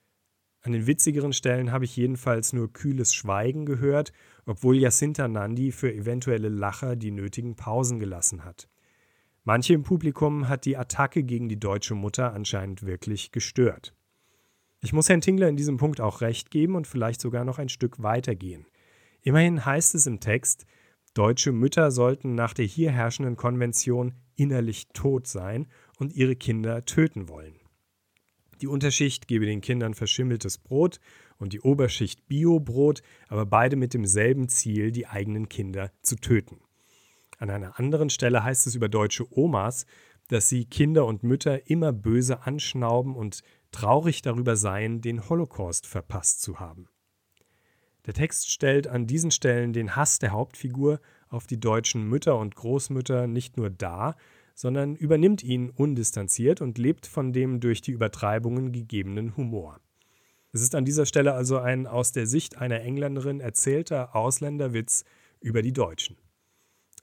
An 0.60 0.72
den 0.72 0.86
witzigeren 0.86 1.32
Stellen 1.32 1.72
habe 1.72 1.86
ich 1.86 1.96
jedenfalls 1.96 2.52
nur 2.52 2.70
kühles 2.70 3.14
Schweigen 3.14 3.64
gehört, 3.64 4.12
obwohl 4.44 4.76
Jacinta 4.76 5.28
Nandi 5.28 5.72
für 5.72 5.90
eventuelle 5.90 6.50
Lacher 6.50 6.94
die 6.94 7.10
nötigen 7.10 7.56
Pausen 7.56 7.98
gelassen 7.98 8.44
hat. 8.44 8.68
Manche 9.44 9.72
im 9.72 9.82
Publikum 9.82 10.50
hat 10.50 10.66
die 10.66 10.76
Attacke 10.76 11.22
gegen 11.22 11.48
die 11.48 11.58
deutsche 11.58 11.94
Mutter 11.94 12.34
anscheinend 12.34 12.82
wirklich 12.82 13.32
gestört. 13.32 13.94
Ich 14.82 14.92
muss 14.92 15.08
Herrn 15.08 15.22
Tingler 15.22 15.48
in 15.48 15.56
diesem 15.56 15.78
Punkt 15.78 16.02
auch 16.02 16.20
recht 16.20 16.50
geben 16.50 16.76
und 16.76 16.86
vielleicht 16.86 17.22
sogar 17.22 17.46
noch 17.46 17.58
ein 17.58 17.70
Stück 17.70 18.02
weitergehen. 18.02 18.66
Immerhin 19.22 19.64
heißt 19.64 19.94
es 19.94 20.06
im 20.06 20.20
Text, 20.20 20.66
deutsche 21.14 21.52
Mütter 21.52 21.90
sollten 21.90 22.34
nach 22.34 22.54
der 22.54 22.64
hier 22.64 22.90
herrschenden 22.90 23.36
Konvention 23.36 24.14
innerlich 24.36 24.88
tot 24.92 25.26
sein 25.26 25.66
und 25.98 26.12
ihre 26.12 26.36
Kinder 26.36 26.84
töten 26.84 27.28
wollen. 27.28 27.54
Die 28.60 28.66
Unterschicht 28.66 29.28
gebe 29.28 29.46
den 29.46 29.60
Kindern 29.60 29.94
verschimmeltes 29.94 30.58
Brot 30.58 31.00
und 31.38 31.52
die 31.52 31.60
Oberschicht 31.60 32.26
Biobrot, 32.26 33.02
aber 33.28 33.46
beide 33.46 33.76
mit 33.76 33.94
demselben 33.94 34.48
Ziel, 34.48 34.90
die 34.90 35.06
eigenen 35.06 35.48
Kinder 35.48 35.92
zu 36.02 36.16
töten. 36.16 36.60
An 37.38 37.50
einer 37.50 37.78
anderen 37.78 38.10
Stelle 38.10 38.42
heißt 38.42 38.66
es 38.66 38.74
über 38.74 38.88
deutsche 38.88 39.26
Omas, 39.30 39.86
dass 40.28 40.48
sie 40.48 40.64
Kinder 40.64 41.06
und 41.06 41.22
Mütter 41.22 41.70
immer 41.70 41.92
böse 41.92 42.42
anschnauben 42.42 43.14
und 43.14 43.42
traurig 43.70 44.22
darüber 44.22 44.56
seien, 44.56 45.00
den 45.00 45.28
Holocaust 45.28 45.86
verpasst 45.86 46.42
zu 46.42 46.58
haben. 46.58 46.88
Der 48.08 48.14
Text 48.14 48.50
stellt 48.50 48.86
an 48.86 49.06
diesen 49.06 49.30
Stellen 49.30 49.74
den 49.74 49.94
Hass 49.94 50.18
der 50.18 50.30
Hauptfigur 50.30 50.98
auf 51.28 51.46
die 51.46 51.60
deutschen 51.60 52.08
Mütter 52.08 52.38
und 52.38 52.54
Großmütter 52.54 53.26
nicht 53.26 53.58
nur 53.58 53.68
dar, 53.68 54.16
sondern 54.54 54.96
übernimmt 54.96 55.42
ihn 55.44 55.68
undistanziert 55.68 56.62
und 56.62 56.78
lebt 56.78 57.06
von 57.06 57.34
dem 57.34 57.60
durch 57.60 57.82
die 57.82 57.90
Übertreibungen 57.90 58.72
gegebenen 58.72 59.36
Humor. 59.36 59.78
Es 60.52 60.62
ist 60.62 60.74
an 60.74 60.86
dieser 60.86 61.04
Stelle 61.04 61.34
also 61.34 61.58
ein 61.58 61.86
aus 61.86 62.10
der 62.12 62.26
Sicht 62.26 62.56
einer 62.56 62.80
Engländerin 62.80 63.40
erzählter 63.40 64.16
Ausländerwitz 64.16 65.04
über 65.42 65.60
die 65.60 65.74
Deutschen. 65.74 66.16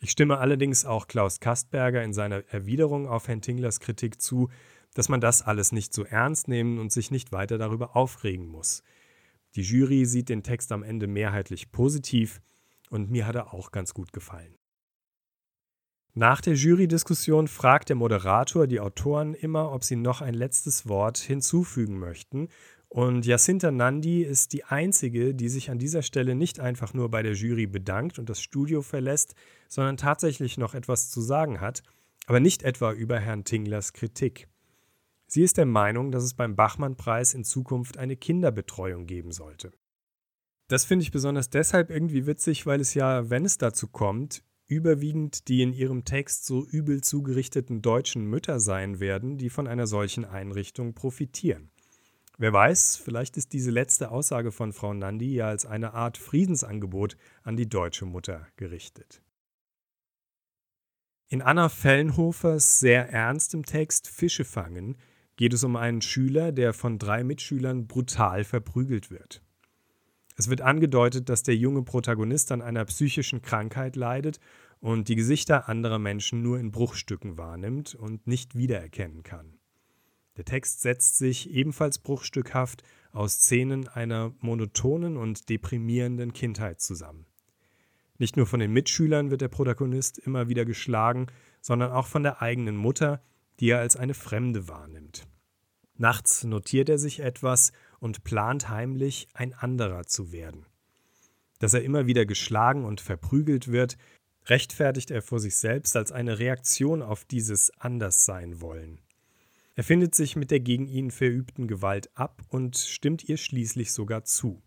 Ich 0.01 0.09
stimme 0.09 0.39
allerdings 0.39 0.85
auch 0.85 1.07
Klaus 1.07 1.39
Kastberger 1.39 2.03
in 2.03 2.13
seiner 2.13 2.43
Erwiderung 2.47 3.07
auf 3.07 3.27
Herrn 3.27 3.43
Tinglers 3.43 3.79
Kritik 3.79 4.19
zu, 4.19 4.49
dass 4.95 5.07
man 5.07 5.21
das 5.21 5.43
alles 5.43 5.71
nicht 5.71 5.93
so 5.93 6.03
ernst 6.03 6.47
nehmen 6.47 6.79
und 6.79 6.91
sich 6.91 7.11
nicht 7.11 7.31
weiter 7.31 7.59
darüber 7.59 7.95
aufregen 7.95 8.47
muss. 8.47 8.81
Die 9.55 9.61
Jury 9.61 10.05
sieht 10.05 10.29
den 10.29 10.43
Text 10.43 10.71
am 10.71 10.83
Ende 10.83 11.07
mehrheitlich 11.07 11.71
positiv 11.71 12.41
und 12.89 13.09
mir 13.09 13.25
hat 13.25 13.35
er 13.35 13.53
auch 13.53 13.71
ganz 13.71 13.93
gut 13.93 14.11
gefallen. 14.13 14.55
Nach 16.13 16.39
der 16.39 16.53
Jurydiskussion 16.53 17.49
fragt 17.49 17.89
der 17.89 17.97
Moderator 17.97 18.67
die 18.67 18.79
Autoren 18.79 19.33
immer, 19.33 19.73
ob 19.73 19.83
sie 19.83 19.97
noch 19.97 20.21
ein 20.21 20.33
letztes 20.33 20.87
Wort 20.87 21.17
hinzufügen 21.17 21.99
möchten. 21.99 22.47
Und 22.87 23.25
Jacinta 23.25 23.69
Nandi 23.69 24.23
ist 24.23 24.53
die 24.53 24.63
einzige, 24.63 25.35
die 25.35 25.49
sich 25.49 25.69
an 25.69 25.77
dieser 25.77 26.01
Stelle 26.01 26.33
nicht 26.33 26.61
einfach 26.61 26.93
nur 26.93 27.11
bei 27.11 27.21
der 27.21 27.33
Jury 27.33 27.67
bedankt 27.67 28.17
und 28.17 28.29
das 28.29 28.41
Studio 28.41 28.81
verlässt, 28.81 29.35
sondern 29.67 29.97
tatsächlich 29.97 30.57
noch 30.57 30.73
etwas 30.73 31.09
zu 31.09 31.19
sagen 31.19 31.59
hat, 31.59 31.83
aber 32.27 32.39
nicht 32.39 32.63
etwa 32.63 32.93
über 32.93 33.19
Herrn 33.19 33.43
Tinglers 33.43 33.91
Kritik. 33.91 34.47
Sie 35.27 35.41
ist 35.41 35.57
der 35.57 35.65
Meinung, 35.65 36.11
dass 36.11 36.23
es 36.23 36.33
beim 36.33 36.55
Bachmann-Preis 36.55 37.33
in 37.33 37.43
Zukunft 37.43 37.97
eine 37.97 38.15
Kinderbetreuung 38.15 39.05
geben 39.05 39.31
sollte. 39.31 39.71
Das 40.67 40.85
finde 40.85 41.03
ich 41.03 41.11
besonders 41.11 41.49
deshalb 41.49 41.89
irgendwie 41.89 42.25
witzig, 42.25 42.65
weil 42.65 42.79
es 42.79 42.93
ja, 42.93 43.29
wenn 43.29 43.45
es 43.45 43.57
dazu 43.57 43.87
kommt, 43.87 44.43
überwiegend 44.67 45.47
die 45.47 45.61
in 45.61 45.73
ihrem 45.73 46.05
Text 46.05 46.45
so 46.45 46.65
übel 46.65 47.01
zugerichteten 47.01 47.81
deutschen 47.81 48.25
Mütter 48.25 48.59
sein 48.59 48.99
werden, 48.99 49.37
die 49.37 49.49
von 49.49 49.67
einer 49.67 49.85
solchen 49.85 50.25
Einrichtung 50.25 50.93
profitieren. 50.93 51.69
Wer 52.37 52.51
weiß, 52.51 52.97
vielleicht 52.97 53.37
ist 53.37 53.53
diese 53.53 53.71
letzte 53.71 54.11
Aussage 54.11 54.51
von 54.51 54.73
Frau 54.73 54.93
Nandi 54.93 55.35
ja 55.35 55.47
als 55.47 55.65
eine 55.65 55.93
Art 55.93 56.17
Friedensangebot 56.17 57.15
an 57.43 57.55
die 57.55 57.69
deutsche 57.69 58.05
Mutter 58.05 58.47
gerichtet. 58.57 59.21
In 61.27 61.41
Anna 61.41 61.69
Fellenhofers 61.69 62.79
sehr 62.79 63.09
ernstem 63.09 63.65
Text 63.65 64.07
Fische 64.07 64.45
fangen 64.45 64.97
geht 65.35 65.53
es 65.53 65.63
um 65.63 65.75
einen 65.75 66.01
Schüler, 66.01 66.51
der 66.51 66.73
von 66.73 66.97
drei 66.97 67.23
Mitschülern 67.23 67.87
brutal 67.87 68.43
verprügelt 68.43 69.11
wird. 69.11 69.41
Es 70.37 70.49
wird 70.49 70.61
angedeutet, 70.61 71.29
dass 71.29 71.43
der 71.43 71.55
junge 71.55 71.83
Protagonist 71.83 72.51
an 72.51 72.61
einer 72.61 72.83
psychischen 72.85 73.41
Krankheit 73.41 73.95
leidet 73.95 74.39
und 74.79 75.07
die 75.07 75.15
Gesichter 75.15 75.69
anderer 75.69 75.99
Menschen 75.99 76.41
nur 76.41 76.59
in 76.59 76.71
Bruchstücken 76.71 77.37
wahrnimmt 77.37 77.95
und 77.95 78.27
nicht 78.27 78.55
wiedererkennen 78.55 79.23
kann. 79.23 79.57
Der 80.37 80.43
Text 80.43 80.81
setzt 80.81 81.17
sich 81.17 81.49
ebenfalls 81.49 81.99
bruchstückhaft 81.99 82.83
aus 83.13 83.35
Szenen 83.35 83.87
einer 83.87 84.33
monotonen 84.41 85.15
und 85.15 85.47
deprimierenden 85.49 86.33
Kindheit 86.33 86.81
zusammen. 86.81 87.25
Nicht 88.17 88.35
nur 88.35 88.45
von 88.45 88.59
den 88.59 88.73
Mitschülern 88.73 89.31
wird 89.31 89.41
der 89.41 89.47
Protagonist 89.47 90.17
immer 90.17 90.49
wieder 90.49 90.65
geschlagen, 90.65 91.27
sondern 91.61 91.91
auch 91.91 92.07
von 92.07 92.23
der 92.23 92.41
eigenen 92.41 92.75
Mutter, 92.75 93.21
die 93.59 93.69
er 93.69 93.79
als 93.79 93.95
eine 93.95 94.13
Fremde 94.13 94.67
wahrnimmt. 94.67 95.27
Nachts 95.97 96.43
notiert 96.43 96.89
er 96.89 96.97
sich 96.97 97.21
etwas 97.21 97.71
und 97.99 98.23
plant 98.23 98.69
heimlich, 98.69 99.27
ein 99.33 99.53
anderer 99.53 100.05
zu 100.05 100.31
werden. 100.31 100.65
Dass 101.59 101.73
er 101.73 101.83
immer 101.83 102.05
wieder 102.05 102.25
geschlagen 102.25 102.83
und 102.83 102.99
verprügelt 102.99 103.71
wird, 103.71 103.97
rechtfertigt 104.45 105.09
er 105.09 105.21
vor 105.21 105.39
sich 105.39 105.55
selbst 105.55 105.95
als 105.95 106.11
eine 106.11 106.39
Reaktion 106.39 107.01
auf 107.01 107.23
dieses 107.23 107.71
Anderssein 107.79 108.61
wollen. 108.61 108.99
Er 109.75 109.83
findet 109.83 110.15
sich 110.15 110.35
mit 110.35 110.51
der 110.51 110.59
gegen 110.59 110.87
ihn 110.87 111.11
verübten 111.11 111.67
Gewalt 111.67 112.09
ab 112.15 112.41
und 112.49 112.77
stimmt 112.77 113.27
ihr 113.27 113.37
schließlich 113.37 113.91
sogar 113.91 114.23
zu. 114.23 114.61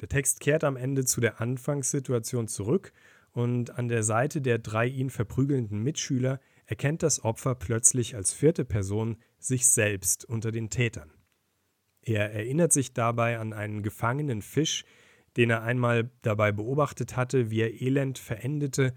Der 0.00 0.08
Text 0.08 0.40
kehrt 0.40 0.62
am 0.64 0.76
Ende 0.76 1.04
zu 1.04 1.20
der 1.20 1.40
Anfangssituation 1.40 2.48
zurück 2.48 2.92
und 3.32 3.70
an 3.78 3.88
der 3.88 4.02
Seite 4.02 4.42
der 4.42 4.58
drei 4.58 4.86
ihn 4.86 5.08
verprügelnden 5.08 5.82
Mitschüler 5.82 6.40
erkennt 6.66 7.02
das 7.02 7.24
Opfer 7.24 7.54
plötzlich 7.54 8.16
als 8.16 8.32
vierte 8.32 8.64
Person 8.64 9.16
sich 9.38 9.66
selbst 9.66 10.24
unter 10.24 10.52
den 10.52 10.68
Tätern. 10.70 11.10
Er 12.02 12.32
erinnert 12.32 12.72
sich 12.72 12.92
dabei 12.92 13.38
an 13.38 13.52
einen 13.52 13.82
gefangenen 13.82 14.42
Fisch, 14.42 14.84
den 15.36 15.50
er 15.50 15.62
einmal 15.62 16.10
dabei 16.22 16.52
beobachtet 16.52 17.16
hatte, 17.16 17.50
wie 17.50 17.60
er 17.60 17.80
elend 17.80 18.18
verendete 18.18 18.94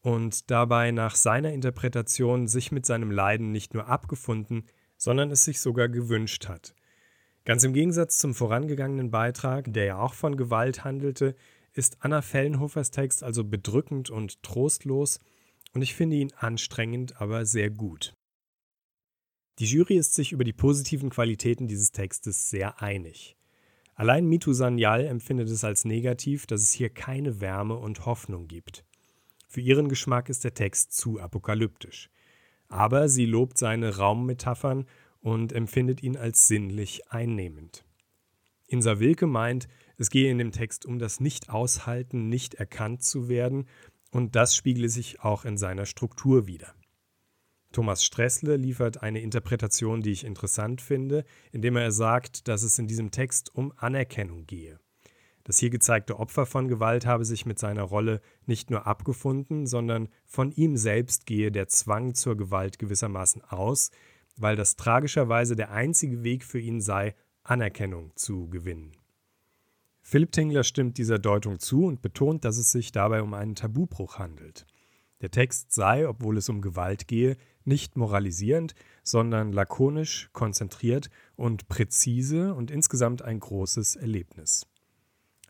und 0.00 0.50
dabei 0.50 0.90
nach 0.90 1.16
seiner 1.16 1.52
Interpretation 1.52 2.46
sich 2.46 2.72
mit 2.72 2.86
seinem 2.86 3.10
Leiden 3.10 3.52
nicht 3.52 3.74
nur 3.74 3.88
abgefunden, 3.88 4.64
sondern 4.96 5.30
es 5.30 5.44
sich 5.44 5.60
sogar 5.60 5.88
gewünscht 5.88 6.48
hat. 6.48 6.74
Ganz 7.44 7.64
im 7.64 7.72
Gegensatz 7.72 8.18
zum 8.18 8.34
vorangegangenen 8.34 9.10
Beitrag, 9.10 9.72
der 9.72 9.84
ja 9.84 9.98
auch 9.98 10.14
von 10.14 10.36
Gewalt 10.36 10.84
handelte, 10.84 11.34
ist 11.72 11.98
Anna 12.00 12.22
Fellenhofers 12.22 12.90
Text 12.90 13.22
also 13.22 13.44
bedrückend 13.44 14.10
und 14.10 14.42
trostlos 14.42 15.20
und 15.78 15.82
ich 15.82 15.94
finde 15.94 16.16
ihn 16.16 16.32
anstrengend, 16.36 17.20
aber 17.20 17.46
sehr 17.46 17.70
gut. 17.70 18.12
Die 19.60 19.64
Jury 19.64 19.96
ist 19.96 20.12
sich 20.12 20.32
über 20.32 20.42
die 20.42 20.52
positiven 20.52 21.08
Qualitäten 21.08 21.68
dieses 21.68 21.92
Textes 21.92 22.50
sehr 22.50 22.82
einig. 22.82 23.36
Allein 23.94 24.26
Mitu 24.26 24.52
Sanyal 24.52 25.04
empfindet 25.04 25.48
es 25.48 25.62
als 25.62 25.84
negativ, 25.84 26.48
dass 26.48 26.62
es 26.62 26.72
hier 26.72 26.90
keine 26.90 27.40
Wärme 27.40 27.76
und 27.76 28.06
Hoffnung 28.06 28.48
gibt. 28.48 28.84
Für 29.46 29.60
ihren 29.60 29.88
Geschmack 29.88 30.28
ist 30.28 30.42
der 30.42 30.54
Text 30.54 30.96
zu 30.96 31.20
apokalyptisch. 31.20 32.10
Aber 32.66 33.08
sie 33.08 33.26
lobt 33.26 33.56
seine 33.56 33.98
Raummetaphern 33.98 34.84
und 35.20 35.52
empfindet 35.52 36.02
ihn 36.02 36.16
als 36.16 36.48
sinnlich 36.48 37.08
einnehmend. 37.12 37.84
Insa 38.66 38.98
Wilke 38.98 39.28
meint, 39.28 39.68
es 39.96 40.10
gehe 40.10 40.28
in 40.28 40.38
dem 40.38 40.50
Text 40.50 40.86
um 40.86 40.98
das 40.98 41.20
Nicht-Aushalten, 41.20 42.28
nicht 42.28 42.54
erkannt 42.54 43.04
zu 43.04 43.28
werden 43.28 43.66
und 44.10 44.36
das 44.36 44.56
spiegle 44.56 44.88
sich 44.88 45.20
auch 45.20 45.44
in 45.44 45.56
seiner 45.56 45.86
Struktur 45.86 46.46
wider. 46.46 46.74
Thomas 47.72 48.02
Stressle 48.02 48.56
liefert 48.56 49.02
eine 49.02 49.20
Interpretation, 49.20 50.00
die 50.00 50.12
ich 50.12 50.24
interessant 50.24 50.80
finde, 50.80 51.24
indem 51.52 51.76
er 51.76 51.92
sagt, 51.92 52.48
dass 52.48 52.62
es 52.62 52.78
in 52.78 52.86
diesem 52.86 53.10
Text 53.10 53.54
um 53.54 53.72
Anerkennung 53.76 54.46
gehe. 54.46 54.78
Das 55.44 55.58
hier 55.58 55.70
gezeigte 55.70 56.18
Opfer 56.18 56.44
von 56.44 56.68
Gewalt 56.68 57.06
habe 57.06 57.24
sich 57.24 57.46
mit 57.46 57.58
seiner 57.58 57.82
Rolle 57.82 58.20
nicht 58.44 58.70
nur 58.70 58.86
abgefunden, 58.86 59.66
sondern 59.66 60.08
von 60.26 60.52
ihm 60.52 60.76
selbst 60.76 61.24
gehe 61.24 61.50
der 61.50 61.68
Zwang 61.68 62.14
zur 62.14 62.36
Gewalt 62.36 62.78
gewissermaßen 62.78 63.42
aus, 63.44 63.90
weil 64.36 64.56
das 64.56 64.76
tragischerweise 64.76 65.56
der 65.56 65.70
einzige 65.70 66.22
Weg 66.22 66.44
für 66.44 66.60
ihn 66.60 66.82
sei, 66.82 67.14
Anerkennung 67.44 68.12
zu 68.14 68.50
gewinnen. 68.50 68.97
Philipp 70.10 70.32
Tingler 70.32 70.64
stimmt 70.64 70.96
dieser 70.96 71.18
Deutung 71.18 71.58
zu 71.58 71.84
und 71.84 72.00
betont, 72.00 72.46
dass 72.46 72.56
es 72.56 72.72
sich 72.72 72.92
dabei 72.92 73.20
um 73.20 73.34
einen 73.34 73.54
Tabubruch 73.54 74.18
handelt. 74.18 74.64
Der 75.20 75.30
Text 75.30 75.70
sei, 75.74 76.08
obwohl 76.08 76.38
es 76.38 76.48
um 76.48 76.62
Gewalt 76.62 77.08
gehe, 77.08 77.36
nicht 77.66 77.94
moralisierend, 77.98 78.74
sondern 79.02 79.52
lakonisch, 79.52 80.30
konzentriert 80.32 81.10
und 81.36 81.68
präzise 81.68 82.54
und 82.54 82.70
insgesamt 82.70 83.20
ein 83.20 83.38
großes 83.38 83.96
Erlebnis. 83.96 84.66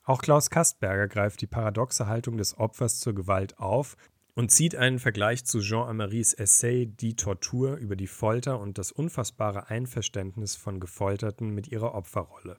Auch 0.03 0.23
Klaus 0.23 0.51
Kastberger 0.51 1.07
greift 1.07 1.41
die 1.41 1.47
paradoxe 1.47 2.09
Haltung 2.09 2.37
des 2.37 2.59
Opfers 2.59 2.99
zur 2.99 3.15
Gewalt 3.15 3.61
auf 3.61 3.97
und 4.35 4.51
zieht 4.51 4.75
einen 4.75 4.99
Vergleich 4.99 5.45
zu 5.45 5.61
Jean-Ameries 5.61 6.35
Essay 6.35 6.87
Die 6.87 7.15
Tortur 7.15 7.77
über 7.77 7.95
die 7.95 8.09
Folter 8.09 8.59
und 8.59 8.77
das 8.77 8.91
unfassbare 8.91 9.69
Einverständnis 9.69 10.57
von 10.57 10.81
Gefolterten 10.81 11.51
mit 11.51 11.69
ihrer 11.69 11.95
Opferrolle. 11.95 12.59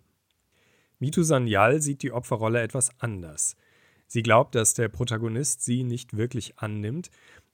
Mitu 1.00 1.24
Sanyal 1.24 1.82
sieht 1.82 2.04
die 2.04 2.12
Opferrolle 2.12 2.62
etwas 2.62 2.92
anders. 3.00 3.56
Sie 4.08 4.22
glaubt, 4.22 4.54
dass 4.56 4.74
der 4.74 4.90
Protagonist 4.90 5.64
sie 5.64 5.84
nicht 5.84 6.18
wirklich 6.18 6.60
annimmt, 6.60 7.10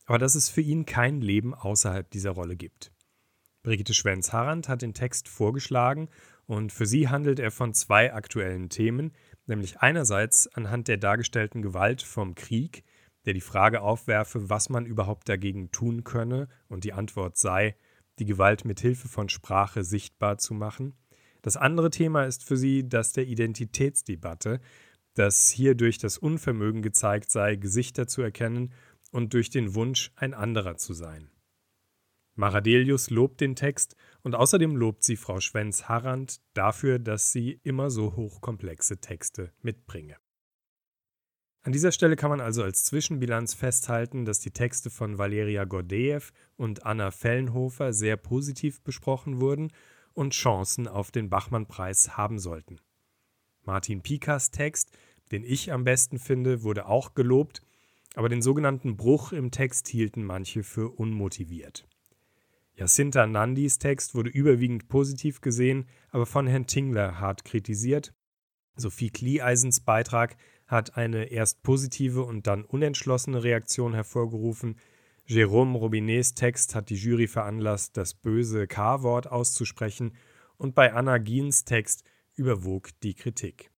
aber 0.05 0.17
dass 0.17 0.35
es 0.35 0.49
für 0.49 0.61
ihn 0.61 0.85
kein 0.85 1.21
Leben 1.21 1.53
außerhalb 1.53 2.09
dieser 2.09 2.31
Rolle 2.31 2.55
gibt. 2.55 2.91
Brigitte 3.61 3.93
Schwenz-Harrand 3.93 4.67
hat 4.67 4.81
den 4.81 4.93
Text 4.93 5.27
vorgeschlagen 5.27 6.09
und 6.47 6.71
für 6.71 6.85
sie 6.85 7.09
handelt 7.09 7.39
er 7.39 7.51
von 7.51 7.73
zwei 7.73 8.13
aktuellen 8.13 8.69
Themen, 8.69 9.11
nämlich 9.47 9.79
einerseits 9.79 10.47
anhand 10.47 10.87
der 10.87 10.97
dargestellten 10.97 11.61
Gewalt 11.61 12.01
vom 12.01 12.35
Krieg, 12.35 12.83
der 13.25 13.33
die 13.33 13.41
Frage 13.41 13.81
aufwerfe, 13.81 14.49
was 14.49 14.69
man 14.69 14.85
überhaupt 14.85 15.29
dagegen 15.29 15.71
tun 15.71 16.03
könne, 16.03 16.47
und 16.67 16.83
die 16.83 16.93
Antwort 16.93 17.37
sei, 17.37 17.75
die 18.19 18.25
Gewalt 18.25 18.65
mit 18.65 18.79
Hilfe 18.79 19.07
von 19.07 19.29
Sprache 19.29 19.83
sichtbar 19.83 20.37
zu 20.37 20.53
machen. 20.53 20.93
Das 21.45 21.57
andere 21.57 21.91
Thema 21.91 22.23
ist 22.23 22.43
für 22.43 22.57
sie 22.57 22.89
das 22.89 23.13
der 23.13 23.27
Identitätsdebatte, 23.27 24.59
dass 25.13 25.51
hier 25.51 25.75
durch 25.75 25.99
das 25.99 26.17
Unvermögen 26.17 26.81
gezeigt 26.81 27.29
sei, 27.29 27.55
Gesichter 27.55 28.07
zu 28.07 28.23
erkennen 28.23 28.73
und 29.11 29.35
durch 29.35 29.51
den 29.51 29.75
Wunsch, 29.75 30.11
ein 30.15 30.33
anderer 30.33 30.77
zu 30.77 30.95
sein. 30.95 31.29
Maradelius 32.33 33.11
lobt 33.11 33.41
den 33.41 33.55
Text 33.55 33.95
und 34.23 34.33
außerdem 34.33 34.75
lobt 34.75 35.03
sie 35.03 35.17
Frau 35.17 35.39
Schwenz-Harrand 35.39 36.41
dafür, 36.55 36.97
dass 36.97 37.31
sie 37.31 37.59
immer 37.61 37.91
so 37.91 38.15
hochkomplexe 38.15 38.97
Texte 38.97 39.53
mitbringe. 39.61 40.17
An 41.61 41.73
dieser 41.73 41.91
Stelle 41.91 42.15
kann 42.15 42.31
man 42.31 42.41
also 42.41 42.63
als 42.63 42.83
Zwischenbilanz 42.85 43.53
festhalten, 43.53 44.25
dass 44.25 44.39
die 44.39 44.51
Texte 44.51 44.89
von 44.89 45.19
Valeria 45.19 45.65
Gordeev 45.65 46.31
und 46.55 46.87
Anna 46.87 47.11
Fellenhofer 47.11 47.93
sehr 47.93 48.17
positiv 48.17 48.81
besprochen 48.81 49.41
wurden 49.41 49.71
und 50.15 50.33
Chancen 50.33 50.87
auf 50.87 51.11
den 51.11 51.29
Bachmann-Preis 51.29 52.17
haben 52.17 52.39
sollten. 52.39 52.81
Martin 53.63 54.01
Pikas 54.01 54.51
Text, 54.51 54.91
den 55.31 55.43
ich 55.43 55.71
am 55.71 55.83
besten 55.83 56.17
finde, 56.17 56.63
wurde 56.63 56.87
auch 56.87 57.13
gelobt, 57.13 57.61
aber 58.15 58.29
den 58.29 58.41
sogenannten 58.41 58.97
Bruch 58.97 59.31
im 59.31 59.51
Text 59.51 59.87
hielten 59.87 60.23
manche 60.23 60.63
für 60.63 60.89
unmotiviert. 60.89 61.87
Jacinta 62.75 63.25
Nandis 63.25 63.77
Text 63.77 64.15
wurde 64.15 64.29
überwiegend 64.29 64.89
positiv 64.89 65.41
gesehen, 65.41 65.85
aber 66.11 66.25
von 66.25 66.47
Herrn 66.47 66.67
Tingler 66.67 67.19
hart 67.19 67.45
kritisiert. 67.45 68.13
Sophie 68.75 69.09
Klieeisens 69.09 69.79
Beitrag 69.79 70.35
hat 70.67 70.97
eine 70.97 71.25
erst 71.25 71.63
positive 71.63 72.23
und 72.23 72.47
dann 72.47 72.65
unentschlossene 72.65 73.43
Reaktion 73.43 73.93
hervorgerufen. 73.93 74.77
Jérôme 75.27 75.75
Robinets 75.75 76.35
Text 76.35 76.75
hat 76.75 76.91
die 76.91 76.95
Jury 76.95 77.27
veranlasst, 77.27 77.97
das 77.97 78.13
böse 78.13 78.67
K-Wort 78.67 79.25
auszusprechen, 79.25 80.15
und 80.57 80.75
bei 80.75 80.93
Anna 80.93 81.17
Giens 81.17 81.65
Text 81.65 82.03
überwog 82.35 82.89
die 83.01 83.15
Kritik. 83.15 83.71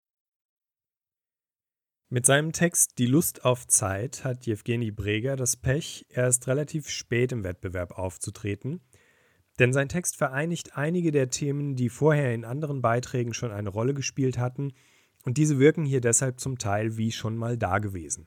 Mit 2.09 2.26
seinem 2.26 2.53
Text 2.53 2.99
Die 2.99 3.07
Lust 3.07 3.44
auf 3.44 3.66
Zeit 3.66 4.24
hat 4.24 4.44
Jewgeni 4.47 4.90
Breger 4.90 5.36
das 5.36 5.57
Pech, 5.57 6.07
erst 6.09 6.49
relativ 6.49 6.88
spät 6.88 7.30
im 7.30 7.44
Wettbewerb 7.44 7.92
aufzutreten, 7.92 8.80
denn 9.61 9.72
sein 9.72 9.88
Text 9.88 10.16
vereinigt 10.16 10.76
einige 10.76 11.12
der 11.12 11.30
Themen, 11.30 11.76
die 11.76 11.90
vorher 11.90 12.34
in 12.34 12.44
anderen 12.44 12.82
Beiträgen 12.82 13.34
schon 13.34 13.53
eine 13.53 13.68
Rolle 13.70 13.94
gespielt 13.94 14.36
hatten, 14.36 14.72
und 15.24 15.38
diese 15.38 15.61
wirken 15.61 15.84
hier 15.84 16.01
deshalb 16.01 16.40
zum 16.40 16.59
Teil 16.59 16.97
wie 16.97 17.12
schon 17.12 17.36
mal 17.36 17.57
dagewesen. 17.57 18.26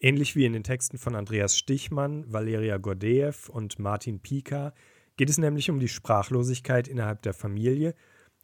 Ähnlich 0.00 0.36
wie 0.36 0.44
in 0.44 0.52
den 0.52 0.62
Texten 0.62 0.96
von 0.96 1.16
Andreas 1.16 1.58
Stichmann, 1.58 2.24
Valeria 2.32 2.76
Gordeev 2.76 3.48
und 3.48 3.78
Martin 3.80 4.20
Pika 4.20 4.72
geht 5.16 5.28
es 5.28 5.38
nämlich 5.38 5.70
um 5.70 5.80
die 5.80 5.88
Sprachlosigkeit 5.88 6.86
innerhalb 6.86 7.22
der 7.22 7.34
Familie 7.34 7.94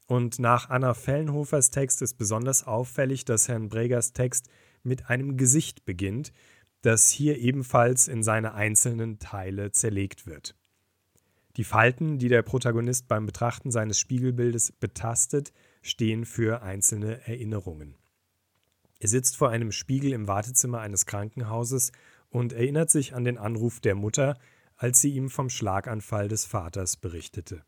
und 0.07 0.38
nach 0.38 0.68
Anna 0.68 0.94
Fellenhofers 0.94 1.70
Text 1.70 2.02
ist 2.02 2.14
besonders 2.14 2.66
auffällig, 2.66 3.24
dass 3.24 3.48
Herrn 3.48 3.68
Bregers 3.68 4.12
Text 4.12 4.48
mit 4.82 5.09
einem 5.09 5.36
Gesicht 5.36 5.84
beginnt, 5.84 6.32
das 6.82 7.09
hier 7.09 7.38
ebenfalls 7.38 8.09
in 8.09 8.22
seine 8.22 8.55
einzelnen 8.55 9.18
Teile 9.18 9.70
zerlegt 9.70 10.26
wird. 10.26 10.57
Die 11.57 11.64
Falten, 11.64 12.18
die 12.18 12.28
der 12.28 12.42
Protagonist 12.42 13.07
beim 13.07 13.26
Betrachten 13.26 13.70
seines 13.70 13.98
Spiegelbildes 13.98 14.72
betastet, 14.72 15.52
stehen 15.82 16.24
für 16.24 16.62
einzelne 16.62 17.26
Erinnerungen. 17.26 17.94
Er 19.05 19.09
sitzt 19.09 19.36
vor 19.36 19.50
einem 19.50 19.70
Spiegel 19.70 20.14
im 20.14 20.28
Wartezimmer 20.28 20.80
eines 20.80 21.05
Krankenhauses 21.05 21.92
und 22.30 22.55
erinnert 22.55 22.88
sich 22.88 23.14
an 23.14 23.24
den 23.24 23.36
Anruf 23.36 23.78
der 23.80 23.94
Mutter, 23.94 24.38
als 24.76 25.02
sie 25.02 25.11
ihm 25.11 25.28
vom 25.28 25.50
Schlaganfall 25.50 26.26
des 26.26 26.46
Vaters 26.46 26.96
berichtete. 26.96 27.66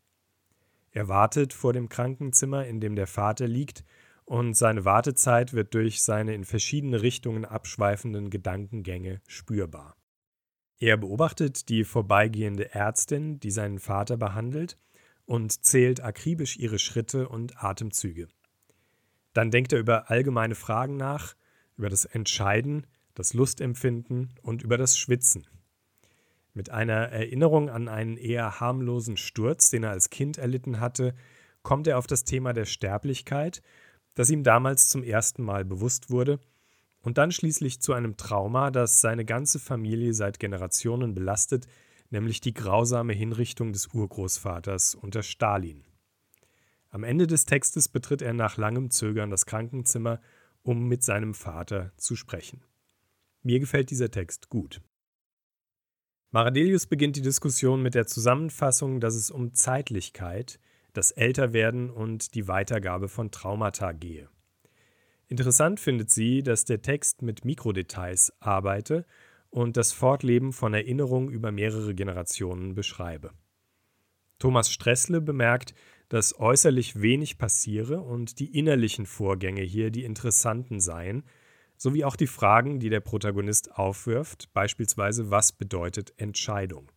Er 0.89 1.09
wartet 1.09 1.53
vor 1.53 1.73
dem 1.73 1.89
Krankenzimmer, 1.89 2.65
in 2.65 2.79
dem 2.79 2.95
der 2.95 3.05
Vater 3.05 3.47
liegt, 3.47 3.83
und 4.25 4.55
seine 4.55 4.83
Wartezeit 4.83 5.53
wird 5.53 5.75
durch 5.75 6.01
seine 6.01 6.33
in 6.33 6.43
verschiedene 6.43 7.03
Richtungen 7.03 7.45
abschweifenden 7.45 8.31
Gedankengänge 8.31 9.21
spürbar. 9.27 9.95
Er 10.79 10.97
beobachtet 10.97 11.69
die 11.69 11.83
vorbeigehende 11.83 12.73
Ärztin, 12.73 13.39
die 13.39 13.51
seinen 13.51 13.77
Vater 13.77 14.17
behandelt, 14.17 14.75
und 15.25 15.63
zählt 15.63 16.01
akribisch 16.01 16.57
ihre 16.57 16.79
Schritte 16.79 17.29
und 17.29 17.63
Atemzüge. 17.63 18.27
Dann 19.37 19.51
denkt 19.51 19.71
er 19.71 19.77
über 19.77 20.09
allgemeine 20.09 20.55
Fragen 20.55 20.97
nach, 20.97 21.35
über 21.77 21.89
das 21.89 22.05
Entscheiden, 22.05 22.87
das 23.13 23.35
Lustempfinden 23.35 24.33
und 24.41 24.63
über 24.63 24.79
das 24.79 24.97
Schwitzen. 24.97 25.45
Mit 26.55 26.71
einer 26.71 27.09
Erinnerung 27.09 27.69
an 27.69 27.87
einen 27.87 28.17
eher 28.17 28.59
harmlosen 28.59 29.15
Sturz, 29.15 29.69
den 29.69 29.83
er 29.83 29.91
als 29.91 30.09
Kind 30.09 30.39
erlitten 30.39 30.79
hatte, 30.79 31.13
kommt 31.61 31.85
er 31.85 31.99
auf 31.99 32.07
das 32.07 32.23
Thema 32.23 32.51
der 32.53 32.65
Sterblichkeit, 32.65 33.61
das 34.15 34.31
ihm 34.31 34.41
damals 34.41 34.89
zum 34.89 35.03
ersten 35.03 35.43
Mal 35.43 35.65
bewusst 35.65 36.09
wurde, 36.09 36.39
und 37.03 37.19
dann 37.19 37.31
schließlich 37.31 37.79
zu 37.79 37.93
einem 37.93 38.17
Trauma, 38.17 38.71
das 38.71 39.01
seine 39.01 39.23
ganze 39.23 39.59
Familie 39.59 40.15
seit 40.15 40.39
Generationen 40.39 41.13
belastet, 41.13 41.67
nämlich 42.09 42.41
die 42.41 42.55
grausame 42.55 43.13
Hinrichtung 43.13 43.71
des 43.71 43.85
Urgroßvaters 43.93 44.95
unter 44.95 45.21
Stalin. 45.21 45.86
Am 46.89 47.03
Ende 47.03 47.27
des 47.27 47.45
Textes 47.45 47.89
betritt 47.89 48.21
er 48.21 48.33
nach 48.33 48.57
langem 48.57 48.89
Zögern 48.91 49.29
das 49.29 49.45
Krankenzimmer, 49.45 50.21
um 50.63 50.87
mit 50.87 51.03
seinem 51.03 51.33
Vater 51.33 51.91
zu 51.97 52.15
sprechen. 52.15 52.63
Mir 53.43 53.59
gefällt 53.59 53.89
dieser 53.89 54.11
Text 54.11 54.49
gut. 54.49 54.81
Maradelius 56.31 56.87
beginnt 56.87 57.15
die 57.15 57.21
Diskussion 57.21 57.81
mit 57.81 57.95
der 57.95 58.05
Zusammenfassung, 58.05 58.99
dass 58.99 59.15
es 59.15 59.31
um 59.31 59.53
Zeitlichkeit, 59.53 60.59
das 60.93 61.11
Älterwerden 61.11 61.89
und 61.89 62.35
die 62.35 62.47
Weitergabe 62.47 63.07
von 63.07 63.31
Traumata 63.31 63.91
gehe. 63.91 64.29
Interessant 65.27 65.79
findet 65.79 66.09
sie, 66.09 66.41
dass 66.41 66.65
der 66.65 66.81
Text 66.81 67.21
mit 67.21 67.45
Mikrodetails 67.45 68.33
arbeite 68.39 69.05
und 69.49 69.77
das 69.77 69.93
Fortleben 69.93 70.53
von 70.53 70.73
Erinnerungen 70.73 71.29
über 71.29 71.51
mehrere 71.51 71.93
Generationen 71.93 72.75
beschreibe. 72.75 73.31
Thomas 74.39 74.71
Stressle 74.71 75.21
bemerkt, 75.21 75.73
dass 76.09 76.39
äußerlich 76.39 77.01
wenig 77.01 77.37
passiere 77.37 78.01
und 78.01 78.39
die 78.39 78.57
innerlichen 78.57 79.05
Vorgänge 79.05 79.61
hier 79.61 79.91
die 79.91 80.03
interessanten 80.03 80.79
seien, 80.79 81.23
sowie 81.77 82.05
auch 82.05 82.15
die 82.15 82.27
Fragen, 82.27 82.79
die 82.79 82.89
der 82.89 83.01
Protagonist 83.01 83.75
aufwirft, 83.77 84.51
beispielsweise 84.53 85.29
was 85.29 85.51
bedeutet 85.51 86.13
Entscheidung. 86.17 86.91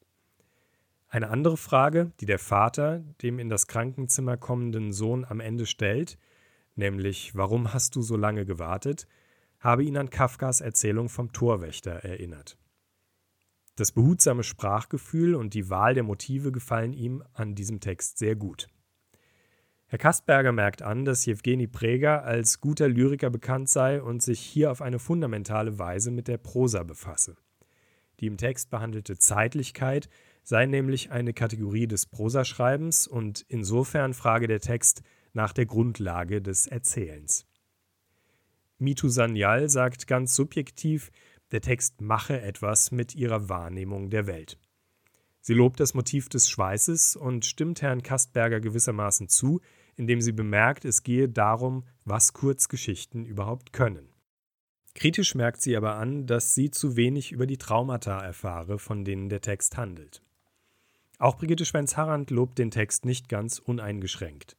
Eine 1.08 1.28
andere 1.28 1.56
Frage, 1.56 2.12
die 2.20 2.26
der 2.26 2.38
Vater 2.38 3.00
dem 3.20 3.38
in 3.38 3.48
das 3.48 3.66
Krankenzimmer 3.66 4.36
kommenden 4.36 4.92
Sohn 4.92 5.24
am 5.24 5.40
Ende 5.40 5.66
stellt, 5.66 6.18
nämlich 6.76 7.34
warum 7.34 7.74
hast 7.74 7.96
du 7.96 8.02
so 8.02 8.16
lange 8.16 8.46
gewartet, 8.46 9.06
habe 9.58 9.84
ihn 9.84 9.96
an 9.96 10.08
Kafkas 10.08 10.60
Erzählung 10.60 11.08
vom 11.08 11.32
Torwächter 11.32 11.92
erinnert. 11.92 12.56
Das 13.76 13.92
behutsame 13.92 14.44
Sprachgefühl 14.44 15.34
und 15.34 15.54
die 15.54 15.68
Wahl 15.68 15.94
der 15.94 16.04
Motive 16.04 16.52
gefallen 16.52 16.92
ihm 16.92 17.22
an 17.34 17.54
diesem 17.54 17.80
Text 17.80 18.18
sehr 18.18 18.36
gut. 18.36 18.68
Herr 19.90 19.98
Kastberger 19.98 20.52
merkt 20.52 20.82
an, 20.82 21.04
dass 21.04 21.26
Jewgeni 21.26 21.66
Preger 21.66 22.22
als 22.22 22.60
guter 22.60 22.88
Lyriker 22.88 23.28
bekannt 23.28 23.68
sei 23.68 24.00
und 24.00 24.22
sich 24.22 24.38
hier 24.38 24.70
auf 24.70 24.82
eine 24.82 25.00
fundamentale 25.00 25.80
Weise 25.80 26.12
mit 26.12 26.28
der 26.28 26.38
Prosa 26.38 26.84
befasse. 26.84 27.34
Die 28.20 28.26
im 28.26 28.36
Text 28.36 28.70
behandelte 28.70 29.18
Zeitlichkeit 29.18 30.08
sei 30.44 30.66
nämlich 30.66 31.10
eine 31.10 31.32
Kategorie 31.32 31.88
des 31.88 32.06
Prosaschreibens 32.06 33.08
und 33.08 33.44
insofern 33.48 34.14
frage 34.14 34.46
der 34.46 34.60
Text 34.60 35.02
nach 35.32 35.52
der 35.52 35.66
Grundlage 35.66 36.40
des 36.40 36.68
Erzählens. 36.68 37.48
Mitu 38.78 39.08
Sanyal 39.08 39.68
sagt 39.68 40.06
ganz 40.06 40.36
subjektiv, 40.36 41.10
der 41.50 41.62
Text 41.62 42.00
mache 42.00 42.40
etwas 42.40 42.92
mit 42.92 43.16
ihrer 43.16 43.48
Wahrnehmung 43.48 44.08
der 44.08 44.28
Welt. 44.28 44.56
Sie 45.40 45.54
lobt 45.54 45.80
das 45.80 45.94
Motiv 45.94 46.28
des 46.28 46.48
Schweißes 46.48 47.16
und 47.16 47.44
stimmt 47.44 47.82
Herrn 47.82 48.02
Kastberger 48.02 48.60
gewissermaßen 48.60 49.28
zu, 49.28 49.60
indem 50.00 50.22
sie 50.22 50.32
bemerkt, 50.32 50.86
es 50.86 51.02
gehe 51.02 51.28
darum, 51.28 51.84
was 52.06 52.32
Kurzgeschichten 52.32 53.26
überhaupt 53.26 53.74
können. 53.74 54.08
Kritisch 54.94 55.34
merkt 55.34 55.60
sie 55.60 55.76
aber 55.76 55.96
an, 55.96 56.26
dass 56.26 56.54
sie 56.54 56.70
zu 56.70 56.96
wenig 56.96 57.32
über 57.32 57.46
die 57.46 57.58
Traumata 57.58 58.18
erfahre, 58.18 58.78
von 58.78 59.04
denen 59.04 59.28
der 59.28 59.42
Text 59.42 59.76
handelt. 59.76 60.22
Auch 61.18 61.36
Brigitte 61.36 61.66
Schwenz-Harrand 61.66 62.30
lobt 62.30 62.58
den 62.58 62.70
Text 62.70 63.04
nicht 63.04 63.28
ganz 63.28 63.58
uneingeschränkt. 63.58 64.56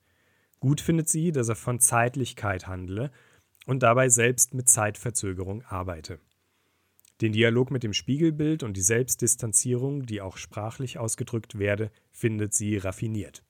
Gut 0.60 0.80
findet 0.80 1.10
sie, 1.10 1.32
dass 1.32 1.50
er 1.50 1.56
von 1.56 1.80
Zeitlichkeit 1.80 2.68
handle 2.68 3.10
und 3.66 3.82
dabei 3.82 4.10
selbst 4.10 4.54
mit 4.54 4.70
Zeitverzögerung 4.70 5.64
arbeite. 5.64 6.20
Den 7.22 7.32
Dialog 7.32 7.72
mit 7.72 7.82
dem 7.82 7.94
Spiegelbild 7.94 8.62
und 8.62 8.78
die 8.78 8.82
Selbstdistanzierung, 8.82 10.06
die 10.06 10.22
auch 10.22 10.38
sprachlich 10.38 11.00
ausgedrückt 11.00 11.58
werde, 11.58 11.90
findet 12.12 12.54
sie 12.54 12.78
raffiniert. 12.78 13.44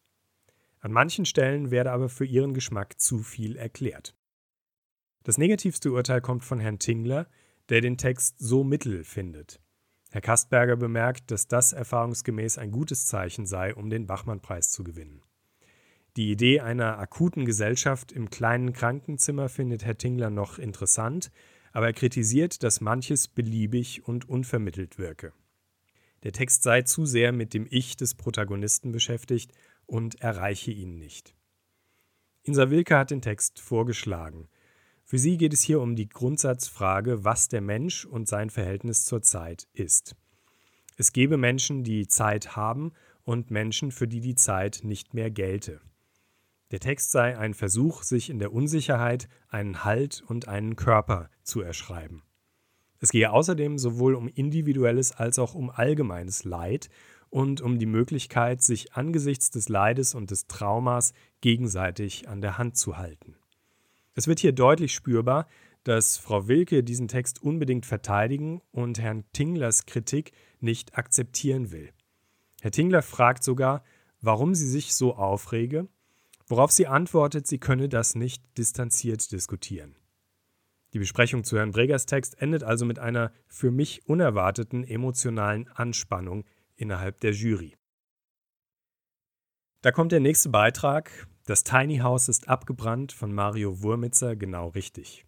An 0.81 0.91
manchen 0.91 1.25
Stellen 1.25 1.71
werde 1.71 1.91
aber 1.91 2.09
für 2.09 2.25
ihren 2.25 2.53
Geschmack 2.53 2.99
zu 2.99 3.19
viel 3.19 3.55
erklärt. 3.55 4.15
Das 5.23 5.37
negativste 5.37 5.91
Urteil 5.91 6.21
kommt 6.21 6.43
von 6.43 6.59
Herrn 6.59 6.79
Tingler, 6.79 7.27
der 7.69 7.81
den 7.81 7.97
Text 7.97 8.39
so 8.39 8.63
mittel 8.63 9.03
findet. 9.03 9.61
Herr 10.09 10.21
Kastberger 10.21 10.75
bemerkt, 10.75 11.29
dass 11.29 11.47
das 11.47 11.71
erfahrungsgemäß 11.71 12.57
ein 12.57 12.71
gutes 12.71 13.05
Zeichen 13.05 13.45
sei, 13.45 13.73
um 13.75 13.89
den 13.89 14.07
Bachmann-Preis 14.07 14.71
zu 14.71 14.83
gewinnen. 14.83 15.21
Die 16.17 16.31
Idee 16.31 16.59
einer 16.59 16.97
akuten 16.97 17.45
Gesellschaft 17.45 18.11
im 18.11 18.29
kleinen 18.29 18.73
Krankenzimmer 18.73 19.47
findet 19.47 19.85
Herr 19.85 19.97
Tingler 19.97 20.29
noch 20.29 20.59
interessant, 20.59 21.31
aber 21.71 21.85
er 21.85 21.93
kritisiert, 21.93 22.63
dass 22.63 22.81
manches 22.81 23.29
beliebig 23.29 24.05
und 24.05 24.27
unvermittelt 24.27 24.97
wirke. 24.97 25.31
Der 26.23 26.33
Text 26.33 26.63
sei 26.63 26.81
zu 26.81 27.05
sehr 27.05 27.31
mit 27.31 27.53
dem 27.53 27.65
Ich 27.69 27.95
des 27.95 28.15
Protagonisten 28.15 28.91
beschäftigt 28.91 29.53
und 29.91 30.21
erreiche 30.21 30.71
ihn 30.71 30.97
nicht. 30.97 31.35
Insa 32.43 32.69
Wilke 32.69 32.97
hat 32.97 33.11
den 33.11 33.21
Text 33.21 33.59
vorgeschlagen. 33.59 34.47
Für 35.03 35.19
sie 35.19 35.37
geht 35.37 35.53
es 35.53 35.61
hier 35.61 35.81
um 35.81 35.97
die 35.97 36.07
Grundsatzfrage, 36.07 37.25
was 37.25 37.49
der 37.49 37.59
Mensch 37.59 38.05
und 38.05 38.25
sein 38.25 38.49
Verhältnis 38.49 39.03
zur 39.03 39.21
Zeit 39.21 39.67
ist. 39.73 40.15
Es 40.95 41.11
gebe 41.11 41.35
Menschen, 41.35 41.83
die 41.83 42.07
Zeit 42.07 42.55
haben 42.55 42.93
und 43.23 43.51
Menschen, 43.51 43.91
für 43.91 44.07
die 44.07 44.21
die 44.21 44.35
Zeit 44.35 44.79
nicht 44.83 45.13
mehr 45.13 45.29
gelte. 45.29 45.81
Der 46.71 46.79
Text 46.79 47.11
sei 47.11 47.37
ein 47.37 47.53
Versuch, 47.53 48.03
sich 48.03 48.29
in 48.29 48.39
der 48.39 48.53
Unsicherheit 48.53 49.27
einen 49.49 49.83
Halt 49.83 50.23
und 50.25 50.47
einen 50.47 50.77
Körper 50.77 51.29
zu 51.43 51.59
erschreiben. 51.59 52.23
Es 52.99 53.11
gehe 53.11 53.29
außerdem 53.29 53.77
sowohl 53.77 54.15
um 54.15 54.29
individuelles 54.29 55.11
als 55.11 55.37
auch 55.37 55.53
um 55.53 55.69
allgemeines 55.69 56.45
Leid 56.45 56.89
und 57.31 57.61
um 57.61 57.79
die 57.79 57.87
Möglichkeit, 57.87 58.61
sich 58.61 58.93
angesichts 58.93 59.49
des 59.49 59.67
Leides 59.67 60.13
und 60.13 60.29
des 60.29 60.45
Traumas 60.45 61.13
gegenseitig 61.41 62.29
an 62.29 62.41
der 62.41 62.59
Hand 62.59 62.77
zu 62.77 62.97
halten. 62.97 63.35
Es 64.13 64.27
wird 64.27 64.39
hier 64.39 64.51
deutlich 64.51 64.93
spürbar, 64.93 65.47
dass 65.83 66.19
Frau 66.19 66.47
Wilke 66.47 66.83
diesen 66.83 67.07
Text 67.07 67.41
unbedingt 67.41 67.87
verteidigen 67.87 68.61
und 68.71 68.99
Herrn 68.99 69.23
Tinglers 69.33 69.87
Kritik 69.87 70.33
nicht 70.59 70.95
akzeptieren 70.95 71.71
will. 71.71 71.89
Herr 72.61 72.69
Tingler 72.69 73.01
fragt 73.01 73.43
sogar, 73.43 73.83
warum 74.21 74.53
sie 74.53 74.69
sich 74.69 74.93
so 74.93 75.15
aufrege 75.15 75.87
worauf 76.51 76.71
sie 76.71 76.85
antwortet, 76.85 77.47
sie 77.47 77.57
könne 77.57 77.89
das 77.89 78.13
nicht 78.13 78.43
distanziert 78.57 79.31
diskutieren. 79.31 79.95
Die 80.93 80.99
Besprechung 80.99 81.45
zu 81.45 81.57
Herrn 81.57 81.71
Bregers 81.71 82.05
Text 82.05 82.39
endet 82.41 82.63
also 82.63 82.85
mit 82.85 82.99
einer 82.99 83.31
für 83.47 83.71
mich 83.71 84.05
unerwarteten 84.05 84.83
emotionalen 84.83 85.69
Anspannung 85.69 86.43
innerhalb 86.81 87.19
der 87.19 87.31
Jury. 87.31 87.77
Da 89.81 89.91
kommt 89.91 90.11
der 90.11 90.19
nächste 90.19 90.49
Beitrag. 90.49 91.27
Das 91.45 91.63
Tiny 91.63 91.99
House 91.99 92.29
ist 92.29 92.49
abgebrannt 92.49 93.11
von 93.11 93.33
Mario 93.33 93.81
Wurmitzer 93.81 94.35
genau 94.35 94.69
richtig. 94.69 95.25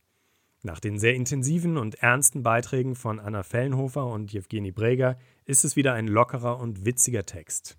Nach 0.62 0.80
den 0.80 0.98
sehr 0.98 1.16
intensiven 1.16 1.78
und 1.78 1.96
ernsten 1.96 2.44
Beiträgen 2.44 2.96
von 2.96 3.20
Anna 3.20 3.44
Fellenhofer 3.44 4.06
und 4.06 4.32
Jewgeni 4.32 4.72
Breger 4.72 5.18
ist 5.46 5.66
es 5.66 5.76
wieder 5.76 5.94
ein 5.94 6.08
lockerer 6.08 6.60
und 6.60 6.86
witziger 6.86 7.26
Text. 7.26 7.78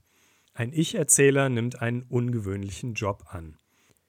Ein 0.52 0.72
Ich-Erzähler 0.72 1.48
nimmt 1.48 1.80
einen 1.80 2.02
ungewöhnlichen 2.02 2.94
Job 2.94 3.24
an. 3.30 3.56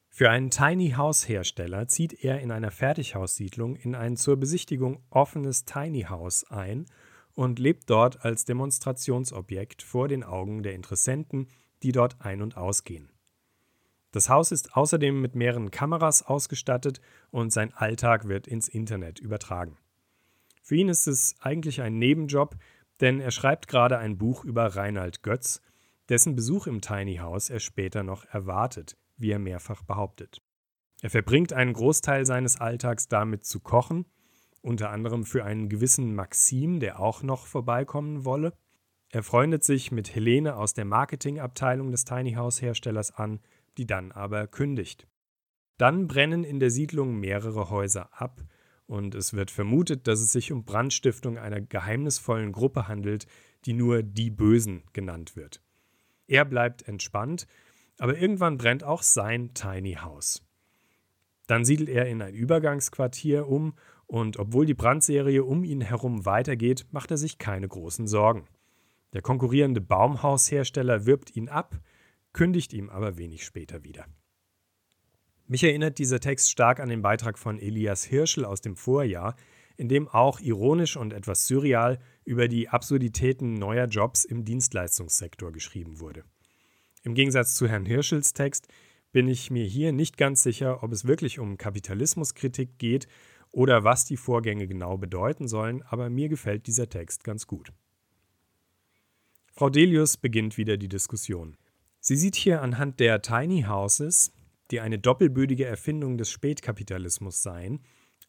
Für 0.10 0.30
einen 0.30 0.50
Tiny 0.50 0.92
House 0.92 1.28
Hersteller 1.28 1.88
zieht 1.88 2.24
er 2.24 2.40
in 2.40 2.52
einer 2.52 2.72
Fertighaussiedlung 2.72 3.76
in 3.76 3.96
ein 3.96 4.16
zur 4.18 4.38
Besichtigung 4.38 5.04
offenes 5.10 5.66
Tiny 5.66 6.04
House 6.04 6.44
ein 6.50 6.86
und 7.36 7.60
lebt 7.60 7.90
dort 7.90 8.26
als 8.26 8.46
Demonstrationsobjekt 8.46 9.84
vor 9.84 10.08
den 10.08 10.24
Augen 10.24 10.64
der 10.64 10.74
Interessenten, 10.74 11.48
die 11.84 11.92
dort 11.92 12.22
ein- 12.22 12.42
und 12.42 12.58
ausgehen. 12.58 13.12
Das 14.12 14.30
Haus 14.30 14.54
ist 14.54 14.76
außerdem 14.76 15.20
mit 15.20 15.36
mehreren 15.36 15.72
Kameras 15.72 16.24
ausgestattet 16.24 17.02
und 17.32 17.52
sein 17.52 17.74
Alltag 17.74 18.30
wird 18.30 18.48
ins 18.48 18.70
Internet 18.70 19.20
übertragen. 19.20 19.78
Für 20.62 20.78
ihn 20.78 20.88
ist 20.88 21.06
es 21.06 21.36
eigentlich 21.42 21.82
ein 21.82 22.00
Nebenjob, 22.00 22.56
denn 23.02 23.20
er 23.20 23.32
schreibt 23.32 23.68
gerade 23.68 23.98
ein 23.98 24.18
Buch 24.18 24.46
über 24.46 24.76
Reinhard 24.76 25.22
Götz, 25.22 25.62
dessen 26.08 26.36
Besuch 26.36 26.66
im 26.66 26.82
Tiny 26.82 27.18
House 27.18 27.50
er 27.50 27.60
später 27.60 28.04
noch 28.04 28.26
erwartet, 28.26 28.98
wie 29.18 29.32
er 29.32 29.40
mehrfach 29.40 29.84
behauptet. 29.84 30.42
Er 31.02 31.10
verbringt 31.10 31.52
einen 31.52 31.74
Großteil 31.74 32.26
seines 32.26 32.60
Alltags 32.60 33.08
damit 33.08 33.46
zu 33.46 33.60
kochen, 33.60 34.06
unter 34.66 34.90
anderem 34.90 35.26
für 35.26 35.46
einen 35.46 35.70
gewissen 35.70 36.16
Maxim, 36.16 36.80
der 36.80 37.00
auch 37.00 37.22
noch 37.22 37.46
vorbeikommen 37.46 38.26
wolle. 38.26 38.52
Er 39.10 39.22
freundet 39.22 39.64
sich 39.64 39.92
mit 39.92 40.16
Helene 40.16 40.56
aus 40.56 40.74
der 40.74 40.86
Marketingabteilung 40.86 41.92
des 41.92 42.04
Tiny 42.04 42.34
House 42.34 42.62
Herstellers 42.64 43.12
an, 43.12 43.40
die 43.78 43.86
dann 43.86 44.12
aber 44.12 44.48
kündigt. 44.48 45.08
Dann 45.78 46.08
brennen 46.08 46.44
in 46.44 46.60
der 46.60 46.72
Siedlung 46.72 47.20
mehrere 47.20 47.70
Häuser 47.70 48.10
ab 48.20 48.42
und 48.88 49.14
es 49.14 49.34
wird 49.34 49.52
vermutet, 49.52 50.08
dass 50.08 50.20
es 50.20 50.32
sich 50.32 50.52
um 50.52 50.66
Brandstiftung 50.66 51.38
einer 51.38 51.62
geheimnisvollen 51.62 52.52
Gruppe 52.52 52.88
handelt, 52.88 53.28
die 53.66 53.74
nur 53.74 54.02
die 54.02 54.32
Bösen 54.32 54.84
genannt 54.94 55.36
wird. 55.36 55.62
Er 56.28 56.44
bleibt 56.44 56.88
entspannt, 56.88 57.46
aber 58.00 58.18
irgendwann 58.18 58.58
brennt 58.58 58.84
auch 58.84 59.04
sein 59.04 59.54
Tiny 59.54 59.94
House. 59.94 60.44
Dann 61.46 61.66
siedelt 61.66 61.90
er 61.90 62.08
in 62.08 62.24
ein 62.24 62.34
Übergangsquartier 62.34 63.48
um 63.48 63.76
und 64.08 64.38
obwohl 64.38 64.66
die 64.66 64.74
Brandserie 64.74 65.44
um 65.44 65.64
ihn 65.64 65.82
herum 65.82 66.26
weitergeht, 66.26 66.86
macht 66.92 67.12
er 67.12 67.18
sich 67.18 67.38
keine 67.38 67.68
großen 67.68 68.08
Sorgen. 68.08 68.48
Der 69.14 69.22
konkurrierende 69.22 69.82
Baumhaushersteller 69.82 71.06
wirbt 71.06 71.36
ihn 71.36 71.50
ab, 71.50 71.80
kündigt 72.34 72.74
ihm 72.74 72.90
aber 72.90 73.18
wenig 73.18 73.46
später 73.46 73.84
wieder. 73.84 74.06
Mich 75.48 75.64
erinnert 75.64 76.00
dieser 76.00 76.20
Text 76.20 76.52
stark 76.52 76.80
an 76.80 76.90
den 76.90 77.02
Beitrag 77.02 77.38
von 77.38 77.60
Elias 77.60 78.04
Hirschel 78.04 78.46
aus 78.46 78.62
dem 78.62 78.76
Vorjahr, 78.76 79.36
in 79.78 79.88
dem 79.90 80.08
auch 80.08 80.40
ironisch 80.40 80.98
und 80.98 81.14
etwas 81.14 81.48
surreal 81.48 82.00
über 82.24 82.48
die 82.48 82.70
Absurditäten 82.70 83.54
neuer 83.54 83.86
Jobs 83.86 84.26
im 84.26 84.44
Dienstleistungssektor 84.44 85.52
geschrieben 85.52 86.00
wurde. 86.00 86.24
Im 87.04 87.14
Gegensatz 87.14 87.56
zu 87.56 87.68
Herrn 87.68 87.86
Hirschels 87.86 88.34
Text 88.34 88.68
bin 89.12 89.28
ich 89.28 89.52
mir 89.52 89.66
hier 89.66 89.92
nicht 89.92 90.18
ganz 90.18 90.44
sicher, 90.44 90.84
ob 90.84 90.92
es 90.92 91.06
wirklich 91.06 91.40
um 91.40 91.58
Kapitalismuskritik 91.58 92.80
geht 92.80 93.08
oder 93.56 93.86
was 93.86 94.04
die 94.04 94.18
Vorgänge 94.18 94.68
genau 94.68 94.98
bedeuten 94.98 95.48
sollen, 95.48 95.82
aber 95.84 96.10
mir 96.10 96.28
gefällt 96.28 96.68
dieser 96.68 96.90
Text 96.90 97.24
ganz 97.24 97.48
gut. 97.48 97.72
Frau 99.54 99.70
Delius 99.70 100.18
beginnt 100.18 100.58
wieder 100.58 100.76
die 100.76 100.90
Diskussion. 100.90 101.56
Sie 102.02 102.18
sieht 102.18 102.36
hier 102.36 102.62
anhand 102.62 103.00
der 103.00 103.22
Tiny 103.22 103.64
Houses, 103.64 104.34
die 104.72 104.82
eine 104.82 105.00
doppelbödige 105.00 105.64
Erfindung 105.64 106.18
des 106.18 106.30
Spätkapitalismus 106.30 107.42
seien, 107.42 107.80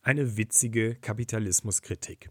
eine 0.01 0.37
witzige 0.37 0.95
Kapitalismuskritik. 0.95 2.31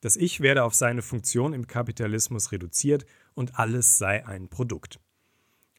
Das 0.00 0.16
Ich 0.16 0.40
werde 0.40 0.64
auf 0.64 0.74
seine 0.74 1.02
Funktion 1.02 1.52
im 1.52 1.66
Kapitalismus 1.66 2.50
reduziert 2.50 3.04
und 3.34 3.58
alles 3.58 3.98
sei 3.98 4.26
ein 4.26 4.48
Produkt. 4.48 5.00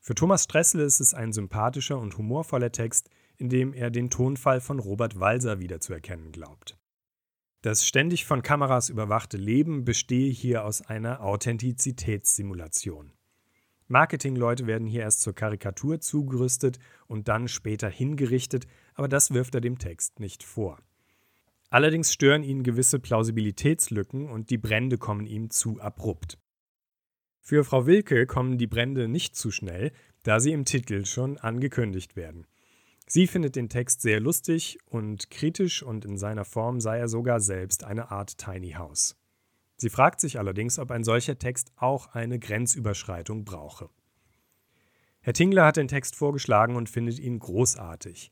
Für 0.03 0.13
Thomas 0.13 0.43
Stressel 0.43 0.81
ist 0.81 0.99
es 0.99 1.15
ein 1.15 1.33
sympathischer 1.33 1.97
und 1.97 2.15
humorvoller 2.15 2.71
Text, 2.71 3.09
in 3.37 3.49
dem 3.49 3.73
er 3.73 3.89
den 3.89 4.09
Tonfall 4.09 4.61
von 4.61 4.79
Robert 4.79 5.19
Walser 5.19 5.59
wiederzuerkennen 5.59 6.31
glaubt. 6.31 6.77
Das 7.61 7.85
ständig 7.85 8.25
von 8.25 8.43
Kameras 8.43 8.89
überwachte 8.89 9.37
Leben 9.37 9.83
bestehe 9.83 10.31
hier 10.31 10.63
aus 10.63 10.81
einer 10.81 11.21
Authentizitätssimulation. 11.21 13.13
Marketingleute 13.87 14.67
werden 14.67 14.87
hier 14.87 15.01
erst 15.01 15.21
zur 15.21 15.33
Karikatur 15.33 15.99
zugerüstet 15.99 16.77
und 17.07 17.27
dann 17.27 17.47
später 17.47 17.89
hingerichtet, 17.89 18.67
aber 18.93 19.07
das 19.07 19.33
wirft 19.33 19.55
er 19.55 19.61
dem 19.61 19.79
Text 19.79 20.19
nicht 20.19 20.43
vor. 20.43 20.79
Allerdings 21.69 22.13
stören 22.13 22.43
ihn 22.43 22.63
gewisse 22.63 22.99
Plausibilitätslücken 22.99 24.29
und 24.29 24.49
die 24.49 24.57
Brände 24.57 24.97
kommen 24.97 25.25
ihm 25.25 25.49
zu 25.49 25.79
abrupt. 25.79 26.37
Für 27.41 27.63
Frau 27.63 27.85
Wilke 27.85 28.25
kommen 28.25 28.57
die 28.57 28.67
Brände 28.67 29.07
nicht 29.07 29.35
zu 29.35 29.51
schnell, 29.51 29.91
da 30.23 30.39
sie 30.39 30.51
im 30.51 30.65
Titel 30.65 31.05
schon 31.05 31.37
angekündigt 31.37 32.15
werden. 32.15 32.45
Sie 33.09 33.25
findet 33.25 33.55
den 33.55 33.69
Text 33.69 34.01
sehr 34.01 34.19
lustig 34.19 34.79
und 34.85 35.29
kritisch 35.29 35.81
und 35.81 36.03
in 36.03 36.17
seiner 36.17 36.43
Form 36.43 36.81
sei 36.81 36.99
er 36.99 37.07
sogar 37.07 37.39
selbst 37.39 37.85
eine 37.85 38.11
Art 38.11 38.37
Tiny 38.37 38.71
House. 38.71 39.15
Sie 39.77 39.89
fragt 39.89 40.19
sich 40.19 40.37
allerdings, 40.37 40.77
ob 40.77 40.91
ein 40.91 41.05
solcher 41.05 41.39
Text 41.39 41.71
auch 41.77 42.07
eine 42.07 42.37
Grenzüberschreitung 42.37 43.45
brauche. 43.45 43.89
Herr 45.21 45.33
Tingler 45.33 45.65
hat 45.65 45.77
den 45.77 45.87
Text 45.87 46.17
vorgeschlagen 46.17 46.75
und 46.75 46.89
findet 46.89 47.17
ihn 47.19 47.39
großartig. 47.39 48.29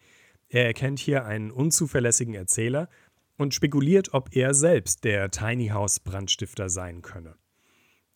Er 0.49 0.65
erkennt 0.65 0.99
hier 0.99 1.23
einen 1.23 1.51
unzuverlässigen 1.51 2.33
Erzähler 2.33 2.89
und 3.37 3.53
spekuliert, 3.53 4.13
ob 4.13 4.35
er 4.35 4.53
selbst 4.53 5.05
der 5.05 5.31
Tiny 5.31 5.69
House 5.69 6.01
Brandstifter 6.01 6.69
sein 6.69 7.01
könne. 7.01 7.35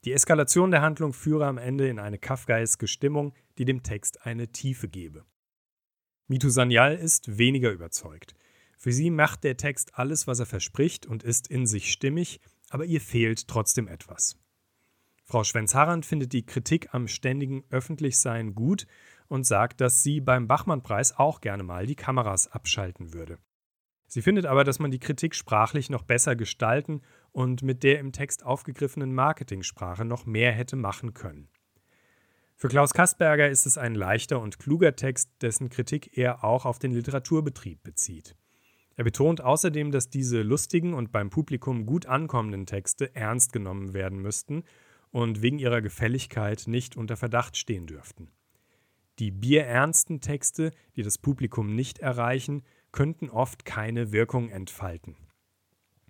Die 0.06 0.14
Eskalation 0.14 0.72
der 0.72 0.82
Handlung 0.82 1.14
führe 1.14 1.46
am 1.46 1.58
Ende 1.58 1.88
in 1.88 2.00
eine 2.00 2.18
kafkaeske 2.18 2.88
Stimmung, 2.88 3.34
die 3.58 3.66
dem 3.66 3.82
Text 3.84 4.26
eine 4.26 4.50
Tiefe 4.50 4.90
gebe. 4.90 5.26
Mitu 6.30 6.50
Sanyal 6.50 6.96
ist 6.96 7.40
weniger 7.40 7.72
überzeugt. 7.72 8.36
Für 8.78 8.92
sie 8.92 9.10
macht 9.10 9.44
der 9.44 9.58
Text 9.58 9.98
alles, 9.98 10.28
was 10.28 10.40
er 10.40 10.46
verspricht 10.46 11.08
und 11.08 11.24
ist 11.24 11.48
in 11.48 11.66
sich 11.66 11.92
stimmig, 11.92 12.40
aber 12.70 12.86
ihr 12.86 13.02
fehlt 13.02 13.48
trotzdem 13.48 13.88
etwas. 13.88 14.38
Frau 15.26 15.44
Schwenz-Harrand 15.44 16.06
findet 16.06 16.32
die 16.34 16.46
Kritik 16.46 16.94
am 16.94 17.08
ständigen 17.08 17.64
Öffentlichsein 17.72 18.54
gut 18.54 18.86
und 19.28 19.48
sagt, 19.48 19.82
dass 19.82 20.04
sie 20.04 20.22
beim 20.22 20.48
Bachmann-Preis 20.48 21.18
auch 21.18 21.42
gerne 21.42 21.64
mal 21.64 21.88
die 21.88 21.96
Kameras 21.96 22.48
abschalten 22.48 23.12
würde. 23.12 23.40
Sie 24.06 24.22
findet 24.22 24.46
aber, 24.46 24.64
dass 24.64 24.78
man 24.78 24.92
die 24.92 25.00
Kritik 25.00 25.34
sprachlich 25.34 25.90
noch 25.90 26.04
besser 26.04 26.36
gestalten 26.36 27.02
und 27.32 27.64
mit 27.64 27.82
der 27.82 28.00
im 28.00 28.12
Text 28.12 28.46
aufgegriffenen 28.46 29.16
Marketingsprache 29.16 30.06
noch 30.06 30.28
mehr 30.28 30.52
hätte 30.52 30.76
machen 30.76 31.16
können. 31.16 31.50
Für 32.62 32.68
Klaus 32.68 32.94
Kastberger 32.94 33.50
ist 33.50 33.66
es 33.66 33.78
ein 33.78 33.96
leichter 33.96 34.42
und 34.42 34.60
kluger 34.60 34.94
Text, 34.98 35.32
dessen 35.42 35.70
Kritik 35.70 36.18
er 36.18 36.44
auch 36.44 36.66
auf 36.66 36.78
den 36.78 36.92
Literaturbetrieb 36.92 37.82
bezieht. 37.84 38.36
Er 38.98 39.06
betont 39.06 39.40
außerdem, 39.40 39.92
dass 39.92 40.10
diese 40.10 40.42
lustigen 40.42 40.94
und 40.94 41.14
beim 41.14 41.30
Publikum 41.30 41.86
gut 41.86 42.06
ankommenden 42.06 42.66
Texte 42.66 43.16
ernst 43.16 43.54
genommen 43.54 43.94
werden 43.94 44.20
müssten 44.20 44.66
und 45.10 45.42
wegen 45.42 45.58
ihrer 45.58 45.82
Gefälligkeit 45.82 46.66
nicht 46.68 46.98
unter 46.98 47.16
Verdacht 47.16 47.56
stehen 47.56 47.88
dürften. 47.88 48.30
Die 49.20 49.32
bierernsten 49.32 50.20
Texte, 50.20 50.72
die 50.98 51.04
das 51.04 51.18
Publikum 51.18 51.74
nicht 51.76 52.00
erreichen, 52.00 52.64
könnten 52.92 53.30
oft 53.30 53.64
keine 53.64 54.12
Wirkung 54.12 54.50
entfalten. 54.50 55.16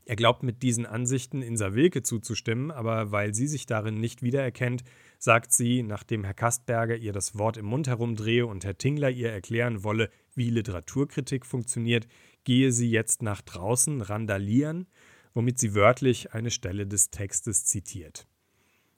Er 0.10 0.16
glaubt 0.16 0.42
mit 0.42 0.64
diesen 0.64 0.88
Ansichten 0.88 1.44
Insa 1.44 1.76
Wilke 1.76 2.02
zuzustimmen, 2.02 2.72
aber 2.72 3.12
weil 3.12 3.36
sie 3.36 3.46
sich 3.46 3.68
darin 3.68 4.00
nicht 4.00 4.24
wiedererkennt, 4.24 4.84
sagt 5.20 5.54
sie, 5.54 5.84
nachdem 5.84 6.24
Herr 6.24 6.34
Kastberger 6.34 6.96
ihr 6.96 7.14
das 7.14 7.38
Wort 7.38 7.58
im 7.58 7.68
Mund 7.68 7.88
herumdrehe 7.88 8.48
und 8.48 8.66
Herr 8.66 8.76
Tingler 8.76 9.12
ihr 9.12 9.32
erklären 9.32 9.84
wolle, 9.84 10.10
wie 10.34 10.50
Literaturkritik 10.50 11.46
funktioniert, 11.46 12.08
gehe 12.44 12.72
sie 12.72 12.90
jetzt 12.90 13.22
nach 13.22 13.42
draußen 13.42 14.02
randalieren, 14.02 14.88
womit 15.36 15.60
sie 15.60 15.76
wörtlich 15.76 16.34
eine 16.34 16.50
Stelle 16.50 16.88
des 16.88 17.12
Textes 17.12 17.66
zitiert. 17.66 18.26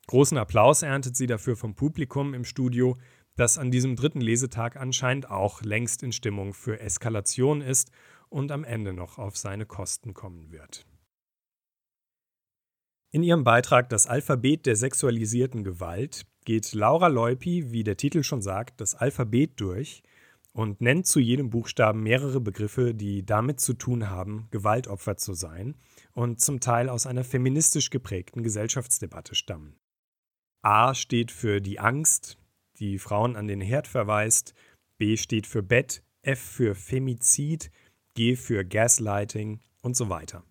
Großen 0.07 0.38
Applaus 0.38 0.82
erntet 0.82 1.18
sie 1.18 1.28
dafür 1.28 1.57
vom 1.57 1.76
Publikum 1.76 2.34
im 2.34 2.45
Studio, 2.45 2.97
das 3.36 3.57
an 3.57 3.70
diesem 3.70 3.97
dritten 3.97 4.22
Lesetag 4.22 4.78
anscheinend 4.78 5.30
auch 5.30 5.62
längst 5.62 6.03
in 6.03 6.14
Stimmung 6.14 6.53
für 6.53 6.80
Eskalation 6.80 7.59
ist 7.59 7.91
und 8.30 8.53
am 8.53 8.64
Ende 8.64 8.93
noch 8.93 9.18
auf 9.18 9.36
seine 9.36 9.66
Kosten 9.66 10.14
kommen 10.14 10.53
wird. 10.53 10.86
In 13.14 13.24
ihrem 13.24 13.43
Beitrag 13.43 13.89
Das 13.89 14.07
Alphabet 14.07 14.66
der 14.66 14.78
sexualisierten 14.78 15.66
Gewalt 15.66 16.26
geht 16.45 16.72
Laura 16.74 17.07
Leupi, 17.07 17.70
wie 17.72 17.84
der 17.84 17.97
Titel 17.97 18.24
schon 18.24 18.41
sagt, 18.41 18.80
das 18.80 18.95
Alphabet 18.95 19.59
durch 19.59 20.01
und 20.53 20.80
nennt 20.80 21.05
zu 21.05 21.20
jedem 21.20 21.49
Buchstaben 21.49 22.03
mehrere 22.03 22.39
Begriffe, 22.39 22.93
die 22.93 23.26
damit 23.26 23.59
zu 23.59 23.74
tun 23.74 24.09
haben, 24.09 24.47
Gewaltopfer 24.51 25.18
zu 25.18 25.34
sein 25.34 25.76
und 26.14 26.39
zum 26.39 26.62
Teil 26.62 26.88
aus 26.88 27.05
einer 27.05 27.26
feministisch 27.26 27.89
geprägten 27.89 28.43
Gesellschaftsdebatte 28.43 29.36
stammen. 29.36 29.76
A 30.62 30.93
steht 30.93 31.32
für 31.32 31.59
die 31.59 31.80
Angst, 31.80 32.38
die 32.80 32.97
Frauen 32.97 33.36
an 33.36 33.47
den 33.47 33.59
Herd 33.59 33.88
verweist, 33.88 34.53
B 34.97 35.18
steht 35.18 35.47
für 35.47 35.64
Bett, 35.64 36.01
F 36.22 36.39
für 36.39 36.76
Femizid, 36.76 37.72
G 38.14 38.38
für 38.38 38.64
Gaslighting 38.64 39.59
und 39.82 39.97
so 39.97 40.07
weiter. 40.07 40.45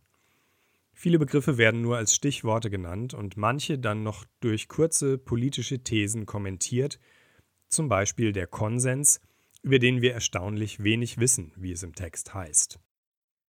Viele 1.03 1.19
Begriffe 1.19 1.57
werden 1.57 1.81
nur 1.81 1.97
als 1.97 2.15
Stichworte 2.15 2.69
genannt 2.69 3.15
und 3.15 3.39
manche 3.39 3.79
dann 3.79 4.03
noch 4.03 4.27
durch 4.41 4.69
kurze 4.69 5.17
politische 5.17 5.83
Thesen 5.83 6.27
kommentiert, 6.27 7.01
zum 7.69 7.89
Beispiel 7.89 8.33
der 8.33 8.47
Konsens, 8.47 9.23
über 9.63 9.79
den 9.79 10.03
wir 10.03 10.13
erstaunlich 10.13 10.85
wenig 10.85 11.17
wissen, 11.17 11.55
wie 11.57 11.73
es 11.73 11.83
im 11.83 11.95
Text 11.95 12.35
heißt. 12.35 12.79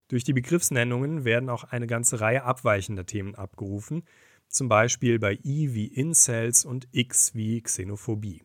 Durch 0.08 0.24
die 0.24 0.32
Begriffsnennungen 0.32 1.26
werden 1.26 1.50
auch 1.50 1.66
eine 1.66 1.88
ganze 1.88 2.22
Reihe 2.22 2.46
abweichender 2.46 3.06
Themen 3.06 3.36
abgerufen, 3.36 4.04
zum 4.48 4.70
Beispiel 4.70 5.20
bei 5.20 5.38
I 5.44 5.74
wie 5.74 5.88
Incels 5.88 6.64
und 6.64 6.88
X 6.94 7.36
wie 7.36 7.62
Xenophobie. 7.62 8.44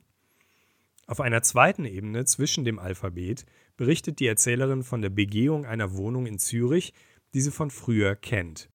Auf 1.06 1.20
einer 1.20 1.42
zweiten 1.42 1.84
Ebene 1.84 2.24
zwischen 2.24 2.64
dem 2.64 2.80
Alphabet 2.80 3.46
berichtet 3.76 4.18
die 4.18 4.26
Erzählerin 4.26 4.82
von 4.82 5.00
der 5.00 5.10
Begehung 5.10 5.64
einer 5.64 5.94
Wohnung 5.94 6.26
in 6.26 6.40
Zürich, 6.40 6.92
die 7.34 7.40
sie 7.40 7.52
von 7.52 7.70
früher 7.70 8.16
kennt. 8.16 8.68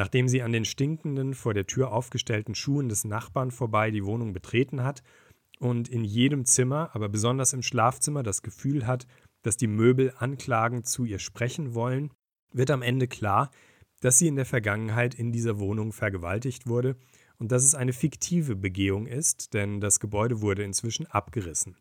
Nachdem 0.00 0.28
sie 0.28 0.40
an 0.40 0.52
den 0.52 0.64
stinkenden, 0.64 1.34
vor 1.34 1.52
der 1.52 1.66
Tür 1.66 1.92
aufgestellten 1.92 2.54
Schuhen 2.54 2.88
des 2.88 3.04
Nachbarn 3.04 3.50
vorbei 3.50 3.90
die 3.90 4.06
Wohnung 4.06 4.32
betreten 4.32 4.82
hat 4.82 5.02
und 5.58 5.90
in 5.90 6.04
jedem 6.04 6.46
Zimmer, 6.46 6.88
aber 6.94 7.10
besonders 7.10 7.52
im 7.52 7.62
Schlafzimmer, 7.62 8.22
das 8.22 8.40
Gefühl 8.40 8.86
hat, 8.86 9.06
dass 9.42 9.58
die 9.58 9.66
Möbel 9.66 10.14
anklagend 10.16 10.88
zu 10.88 11.04
ihr 11.04 11.18
sprechen 11.18 11.74
wollen, 11.74 12.14
wird 12.50 12.70
am 12.70 12.80
Ende 12.80 13.08
klar, 13.08 13.50
dass 14.00 14.16
sie 14.16 14.28
in 14.28 14.36
der 14.36 14.46
Vergangenheit 14.46 15.14
in 15.14 15.32
dieser 15.32 15.58
Wohnung 15.58 15.92
vergewaltigt 15.92 16.66
wurde 16.66 16.96
und 17.36 17.52
dass 17.52 17.62
es 17.62 17.74
eine 17.74 17.92
fiktive 17.92 18.56
Begehung 18.56 19.06
ist, 19.06 19.52
denn 19.52 19.82
das 19.82 20.00
Gebäude 20.00 20.40
wurde 20.40 20.62
inzwischen 20.62 21.08
abgerissen. 21.08 21.76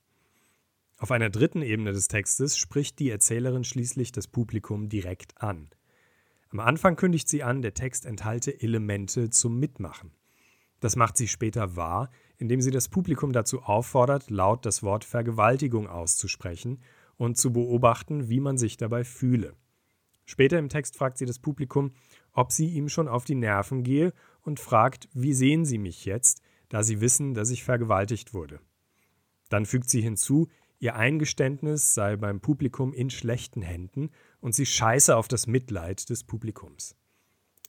Auf 0.98 1.12
einer 1.12 1.30
dritten 1.30 1.62
Ebene 1.62 1.94
des 1.94 2.10
Textes 2.10 2.58
spricht 2.58 3.00
die 3.00 3.12
Erzählerin 3.12 3.64
schließlich 3.64 4.12
das 4.12 4.28
Publikum 4.28 4.90
direkt 4.90 5.42
an. 5.42 5.70
Am 6.52 6.60
Anfang 6.60 6.96
kündigt 6.96 7.30
sie 7.30 7.44
an, 7.44 7.62
der 7.62 7.76
Text 7.76 8.08
enthalte 8.08 8.60
Elemente 8.62 9.30
zum 9.30 9.60
Mitmachen. 9.60 10.12
Das 10.80 10.96
macht 10.96 11.16
sie 11.16 11.28
später 11.28 11.76
wahr, 11.76 12.10
indem 12.38 12.60
sie 12.60 12.72
das 12.72 12.88
Publikum 12.88 13.34
dazu 13.34 13.62
auffordert, 13.62 14.32
laut 14.32 14.66
das 14.66 14.82
Wort 14.82 15.04
Vergewaltigung 15.04 15.88
auszusprechen 15.88 16.82
und 17.18 17.38
zu 17.38 17.54
beobachten, 17.54 18.30
wie 18.30 18.40
man 18.40 18.58
sich 18.58 18.78
dabei 18.78 19.04
fühle. 19.04 19.54
Später 20.26 20.58
im 20.58 20.70
Text 20.70 20.98
fragt 20.98 21.20
sie 21.20 21.26
das 21.26 21.38
Publikum, 21.38 21.92
ob 22.34 22.52
sie 22.52 22.70
ihm 22.70 22.90
schon 22.90 23.08
auf 23.08 23.26
die 23.26 23.36
Nerven 23.36 23.84
gehe 23.84 24.14
und 24.42 24.60
fragt, 24.60 25.08
wie 25.14 25.34
sehen 25.34 25.66
Sie 25.66 25.78
mich 25.78 26.06
jetzt, 26.06 26.42
da 26.70 26.82
Sie 26.82 27.02
wissen, 27.02 27.34
dass 27.34 27.50
ich 27.50 27.64
vergewaltigt 27.64 28.34
wurde. 28.34 28.60
Dann 29.50 29.66
fügt 29.66 29.90
sie 29.90 30.02
hinzu, 30.02 30.48
Ihr 30.82 30.96
Eingeständnis 30.96 31.94
sei 31.94 32.16
beim 32.16 32.40
Publikum 32.40 32.94
in 32.94 33.10
schlechten 33.10 33.62
Händen 33.62 34.12
und 34.42 34.56
sie 34.56 34.66
scheiße 34.66 35.16
auf 35.16 35.28
das 35.28 35.48
Mitleid 35.48 36.10
des 36.10 36.24
Publikums. 36.24 36.96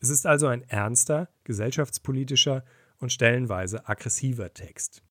Es 0.00 0.08
ist 0.08 0.26
also 0.26 0.46
ein 0.46 0.62
ernster, 0.62 1.28
gesellschaftspolitischer 1.44 2.64
und 2.98 3.12
stellenweise 3.12 3.88
aggressiver 3.88 4.52
Text. 4.54 5.02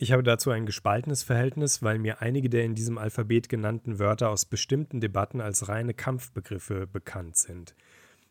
Ich 0.00 0.12
habe 0.12 0.22
dazu 0.22 0.50
ein 0.50 0.66
gespaltenes 0.66 1.24
Verhältnis, 1.24 1.82
weil 1.82 1.98
mir 1.98 2.20
einige 2.20 2.48
der 2.48 2.64
in 2.64 2.76
diesem 2.76 2.98
Alphabet 2.98 3.48
genannten 3.48 3.98
Wörter 3.98 4.30
aus 4.30 4.44
bestimmten 4.44 5.00
Debatten 5.00 5.40
als 5.40 5.68
reine 5.68 5.92
Kampfbegriffe 5.92 6.86
bekannt 6.86 7.36
sind. 7.36 7.74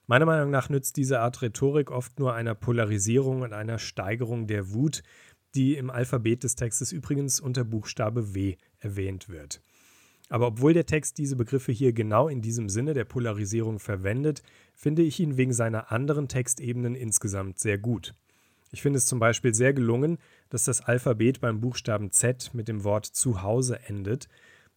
Meiner 0.06 0.26
Meinung 0.26 0.50
nach 0.50 0.70
nützt 0.70 0.96
diese 0.96 1.20
Art 1.20 1.42
Rhetorik 1.42 1.92
oft 1.92 2.20
nur 2.20 2.34
einer 2.34 2.56
Polarisierung 2.56 3.42
und 3.42 3.52
einer 3.52 3.80
Steigerung 3.80 4.48
der 4.48 4.72
Wut, 4.72 5.04
die 5.56 5.76
im 5.76 5.90
Alphabet 5.90 6.44
des 6.44 6.56
Textes 6.56 6.94
übrigens 6.94 7.42
unter 7.42 7.66
Buchstabe 7.66 8.34
W 8.34 8.56
erwähnt 8.80 9.28
wird. 9.28 9.62
Aber 10.30 10.48
obwohl 10.48 10.74
der 10.74 10.86
Text 10.86 11.18
diese 11.18 11.36
Begriffe 11.36 11.72
hier 11.72 11.94
genau 11.94 12.28
in 12.28 12.42
diesem 12.42 12.70
Sinne 12.70 12.94
der 12.94 13.06
Polarisierung 13.06 13.80
verwendet, 13.80 14.44
finde 14.76 15.02
ich 15.02 15.20
ihn 15.20 15.38
wegen 15.38 15.54
seiner 15.54 15.92
anderen 15.92 16.28
Textebenen 16.28 16.96
insgesamt 16.96 17.60
sehr 17.60 17.78
gut. 17.78 18.14
Ich 18.72 18.82
finde 18.82 18.98
es 18.98 19.06
zum 19.06 19.20
Beispiel 19.20 19.54
sehr 19.54 19.74
gelungen, 19.74 20.18
dass 20.50 20.66
das 20.66 20.82
Alphabet 20.82 21.40
beim 21.40 21.62
Buchstaben 21.62 22.12
Z 22.12 22.54
mit 22.54 22.68
dem 22.68 22.84
Wort 22.84 23.06
Zuhause 23.06 23.80
endet, 23.88 24.28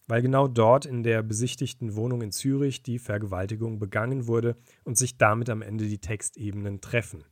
weil 0.07 0.23
genau 0.23 0.47
dort 0.47 0.87
in 0.87 1.03
der 1.03 1.23
besichtigten 1.23 1.97
Wohnung 1.97 2.23
in 2.23 2.33
Zürich 2.33 2.83
die 2.83 2.99
Vergewaltigung 2.99 3.79
begangen 3.79 4.27
wurde 4.29 4.57
und 4.85 4.97
sich 4.97 5.19
damit 5.19 5.51
am 5.51 5.63
Ende 5.63 5.87
die 5.87 5.99
Textebenen 5.99 6.81
treffen. 6.81 7.25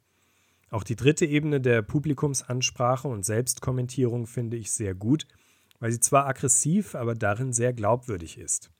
Auch 0.70 0.84
die 0.84 0.96
dritte 0.96 1.24
Ebene 1.24 1.60
der 1.60 1.82
Publikumsansprache 1.82 3.08
und 3.08 3.24
Selbstkommentierung 3.24 4.26
finde 4.26 4.56
ich 4.56 4.70
sehr 4.70 4.94
gut, 4.94 5.26
weil 5.78 5.92
sie 5.92 6.00
zwar 6.00 6.26
aggressiv, 6.26 6.94
aber 6.94 7.14
darin 7.14 7.52
sehr 7.52 7.72
glaubwürdig 7.72 8.38
ist. 8.38 8.70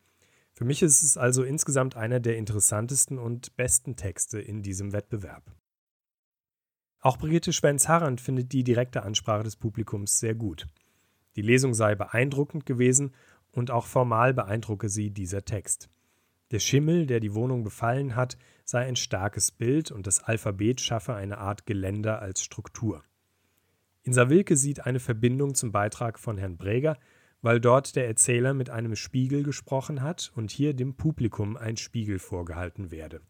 Für 0.52 0.64
mich 0.64 0.82
ist 0.82 1.02
es 1.02 1.16
also 1.16 1.44
insgesamt 1.44 1.96
einer 1.96 2.18
der 2.18 2.36
interessantesten 2.36 3.18
und 3.18 3.56
besten 3.56 3.94
Texte 3.94 4.40
in 4.40 4.62
diesem 4.62 4.92
Wettbewerb. 4.92 5.54
Auch 7.00 7.16
Brigitte 7.16 7.52
Schwenz-Harrand 7.52 8.20
findet 8.20 8.52
die 8.52 8.64
direkte 8.64 9.04
Ansprache 9.04 9.44
des 9.44 9.54
Publikums 9.54 10.18
sehr 10.18 10.34
gut. 10.34 10.66
Die 11.36 11.42
Lesung 11.42 11.74
sei 11.74 11.94
beeindruckend 11.94 12.66
gewesen 12.66 13.14
und 13.52 13.70
auch 13.70 13.86
formal 13.86 14.34
beeindrucke 14.34 14.88
sie 14.88 15.10
dieser 15.10 15.44
Text. 15.44 15.88
Der 16.50 16.58
Schimmel, 16.58 17.06
der 17.06 17.20
die 17.20 17.34
Wohnung 17.34 17.62
befallen 17.62 18.16
hat, 18.16 18.36
sei 18.64 18.86
ein 18.86 18.96
starkes 18.96 19.52
Bild 19.52 19.92
und 19.92 20.06
das 20.06 20.24
Alphabet 20.24 20.80
schaffe 20.80 21.14
eine 21.14 21.38
Art 21.38 21.66
Geländer 21.66 22.20
als 22.20 22.42
Struktur. 22.42 23.04
Insa 24.08 24.30
Wilke 24.30 24.56
sieht 24.56 24.86
eine 24.86 25.00
Verbindung 25.00 25.54
zum 25.54 25.70
Beitrag 25.70 26.18
von 26.18 26.38
Herrn 26.38 26.56
Breger, 26.56 26.96
weil 27.42 27.60
dort 27.60 27.94
der 27.94 28.06
Erzähler 28.06 28.54
mit 28.54 28.70
einem 28.70 28.96
Spiegel 28.96 29.42
gesprochen 29.42 30.00
hat 30.00 30.32
und 30.34 30.50
hier 30.50 30.72
dem 30.72 30.96
Publikum 30.96 31.58
ein 31.58 31.76
Spiegel 31.76 32.18
vorgehalten 32.18 32.90
werde. 32.90 33.20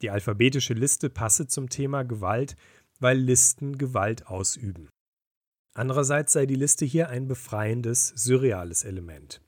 Die 0.00 0.10
alphabetische 0.10 0.74
Liste 0.74 1.10
passe 1.10 1.48
zum 1.48 1.68
Thema 1.68 2.04
Gewalt, 2.04 2.54
weil 3.00 3.18
Listen 3.18 3.78
Gewalt 3.78 4.28
ausüben. 4.28 4.90
Andererseits 5.74 6.34
sei 6.34 6.46
die 6.46 6.54
Liste 6.54 6.84
hier 6.84 7.08
ein 7.08 7.26
befreiendes, 7.26 8.12
surreales 8.14 8.84
Element. 8.84 9.42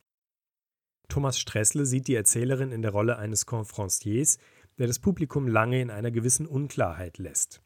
Thomas 1.07 1.39
Stressle 1.39 1.87
sieht 1.87 2.09
die 2.09 2.17
Erzählerin 2.17 2.73
in 2.73 2.83
der 2.83 2.91
Rolle 2.91 3.17
eines 3.17 3.47
Confranciers, 3.47 4.39
der 4.77 4.89
das 4.89 4.99
Publikum 4.99 5.47
lange 5.47 5.81
in 5.81 5.91
einer 5.91 6.11
gewissen 6.11 6.49
Unklarheit 6.49 7.19
lässt. 7.19 7.62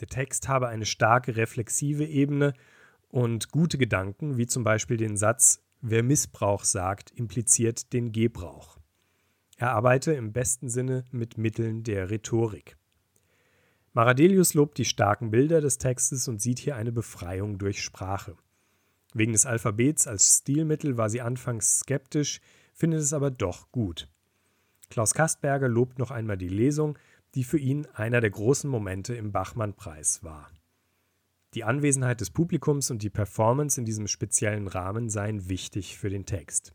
Der 0.00 0.08
Text 0.08 0.48
habe 0.48 0.68
eine 0.68 0.86
starke 0.86 1.36
reflexive 1.36 2.04
Ebene 2.04 2.54
und 3.08 3.50
gute 3.50 3.78
Gedanken, 3.78 4.36
wie 4.36 4.46
zum 4.46 4.64
Beispiel 4.64 4.96
den 4.96 5.16
Satz 5.16 5.62
Wer 5.80 6.02
Missbrauch 6.02 6.64
sagt, 6.64 7.12
impliziert 7.12 7.92
den 7.92 8.10
Gebrauch. 8.10 8.78
Er 9.56 9.72
arbeite 9.72 10.12
im 10.12 10.32
besten 10.32 10.68
Sinne 10.68 11.04
mit 11.12 11.38
Mitteln 11.38 11.84
der 11.84 12.10
Rhetorik. 12.10 12.76
Maradelius 13.92 14.54
lobt 14.54 14.78
die 14.78 14.84
starken 14.84 15.30
Bilder 15.30 15.60
des 15.60 15.78
Textes 15.78 16.28
und 16.28 16.40
sieht 16.40 16.58
hier 16.58 16.76
eine 16.76 16.92
Befreiung 16.92 17.58
durch 17.58 17.82
Sprache. 17.82 18.36
Wegen 19.14 19.32
des 19.32 19.46
Alphabets 19.46 20.06
als 20.06 20.38
Stilmittel 20.38 20.96
war 20.96 21.10
sie 21.10 21.20
anfangs 21.20 21.80
skeptisch, 21.80 22.40
findet 22.74 23.00
es 23.00 23.12
aber 23.12 23.30
doch 23.30 23.72
gut. 23.72 24.08
Klaus 24.90 25.14
Kastberger 25.14 25.68
lobt 25.68 25.98
noch 25.98 26.10
einmal 26.10 26.38
die 26.38 26.48
Lesung, 26.48 26.98
die 27.34 27.44
für 27.44 27.58
ihn 27.58 27.86
einer 27.94 28.20
der 28.20 28.30
großen 28.30 28.68
Momente 28.68 29.14
im 29.14 29.32
Bachmann-Preis 29.32 30.22
war. 30.22 30.50
Die 31.54 31.64
Anwesenheit 31.64 32.20
des 32.20 32.30
Publikums 32.30 32.90
und 32.90 33.02
die 33.02 33.10
Performance 33.10 33.80
in 33.80 33.84
diesem 33.84 34.06
speziellen 34.06 34.68
Rahmen 34.68 35.08
seien 35.08 35.48
wichtig 35.48 35.96
für 35.96 36.10
den 36.10 36.26
Text. 36.26 36.74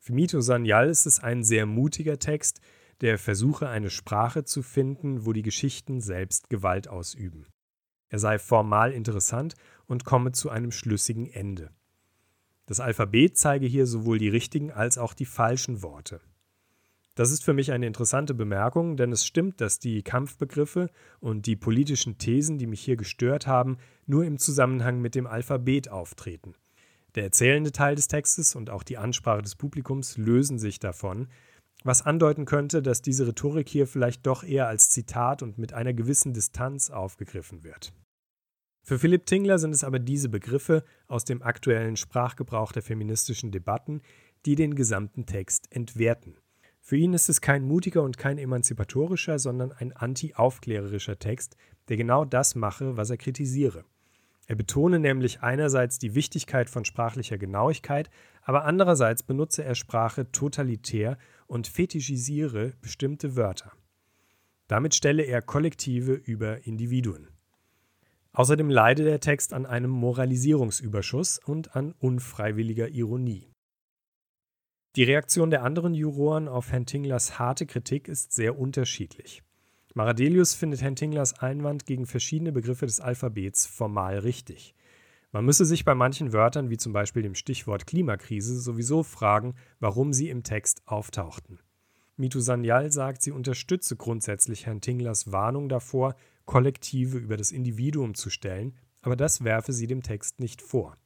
Für 0.00 0.12
Mito 0.12 0.40
Sanyal 0.40 0.88
ist 0.88 1.06
es 1.06 1.20
ein 1.20 1.42
sehr 1.42 1.66
mutiger 1.66 2.18
Text, 2.18 2.60
der 3.00 3.18
versuche, 3.18 3.68
eine 3.68 3.90
Sprache 3.90 4.44
zu 4.44 4.62
finden, 4.62 5.26
wo 5.26 5.32
die 5.32 5.42
Geschichten 5.42 6.00
selbst 6.00 6.50
Gewalt 6.50 6.88
ausüben. 6.88 7.46
Er 8.08 8.18
sei 8.18 8.38
formal 8.38 8.92
interessant 8.92 9.54
und 9.86 10.04
komme 10.04 10.32
zu 10.32 10.50
einem 10.50 10.70
schlüssigen 10.70 11.26
Ende. 11.26 11.70
Das 12.66 12.80
Alphabet 12.80 13.36
zeige 13.36 13.66
hier 13.66 13.86
sowohl 13.86 14.18
die 14.18 14.28
richtigen 14.28 14.70
als 14.70 14.98
auch 14.98 15.14
die 15.14 15.26
falschen 15.26 15.82
Worte. 15.82 16.20
Das 17.14 17.30
ist 17.30 17.44
für 17.44 17.52
mich 17.52 17.70
eine 17.70 17.86
interessante 17.86 18.34
Bemerkung, 18.34 18.96
denn 18.96 19.12
es 19.12 19.24
stimmt, 19.24 19.60
dass 19.60 19.78
die 19.78 20.02
Kampfbegriffe 20.02 20.90
und 21.20 21.46
die 21.46 21.54
politischen 21.54 22.18
Thesen, 22.18 22.58
die 22.58 22.66
mich 22.66 22.80
hier 22.80 22.96
gestört 22.96 23.46
haben, 23.46 23.78
nur 24.06 24.24
im 24.24 24.38
Zusammenhang 24.38 25.00
mit 25.00 25.14
dem 25.14 25.28
Alphabet 25.28 25.88
auftreten. 25.90 26.54
Der 27.14 27.22
erzählende 27.22 27.70
Teil 27.70 27.94
des 27.94 28.08
Textes 28.08 28.56
und 28.56 28.68
auch 28.68 28.82
die 28.82 28.98
Ansprache 28.98 29.42
des 29.42 29.54
Publikums 29.54 30.16
lösen 30.16 30.58
sich 30.58 30.80
davon, 30.80 31.28
was 31.84 32.02
andeuten 32.02 32.46
könnte, 32.46 32.82
dass 32.82 33.02
diese 33.02 33.28
Rhetorik 33.28 33.68
hier 33.68 33.86
vielleicht 33.86 34.26
doch 34.26 34.42
eher 34.42 34.66
als 34.66 34.90
Zitat 34.90 35.42
und 35.42 35.58
mit 35.58 35.72
einer 35.72 35.92
gewissen 35.92 36.32
Distanz 36.32 36.90
aufgegriffen 36.90 37.62
wird. 37.62 37.92
Für 38.82 38.98
Philipp 38.98 39.26
Tingler 39.26 39.58
sind 39.58 39.72
es 39.74 39.84
aber 39.84 39.98
diese 39.98 40.28
Begriffe 40.28 40.82
aus 41.06 41.24
dem 41.24 41.42
aktuellen 41.42 41.96
Sprachgebrauch 41.96 42.72
der 42.72 42.82
feministischen 42.82 43.52
Debatten, 43.52 44.02
die 44.46 44.56
den 44.56 44.74
gesamten 44.74 45.26
Text 45.26 45.70
entwerten. 45.70 46.36
Für 46.86 46.98
ihn 46.98 47.14
ist 47.14 47.30
es 47.30 47.40
kein 47.40 47.64
mutiger 47.64 48.02
und 48.02 48.18
kein 48.18 48.36
emanzipatorischer, 48.36 49.38
sondern 49.38 49.72
ein 49.72 49.94
anti-aufklärerischer 49.94 51.18
Text, 51.18 51.56
der 51.88 51.96
genau 51.96 52.26
das 52.26 52.54
mache, 52.56 52.98
was 52.98 53.08
er 53.08 53.16
kritisiere. 53.16 53.86
Er 54.48 54.54
betone 54.54 54.98
nämlich 54.98 55.40
einerseits 55.40 55.98
die 55.98 56.14
Wichtigkeit 56.14 56.68
von 56.68 56.84
sprachlicher 56.84 57.38
Genauigkeit, 57.38 58.10
aber 58.42 58.66
andererseits 58.66 59.22
benutze 59.22 59.64
er 59.64 59.74
Sprache 59.74 60.30
totalitär 60.30 61.16
und 61.46 61.68
fetischisiere 61.68 62.74
bestimmte 62.82 63.34
Wörter. 63.34 63.72
Damit 64.68 64.94
stelle 64.94 65.22
er 65.22 65.40
Kollektive 65.40 66.12
über 66.12 66.66
Individuen. 66.66 67.28
Außerdem 68.34 68.68
leide 68.68 69.04
der 69.04 69.20
Text 69.20 69.54
an 69.54 69.64
einem 69.64 69.90
Moralisierungsüberschuss 69.90 71.40
und 71.46 71.74
an 71.76 71.94
unfreiwilliger 71.98 72.88
Ironie. 72.90 73.53
Die 74.96 75.02
Reaktion 75.02 75.50
der 75.50 75.64
anderen 75.64 75.92
Juroren 75.92 76.46
auf 76.46 76.70
Herrn 76.70 76.86
Tinglers 76.86 77.36
harte 77.36 77.66
Kritik 77.66 78.06
ist 78.06 78.32
sehr 78.32 78.56
unterschiedlich. 78.56 79.42
Maradelius 79.92 80.54
findet 80.54 80.82
Herrn 80.82 80.94
Tinglers 80.94 81.36
Einwand 81.40 81.84
gegen 81.84 82.06
verschiedene 82.06 82.52
Begriffe 82.52 82.86
des 82.86 83.00
Alphabets 83.00 83.66
formal 83.66 84.18
richtig. 84.18 84.76
Man 85.32 85.44
müsse 85.44 85.64
sich 85.64 85.84
bei 85.84 85.96
manchen 85.96 86.32
Wörtern, 86.32 86.70
wie 86.70 86.76
zum 86.76 86.92
Beispiel 86.92 87.22
dem 87.22 87.34
Stichwort 87.34 87.88
Klimakrise, 87.88 88.60
sowieso 88.60 89.02
fragen, 89.02 89.56
warum 89.80 90.12
sie 90.12 90.28
im 90.28 90.44
Text 90.44 90.82
auftauchten. 90.86 91.58
Mitu 92.16 92.38
Sanyal 92.38 92.92
sagt, 92.92 93.22
sie 93.22 93.32
unterstütze 93.32 93.96
grundsätzlich 93.96 94.66
Herrn 94.66 94.80
Tinglers 94.80 95.32
Warnung 95.32 95.68
davor, 95.68 96.14
Kollektive 96.44 97.18
über 97.18 97.36
das 97.36 97.50
Individuum 97.50 98.14
zu 98.14 98.30
stellen, 98.30 98.76
aber 99.02 99.16
das 99.16 99.42
werfe 99.42 99.72
sie 99.72 99.88
dem 99.88 100.04
Text 100.04 100.38
nicht 100.38 100.62
vor. 100.62 100.96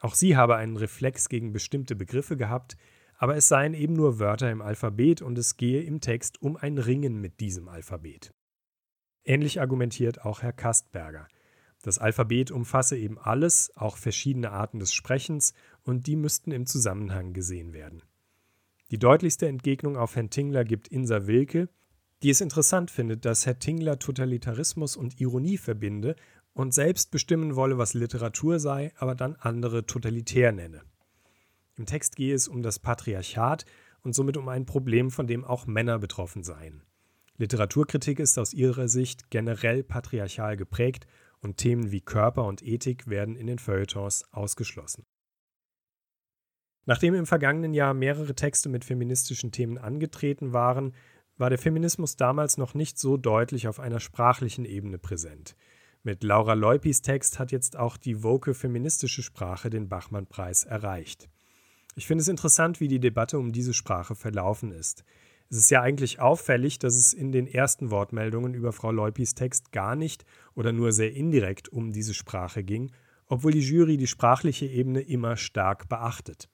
Auch 0.00 0.14
sie 0.14 0.36
habe 0.36 0.54
einen 0.54 0.76
Reflex 0.76 1.28
gegen 1.28 1.52
bestimmte 1.52 1.96
Begriffe 1.96 2.36
gehabt, 2.36 2.76
aber 3.20 3.36
es 3.36 3.48
seien 3.48 3.74
eben 3.74 3.92
nur 3.92 4.18
Wörter 4.18 4.50
im 4.50 4.62
Alphabet 4.62 5.20
und 5.20 5.36
es 5.36 5.58
gehe 5.58 5.82
im 5.82 6.00
Text 6.00 6.40
um 6.40 6.56
ein 6.56 6.78
Ringen 6.78 7.20
mit 7.20 7.40
diesem 7.40 7.68
Alphabet. 7.68 8.32
Ähnlich 9.24 9.60
argumentiert 9.60 10.24
auch 10.24 10.40
Herr 10.40 10.54
Kastberger. 10.54 11.28
Das 11.82 11.98
Alphabet 11.98 12.50
umfasse 12.50 12.96
eben 12.96 13.18
alles, 13.18 13.76
auch 13.76 13.98
verschiedene 13.98 14.52
Arten 14.52 14.78
des 14.78 14.94
Sprechens, 14.94 15.52
und 15.82 16.06
die 16.06 16.16
müssten 16.16 16.50
im 16.50 16.64
Zusammenhang 16.64 17.34
gesehen 17.34 17.74
werden. 17.74 18.02
Die 18.90 18.98
deutlichste 18.98 19.48
Entgegnung 19.48 19.98
auf 19.98 20.16
Herrn 20.16 20.30
Tingler 20.30 20.64
gibt 20.64 20.88
Insa 20.88 21.26
Wilke, 21.26 21.68
die 22.22 22.30
es 22.30 22.40
interessant 22.40 22.90
findet, 22.90 23.26
dass 23.26 23.44
Herr 23.44 23.58
Tingler 23.58 23.98
Totalitarismus 23.98 24.96
und 24.96 25.20
Ironie 25.20 25.58
verbinde 25.58 26.16
und 26.54 26.72
selbst 26.72 27.10
bestimmen 27.10 27.54
wolle, 27.54 27.76
was 27.76 27.92
Literatur 27.92 28.58
sei, 28.58 28.92
aber 28.96 29.14
dann 29.14 29.36
andere 29.36 29.84
totalitär 29.84 30.52
nenne. 30.52 30.80
Im 31.80 31.86
Text 31.86 32.14
gehe 32.14 32.34
es 32.34 32.46
um 32.46 32.62
das 32.62 32.78
Patriarchat 32.78 33.64
und 34.02 34.14
somit 34.14 34.36
um 34.36 34.50
ein 34.50 34.66
Problem, 34.66 35.10
von 35.10 35.26
dem 35.26 35.46
auch 35.46 35.66
Männer 35.66 35.98
betroffen 35.98 36.42
seien. 36.42 36.82
Literaturkritik 37.38 38.18
ist 38.18 38.38
aus 38.38 38.52
ihrer 38.52 38.86
Sicht 38.86 39.30
generell 39.30 39.82
patriarchal 39.82 40.58
geprägt 40.58 41.06
und 41.40 41.56
Themen 41.56 41.90
wie 41.90 42.02
Körper 42.02 42.44
und 42.44 42.62
Ethik 42.62 43.08
werden 43.08 43.34
in 43.34 43.46
den 43.46 43.58
Feuilletons 43.58 44.26
ausgeschlossen. 44.30 45.06
Nachdem 46.84 47.14
im 47.14 47.24
vergangenen 47.24 47.72
Jahr 47.72 47.94
mehrere 47.94 48.34
Texte 48.34 48.68
mit 48.68 48.84
feministischen 48.84 49.50
Themen 49.50 49.78
angetreten 49.78 50.52
waren, 50.52 50.92
war 51.38 51.48
der 51.48 51.58
Feminismus 51.58 52.16
damals 52.16 52.58
noch 52.58 52.74
nicht 52.74 52.98
so 52.98 53.16
deutlich 53.16 53.68
auf 53.68 53.80
einer 53.80 54.00
sprachlichen 54.00 54.66
Ebene 54.66 54.98
präsent. 54.98 55.56
Mit 56.02 56.24
Laura 56.24 56.52
Leupis 56.52 57.00
Text 57.00 57.38
hat 57.38 57.52
jetzt 57.52 57.78
auch 57.78 57.96
die 57.96 58.22
woke 58.22 58.52
feministische 58.52 59.22
Sprache 59.22 59.70
den 59.70 59.88
Bachmann-Preis 59.88 60.64
erreicht. 60.64 61.30
Ich 62.00 62.06
finde 62.06 62.22
es 62.22 62.28
interessant, 62.28 62.80
wie 62.80 62.88
die 62.88 62.98
Debatte 62.98 63.38
um 63.38 63.52
diese 63.52 63.74
Sprache 63.74 64.14
verlaufen 64.14 64.72
ist. 64.72 65.04
Es 65.50 65.58
ist 65.58 65.70
ja 65.70 65.82
eigentlich 65.82 66.18
auffällig, 66.18 66.78
dass 66.78 66.94
es 66.94 67.12
in 67.12 67.30
den 67.30 67.46
ersten 67.46 67.90
Wortmeldungen 67.90 68.54
über 68.54 68.72
Frau 68.72 68.90
Leupis 68.90 69.34
Text 69.34 69.70
gar 69.70 69.96
nicht 69.96 70.24
oder 70.54 70.72
nur 70.72 70.92
sehr 70.92 71.12
indirekt 71.12 71.68
um 71.68 71.92
diese 71.92 72.14
Sprache 72.14 72.64
ging, 72.64 72.90
obwohl 73.26 73.52
die 73.52 73.60
Jury 73.60 73.98
die 73.98 74.06
sprachliche 74.06 74.64
Ebene 74.64 75.02
immer 75.02 75.36
stark 75.36 75.90
beachtet. 75.90 76.48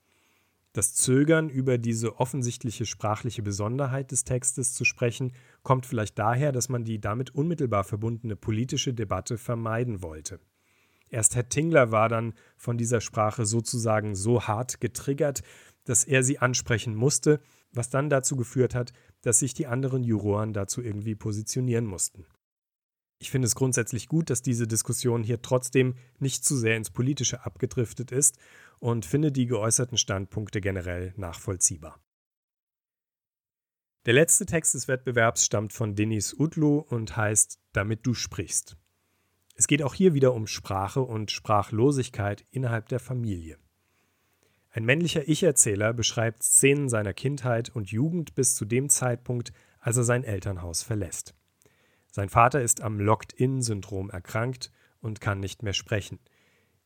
Das 0.72 0.96
Zögern 0.96 1.48
über 1.48 1.78
diese 1.78 2.18
offensichtliche 2.18 2.84
sprachliche 2.84 3.44
Besonderheit 3.44 4.10
des 4.10 4.24
Textes 4.24 4.74
zu 4.74 4.84
sprechen, 4.84 5.32
kommt 5.62 5.86
vielleicht 5.86 6.18
daher, 6.18 6.50
dass 6.50 6.68
man 6.68 6.82
die 6.82 7.00
damit 7.00 7.36
unmittelbar 7.36 7.84
verbundene 7.84 8.34
politische 8.34 8.94
Debatte 8.94 9.38
vermeiden 9.38 10.02
wollte. 10.02 10.40
Erst 11.08 11.36
Herr 11.36 11.48
Tingler 11.48 11.92
war 11.92 12.08
dann 12.08 12.34
von 12.56 12.78
dieser 12.78 13.00
Sprache 13.00 13.46
sozusagen 13.46 14.14
so 14.14 14.42
hart 14.42 14.80
getriggert, 14.80 15.42
dass 15.84 16.04
er 16.04 16.22
sie 16.22 16.38
ansprechen 16.38 16.94
musste, 16.94 17.40
was 17.72 17.90
dann 17.90 18.10
dazu 18.10 18.36
geführt 18.36 18.74
hat, 18.74 18.92
dass 19.22 19.38
sich 19.38 19.54
die 19.54 19.66
anderen 19.66 20.02
Juroren 20.02 20.52
dazu 20.52 20.82
irgendwie 20.82 21.14
positionieren 21.14 21.86
mussten. 21.86 22.26
Ich 23.18 23.30
finde 23.30 23.46
es 23.46 23.54
grundsätzlich 23.54 24.08
gut, 24.08 24.28
dass 24.28 24.42
diese 24.42 24.66
Diskussion 24.66 25.22
hier 25.22 25.40
trotzdem 25.40 25.94
nicht 26.18 26.44
zu 26.44 26.56
sehr 26.56 26.76
ins 26.76 26.90
Politische 26.90 27.46
abgedriftet 27.46 28.12
ist 28.12 28.38
und 28.78 29.06
finde 29.06 29.32
die 29.32 29.46
geäußerten 29.46 29.96
Standpunkte 29.96 30.60
generell 30.60 31.14
nachvollziehbar. 31.16 31.98
Der 34.04 34.12
letzte 34.12 34.46
Text 34.46 34.74
des 34.74 34.86
Wettbewerbs 34.86 35.44
stammt 35.44 35.72
von 35.72 35.94
Denis 35.94 36.34
Utlu 36.38 36.78
und 36.78 37.16
heißt 37.16 37.58
Damit 37.72 38.06
du 38.06 38.14
sprichst. 38.14 38.76
Es 39.58 39.66
geht 39.66 39.82
auch 39.82 39.94
hier 39.94 40.12
wieder 40.12 40.34
um 40.34 40.46
Sprache 40.46 41.00
und 41.00 41.30
Sprachlosigkeit 41.30 42.44
innerhalb 42.50 42.88
der 42.88 43.00
Familie. 43.00 43.56
Ein 44.70 44.84
männlicher 44.84 45.26
Ich-Erzähler 45.26 45.94
beschreibt 45.94 46.42
Szenen 46.42 46.90
seiner 46.90 47.14
Kindheit 47.14 47.70
und 47.70 47.90
Jugend 47.90 48.34
bis 48.34 48.54
zu 48.54 48.66
dem 48.66 48.90
Zeitpunkt, 48.90 49.54
als 49.80 49.96
er 49.96 50.04
sein 50.04 50.24
Elternhaus 50.24 50.82
verlässt. 50.82 51.34
Sein 52.12 52.28
Vater 52.28 52.60
ist 52.60 52.82
am 52.82 53.00
Locked-In-Syndrom 53.00 54.10
erkrankt 54.10 54.70
und 55.00 55.22
kann 55.22 55.40
nicht 55.40 55.62
mehr 55.62 55.72
sprechen. 55.72 56.18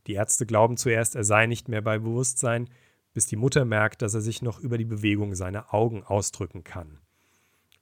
Die 0.07 0.15
Ärzte 0.15 0.47
glauben 0.47 0.77
zuerst, 0.77 1.17
er 1.17 1.25
sei 1.25 1.47
nicht 1.47 1.69
mehr 1.69 1.83
bei 1.83 1.99
Bewusstsein, 1.99 2.71
bis 3.13 3.27
die 3.27 3.37
Mutter 3.37 3.65
merkt, 3.65 4.03
dass 4.03 4.15
er 4.15 4.21
sich 4.21 4.43
noch 4.43 4.61
über 4.61 4.79
die 4.79 4.85
Bewegung 4.85 5.35
seiner 5.35 5.75
Augen 5.75 6.05
ausdrücken 6.05 6.63
kann. 6.63 7.01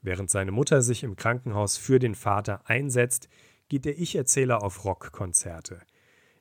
Während 0.01 0.30
seine 0.30 0.53
Mutter 0.53 0.80
sich 0.80 1.03
im 1.03 1.16
Krankenhaus 1.16 1.76
für 1.76 1.99
den 1.99 2.14
Vater 2.14 2.62
einsetzt, 2.64 3.28
geht 3.69 3.85
der 3.85 3.99
Ich-Erzähler 3.99 4.62
auf 4.62 4.85
Rockkonzerte. 4.85 5.81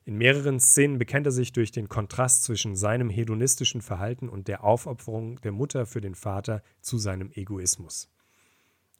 In 0.04 0.16
mehreren 0.16 0.58
Szenen 0.58 0.98
bekennt 0.98 1.26
er 1.26 1.32
sich 1.32 1.52
durch 1.52 1.70
den 1.70 1.88
Kontrast 1.88 2.42
zwischen 2.42 2.76
seinem 2.76 3.10
hedonistischen 3.10 3.82
Verhalten 3.82 4.28
und 4.28 4.48
der 4.48 4.64
Aufopferung 4.64 5.38
der 5.42 5.52
Mutter 5.52 5.84
für 5.84 6.00
den 6.00 6.14
Vater 6.14 6.62
zu 6.80 6.96
seinem 6.96 7.30
Egoismus. 7.32 8.08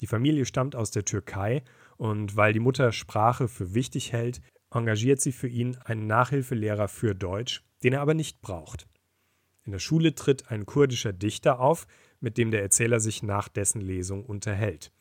Die 0.01 0.07
Familie 0.07 0.45
stammt 0.45 0.77
aus 0.77 0.91
der 0.91 1.05
Türkei 1.05 1.63
und 1.97 2.37
weil 2.37 2.53
die 2.53 2.61
Mutter 2.61 2.93
Sprache 2.93 3.49
für 3.49 3.73
wichtig 3.73 4.13
hält, 4.13 4.41
engagiert 4.71 5.21
sie 5.21 5.33
für 5.33 5.49
ihn 5.49 5.77
einen 5.85 6.07
Nachhilfelehrer 6.07 6.89
für 6.89 7.15
Deutsch, 7.15 7.65
den 7.83 7.95
er 7.95 8.03
aber 8.03 8.15
nicht 8.15 8.43
braucht. 8.43 8.87
In 9.65 9.73
der 9.73 9.79
Schule 9.79 10.15
tritt 10.15 10.51
ein 10.51 10.67
kurdischer 10.67 11.13
Dichter 11.13 11.59
auf, 11.61 11.87
mit 12.21 12.37
dem 12.37 12.51
der 12.51 12.63
Erzähler 12.63 13.01
sich 13.01 13.23
nach 13.23 13.49
dessen 13.49 13.81
Lesung 13.81 14.25
unterhält. 14.25 14.93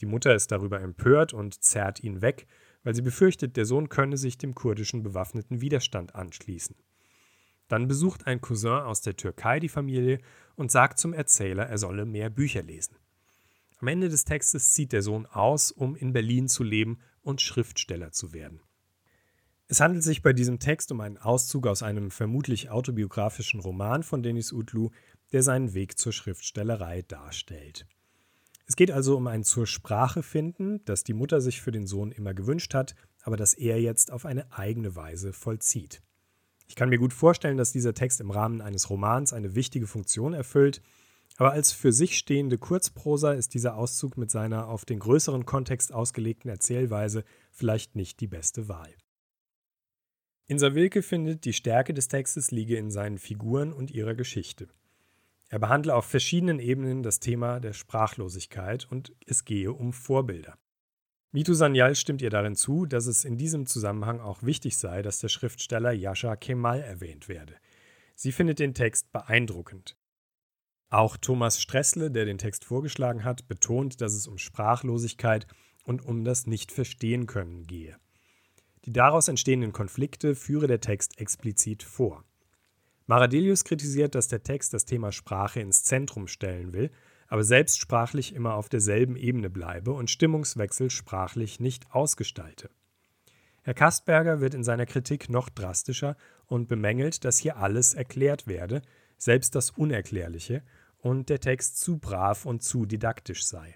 Die 0.00 0.06
Mutter 0.06 0.34
ist 0.34 0.50
darüber 0.50 0.80
empört 0.80 1.32
und 1.32 1.62
zerrt 1.62 2.02
ihn 2.02 2.22
weg, 2.22 2.46
weil 2.82 2.94
sie 2.94 3.02
befürchtet, 3.02 3.56
der 3.56 3.66
Sohn 3.66 3.88
könne 3.88 4.16
sich 4.16 4.38
dem 4.38 4.54
kurdischen 4.54 5.02
bewaffneten 5.02 5.60
Widerstand 5.60 6.14
anschließen. 6.14 6.76
Dann 7.68 7.86
besucht 7.86 8.26
ein 8.26 8.40
Cousin 8.40 8.80
aus 8.82 9.00
der 9.00 9.16
Türkei 9.16 9.60
die 9.60 9.68
Familie 9.68 10.18
und 10.56 10.70
sagt 10.70 10.98
zum 10.98 11.12
Erzähler, 11.12 11.66
er 11.66 11.78
solle 11.78 12.04
mehr 12.04 12.30
Bücher 12.30 12.62
lesen. 12.62 12.96
Am 13.78 13.88
Ende 13.88 14.08
des 14.08 14.24
Textes 14.24 14.72
zieht 14.72 14.92
der 14.92 15.02
Sohn 15.02 15.26
aus, 15.26 15.70
um 15.70 15.94
in 15.94 16.12
Berlin 16.12 16.48
zu 16.48 16.64
leben 16.64 16.98
und 17.22 17.40
Schriftsteller 17.40 18.12
zu 18.12 18.32
werden. 18.32 18.60
Es 19.68 19.80
handelt 19.80 20.02
sich 20.02 20.22
bei 20.22 20.32
diesem 20.32 20.58
Text 20.58 20.90
um 20.90 21.00
einen 21.00 21.16
Auszug 21.16 21.66
aus 21.68 21.84
einem 21.84 22.10
vermutlich 22.10 22.70
autobiografischen 22.70 23.60
Roman 23.60 24.02
von 24.02 24.22
Denis 24.22 24.52
Utlu, 24.52 24.90
der 25.32 25.44
seinen 25.44 25.74
Weg 25.74 25.96
zur 25.96 26.12
Schriftstellerei 26.12 27.02
darstellt. 27.02 27.86
Es 28.70 28.76
geht 28.76 28.92
also 28.92 29.16
um 29.16 29.26
ein 29.26 29.42
zur 29.42 29.66
Sprache 29.66 30.22
finden, 30.22 30.80
das 30.84 31.02
die 31.02 31.12
Mutter 31.12 31.40
sich 31.40 31.60
für 31.60 31.72
den 31.72 31.88
Sohn 31.88 32.12
immer 32.12 32.34
gewünscht 32.34 32.72
hat, 32.72 32.94
aber 33.22 33.36
das 33.36 33.52
er 33.54 33.80
jetzt 33.80 34.12
auf 34.12 34.24
eine 34.24 34.52
eigene 34.52 34.94
Weise 34.94 35.32
vollzieht. 35.32 36.00
Ich 36.68 36.76
kann 36.76 36.88
mir 36.88 36.98
gut 36.98 37.12
vorstellen, 37.12 37.56
dass 37.56 37.72
dieser 37.72 37.94
Text 37.94 38.20
im 38.20 38.30
Rahmen 38.30 38.60
eines 38.60 38.88
Romans 38.88 39.32
eine 39.32 39.56
wichtige 39.56 39.88
Funktion 39.88 40.34
erfüllt, 40.34 40.82
aber 41.36 41.50
als 41.50 41.72
für 41.72 41.92
sich 41.92 42.16
stehende 42.16 42.58
Kurzprosa 42.58 43.32
ist 43.32 43.54
dieser 43.54 43.74
Auszug 43.74 44.16
mit 44.16 44.30
seiner 44.30 44.68
auf 44.68 44.84
den 44.84 45.00
größeren 45.00 45.44
Kontext 45.44 45.92
ausgelegten 45.92 46.48
Erzählweise 46.48 47.24
vielleicht 47.50 47.96
nicht 47.96 48.20
die 48.20 48.28
beste 48.28 48.68
Wahl. 48.68 48.94
Insa 50.46 50.76
Wilke 50.76 51.02
findet, 51.02 51.44
die 51.44 51.54
Stärke 51.54 51.92
des 51.92 52.06
Textes 52.06 52.52
liege 52.52 52.76
in 52.76 52.92
seinen 52.92 53.18
Figuren 53.18 53.72
und 53.72 53.90
ihrer 53.90 54.14
Geschichte. 54.14 54.68
Er 55.50 55.58
behandle 55.58 55.96
auf 55.96 56.04
verschiedenen 56.04 56.60
Ebenen 56.60 57.02
das 57.02 57.18
Thema 57.18 57.58
der 57.58 57.72
Sprachlosigkeit 57.72 58.86
und 58.88 59.12
es 59.26 59.44
gehe 59.44 59.72
um 59.72 59.92
Vorbilder. 59.92 60.56
Mitu 61.32 61.54
Sanyal 61.54 61.96
stimmt 61.96 62.22
ihr 62.22 62.30
darin 62.30 62.54
zu, 62.54 62.86
dass 62.86 63.06
es 63.06 63.24
in 63.24 63.36
diesem 63.36 63.66
Zusammenhang 63.66 64.20
auch 64.20 64.44
wichtig 64.44 64.76
sei, 64.76 65.02
dass 65.02 65.18
der 65.18 65.28
Schriftsteller 65.28 65.92
Yasha 65.92 66.36
Kemal 66.36 66.80
erwähnt 66.80 67.28
werde. 67.28 67.56
Sie 68.14 68.30
findet 68.30 68.60
den 68.60 68.74
Text 68.74 69.10
beeindruckend. 69.10 69.96
Auch 70.88 71.16
Thomas 71.16 71.60
Stressle, 71.60 72.12
der 72.12 72.26
den 72.26 72.38
Text 72.38 72.64
vorgeschlagen 72.64 73.24
hat, 73.24 73.48
betont, 73.48 74.00
dass 74.00 74.12
es 74.12 74.28
um 74.28 74.38
Sprachlosigkeit 74.38 75.48
und 75.84 76.04
um 76.04 76.22
das 76.24 76.46
Nicht-Verstehen-Können 76.46 77.66
gehe. 77.66 77.96
Die 78.84 78.92
daraus 78.92 79.26
entstehenden 79.26 79.72
Konflikte 79.72 80.36
führe 80.36 80.68
der 80.68 80.80
Text 80.80 81.18
explizit 81.18 81.82
vor. 81.82 82.24
Maradelius 83.10 83.64
kritisiert, 83.64 84.14
dass 84.14 84.28
der 84.28 84.44
Text 84.44 84.72
das 84.72 84.84
Thema 84.84 85.10
Sprache 85.10 85.58
ins 85.58 85.82
Zentrum 85.82 86.28
stellen 86.28 86.72
will, 86.72 86.92
aber 87.26 87.42
selbst 87.42 87.80
sprachlich 87.80 88.32
immer 88.36 88.54
auf 88.54 88.68
derselben 88.68 89.16
Ebene 89.16 89.50
bleibe 89.50 89.90
und 89.90 90.08
Stimmungswechsel 90.08 90.90
sprachlich 90.90 91.58
nicht 91.58 91.90
ausgestalte. 91.90 92.70
Herr 93.62 93.74
Kastberger 93.74 94.40
wird 94.40 94.54
in 94.54 94.62
seiner 94.62 94.86
Kritik 94.86 95.28
noch 95.28 95.48
drastischer 95.48 96.16
und 96.46 96.68
bemängelt, 96.68 97.24
dass 97.24 97.38
hier 97.38 97.56
alles 97.56 97.94
erklärt 97.94 98.46
werde, 98.46 98.80
selbst 99.18 99.56
das 99.56 99.70
Unerklärliche, 99.70 100.62
und 100.96 101.30
der 101.30 101.40
Text 101.40 101.80
zu 101.80 101.98
brav 101.98 102.46
und 102.46 102.62
zu 102.62 102.86
didaktisch 102.86 103.44
sei. 103.44 103.74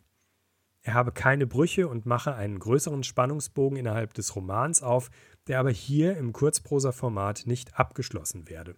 Er 0.83 0.95
habe 0.95 1.11
keine 1.11 1.49
Brüche 1.49 1.89
und 1.89 2.07
mache 2.07 2.37
einen 2.37 2.61
größeren 2.61 3.03
Spannungsbogen 3.03 3.79
innerhalb 3.79 4.15
des 4.15 4.37
Romans 4.37 4.81
auf, 4.81 5.11
der 5.49 5.59
aber 5.59 5.73
hier 5.73 6.17
im 6.19 6.33
Kurzprosa-Format 6.33 7.49
nicht 7.49 7.77
abgeschlossen 7.81 8.49
werde. 8.49 8.77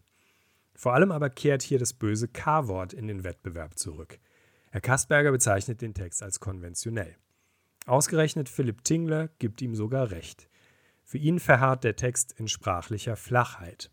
Vor 0.76 0.92
allem 0.92 1.10
aber 1.10 1.30
kehrt 1.30 1.62
hier 1.62 1.78
das 1.78 1.94
böse 1.94 2.28
K-Wort 2.28 2.92
in 2.92 3.08
den 3.08 3.24
Wettbewerb 3.24 3.78
zurück. 3.78 4.18
Herr 4.70 4.82
Kastberger 4.82 5.32
bezeichnet 5.32 5.80
den 5.80 5.94
Text 5.94 6.22
als 6.22 6.38
konventionell. 6.38 7.16
Ausgerechnet 7.86 8.48
Philipp 8.48 8.84
Tingler 8.84 9.28
gibt 9.38 9.62
ihm 9.62 9.74
sogar 9.74 10.10
recht. 10.10 10.48
Für 11.02 11.18
ihn 11.18 11.40
verharrt 11.40 11.84
der 11.84 11.96
Text 11.96 12.34
in 12.38 12.46
sprachlicher 12.46 13.16
Flachheit. 13.16 13.90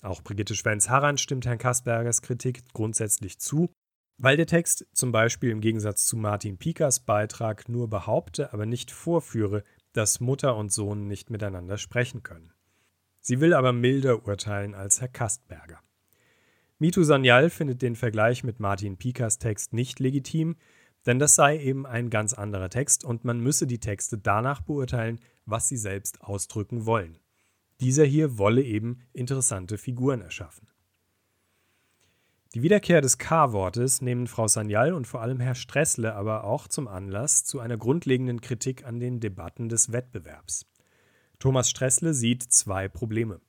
Auch 0.00 0.22
Brigitte 0.22 0.54
Schwenz-Harrand 0.54 1.20
stimmt 1.20 1.44
Herrn 1.44 1.58
Kastbergers 1.58 2.22
Kritik 2.22 2.62
grundsätzlich 2.72 3.38
zu, 3.38 3.68
weil 4.16 4.38
der 4.38 4.46
Text 4.46 4.86
zum 4.92 5.12
Beispiel 5.12 5.50
im 5.50 5.60
Gegensatz 5.60 6.06
zu 6.06 6.16
Martin 6.16 6.56
Pikas 6.56 7.00
Beitrag 7.00 7.68
nur 7.68 7.90
behaupte, 7.90 8.54
aber 8.54 8.64
nicht 8.64 8.90
vorführe, 8.90 9.64
dass 9.92 10.20
Mutter 10.20 10.56
und 10.56 10.72
Sohn 10.72 11.08
nicht 11.08 11.28
miteinander 11.28 11.76
sprechen 11.76 12.22
können. 12.22 12.52
Sie 13.20 13.40
will 13.40 13.52
aber 13.52 13.72
milder 13.72 14.24
urteilen 14.24 14.74
als 14.74 15.00
Herr 15.00 15.08
Kastberger. 15.08 15.80
Mitu 16.78 17.02
Sanyal 17.04 17.48
findet 17.48 17.80
den 17.80 17.96
Vergleich 17.96 18.44
mit 18.44 18.60
Martin 18.60 18.98
Pikas 18.98 19.38
Text 19.38 19.72
nicht 19.72 19.98
legitim, 19.98 20.56
denn 21.06 21.18
das 21.18 21.34
sei 21.34 21.58
eben 21.58 21.86
ein 21.86 22.10
ganz 22.10 22.34
anderer 22.34 22.68
Text 22.68 23.02
und 23.02 23.24
man 23.24 23.40
müsse 23.40 23.66
die 23.66 23.80
Texte 23.80 24.18
danach 24.18 24.60
beurteilen, 24.60 25.18
was 25.46 25.68
sie 25.68 25.78
selbst 25.78 26.20
ausdrücken 26.20 26.84
wollen. 26.84 27.16
Dieser 27.80 28.04
hier 28.04 28.36
wolle 28.36 28.62
eben 28.62 28.98
interessante 29.14 29.78
Figuren 29.78 30.20
erschaffen. 30.20 30.68
Die 32.54 32.62
Wiederkehr 32.62 33.00
des 33.00 33.16
K-Wortes 33.16 34.02
nehmen 34.02 34.26
Frau 34.26 34.46
Sanyal 34.46 34.92
und 34.92 35.06
vor 35.06 35.22
allem 35.22 35.40
Herr 35.40 35.54
Stressle 35.54 36.14
aber 36.14 36.44
auch 36.44 36.68
zum 36.68 36.88
Anlass 36.88 37.44
zu 37.44 37.60
einer 37.60 37.76
grundlegenden 37.76 38.40
Kritik 38.40 38.84
an 38.84 39.00
den 39.00 39.20
Debatten 39.20 39.68
des 39.68 39.92
Wettbewerbs. 39.92 40.66
Thomas 41.38 41.70
Stressle 41.70 42.12
sieht 42.12 42.42
zwei 42.42 42.88
Probleme. 42.88 43.40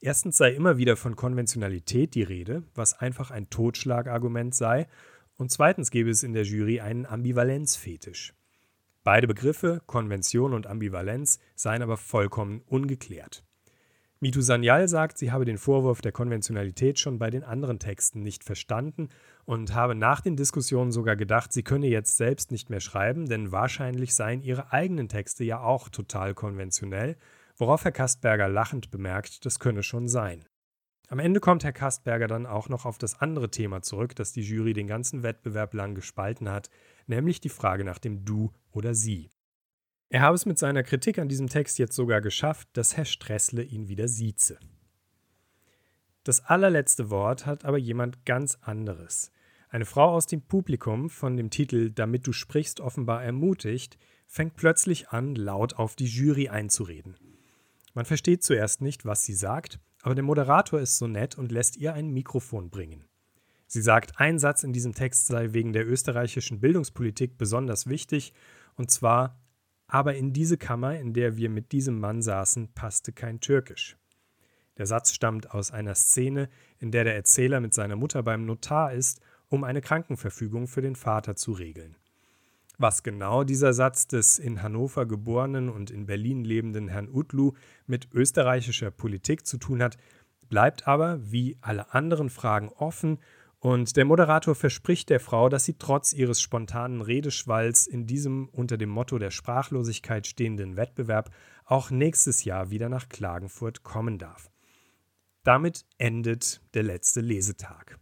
Erstens 0.00 0.36
sei 0.36 0.52
immer 0.52 0.78
wieder 0.78 0.96
von 0.96 1.16
Konventionalität 1.16 2.14
die 2.14 2.22
Rede, 2.22 2.62
was 2.74 2.94
einfach 2.94 3.32
ein 3.32 3.50
Totschlagargument 3.50 4.54
sei, 4.54 4.86
und 5.36 5.50
zweitens 5.50 5.90
gäbe 5.90 6.10
es 6.10 6.22
in 6.22 6.32
der 6.32 6.44
Jury 6.44 6.80
einen 6.80 7.06
Ambivalenzfetisch. 7.06 8.34
Beide 9.02 9.26
Begriffe, 9.26 9.82
Konvention 9.86 10.52
und 10.52 10.66
Ambivalenz, 10.66 11.40
seien 11.54 11.82
aber 11.82 11.96
vollkommen 11.96 12.62
ungeklärt. 12.66 13.44
Mitu 14.20 14.40
Sanyal 14.40 14.88
sagt, 14.88 15.18
sie 15.18 15.30
habe 15.30 15.44
den 15.44 15.58
Vorwurf 15.58 16.00
der 16.00 16.10
Konventionalität 16.10 16.98
schon 16.98 17.18
bei 17.18 17.30
den 17.30 17.44
anderen 17.44 17.78
Texten 17.78 18.22
nicht 18.22 18.42
verstanden 18.42 19.08
und 19.46 19.74
habe 19.74 19.94
nach 19.94 20.20
den 20.20 20.36
Diskussionen 20.36 20.90
sogar 20.90 21.14
gedacht, 21.14 21.52
sie 21.52 21.62
könne 21.62 21.86
jetzt 21.86 22.16
selbst 22.16 22.50
nicht 22.50 22.68
mehr 22.68 22.80
schreiben, 22.80 23.28
denn 23.28 23.52
wahrscheinlich 23.52 24.14
seien 24.14 24.42
ihre 24.42 24.72
eigenen 24.72 25.08
Texte 25.08 25.44
ja 25.44 25.60
auch 25.60 25.88
total 25.88 26.34
konventionell 26.34 27.16
worauf 27.58 27.84
Herr 27.84 27.92
Kastberger 27.92 28.48
lachend 28.48 28.90
bemerkt, 28.90 29.44
das 29.44 29.58
könne 29.58 29.82
schon 29.82 30.08
sein. 30.08 30.44
Am 31.08 31.18
Ende 31.18 31.40
kommt 31.40 31.64
Herr 31.64 31.72
Kastberger 31.72 32.26
dann 32.26 32.46
auch 32.46 32.68
noch 32.68 32.84
auf 32.84 32.98
das 32.98 33.20
andere 33.20 33.50
Thema 33.50 33.82
zurück, 33.82 34.14
das 34.14 34.32
die 34.32 34.42
Jury 34.42 34.74
den 34.74 34.86
ganzen 34.86 35.22
Wettbewerb 35.22 35.72
lang 35.74 35.94
gespalten 35.94 36.50
hat, 36.50 36.68
nämlich 37.06 37.40
die 37.40 37.48
Frage 37.48 37.84
nach 37.84 37.98
dem 37.98 38.24
Du 38.24 38.52
oder 38.70 38.94
Sie. 38.94 39.30
Er 40.10 40.20
habe 40.20 40.34
es 40.34 40.46
mit 40.46 40.58
seiner 40.58 40.82
Kritik 40.82 41.18
an 41.18 41.28
diesem 41.28 41.48
Text 41.48 41.78
jetzt 41.78 41.94
sogar 41.94 42.20
geschafft, 42.20 42.68
dass 42.74 42.96
Herr 42.96 43.04
Stressle 43.04 43.62
ihn 43.62 43.88
wieder 43.88 44.08
sieze. 44.08 44.58
Das 46.24 46.44
allerletzte 46.44 47.10
Wort 47.10 47.46
hat 47.46 47.64
aber 47.64 47.78
jemand 47.78 48.26
ganz 48.26 48.58
anderes. 48.60 49.32
Eine 49.70 49.84
Frau 49.84 50.14
aus 50.14 50.26
dem 50.26 50.42
Publikum, 50.42 51.10
von 51.10 51.36
dem 51.36 51.50
Titel 51.50 51.90
Damit 51.90 52.26
du 52.26 52.32
sprichst 52.32 52.80
offenbar 52.80 53.22
ermutigt, 53.22 53.98
fängt 54.26 54.56
plötzlich 54.56 55.08
an, 55.08 55.34
laut 55.34 55.76
auf 55.76 55.94
die 55.94 56.06
Jury 56.06 56.48
einzureden. 56.48 57.16
Man 57.98 58.04
versteht 58.04 58.44
zuerst 58.44 58.80
nicht, 58.80 59.06
was 59.06 59.24
sie 59.24 59.34
sagt, 59.34 59.80
aber 60.02 60.14
der 60.14 60.22
Moderator 60.22 60.78
ist 60.78 60.98
so 60.98 61.08
nett 61.08 61.36
und 61.36 61.50
lässt 61.50 61.76
ihr 61.76 61.94
ein 61.94 62.10
Mikrofon 62.10 62.70
bringen. 62.70 63.08
Sie 63.66 63.82
sagt, 63.82 64.20
ein 64.20 64.38
Satz 64.38 64.62
in 64.62 64.72
diesem 64.72 64.94
Text 64.94 65.26
sei 65.26 65.52
wegen 65.52 65.72
der 65.72 65.84
österreichischen 65.84 66.60
Bildungspolitik 66.60 67.36
besonders 67.38 67.88
wichtig, 67.88 68.34
und 68.76 68.92
zwar, 68.92 69.42
aber 69.88 70.14
in 70.14 70.32
diese 70.32 70.58
Kammer, 70.58 70.96
in 70.96 71.12
der 71.12 71.36
wir 71.36 71.50
mit 71.50 71.72
diesem 71.72 71.98
Mann 71.98 72.22
saßen, 72.22 72.72
passte 72.72 73.12
kein 73.12 73.40
Türkisch. 73.40 73.96
Der 74.76 74.86
Satz 74.86 75.12
stammt 75.12 75.50
aus 75.50 75.72
einer 75.72 75.96
Szene, 75.96 76.50
in 76.78 76.92
der 76.92 77.02
der 77.02 77.16
Erzähler 77.16 77.58
mit 77.58 77.74
seiner 77.74 77.96
Mutter 77.96 78.22
beim 78.22 78.46
Notar 78.46 78.92
ist, 78.92 79.20
um 79.48 79.64
eine 79.64 79.80
Krankenverfügung 79.80 80.68
für 80.68 80.82
den 80.82 80.94
Vater 80.94 81.34
zu 81.34 81.50
regeln. 81.50 81.96
Was 82.80 83.02
genau 83.02 83.42
dieser 83.42 83.72
Satz 83.72 84.06
des 84.06 84.38
in 84.38 84.62
Hannover 84.62 85.04
geborenen 85.04 85.68
und 85.68 85.90
in 85.90 86.06
Berlin 86.06 86.44
lebenden 86.44 86.86
Herrn 86.86 87.08
Utlu 87.08 87.54
mit 87.86 88.08
österreichischer 88.12 88.92
Politik 88.92 89.44
zu 89.44 89.58
tun 89.58 89.82
hat, 89.82 89.96
bleibt 90.48 90.86
aber, 90.86 91.18
wie 91.20 91.58
alle 91.60 91.92
anderen 91.92 92.30
Fragen, 92.30 92.68
offen 92.68 93.18
Und 93.60 93.96
der 93.96 94.04
Moderator 94.04 94.54
verspricht 94.54 95.10
der 95.10 95.18
Frau, 95.18 95.48
dass 95.48 95.64
sie 95.64 95.74
trotz 95.74 96.12
ihres 96.12 96.40
spontanen 96.40 97.00
Redeschwalls 97.00 97.88
in 97.88 98.06
diesem 98.06 98.48
unter 98.50 98.76
dem 98.76 98.90
Motto 98.90 99.18
der 99.18 99.32
Sprachlosigkeit 99.32 100.28
stehenden 100.28 100.76
Wettbewerb 100.76 101.30
auch 101.64 101.90
nächstes 101.90 102.44
Jahr 102.44 102.70
wieder 102.70 102.88
nach 102.88 103.08
Klagenfurt 103.08 103.82
kommen 103.82 104.18
darf. 104.18 104.52
Damit 105.42 105.84
endet 105.96 106.60
der 106.74 106.84
letzte 106.84 107.20
Lesetag. 107.20 107.98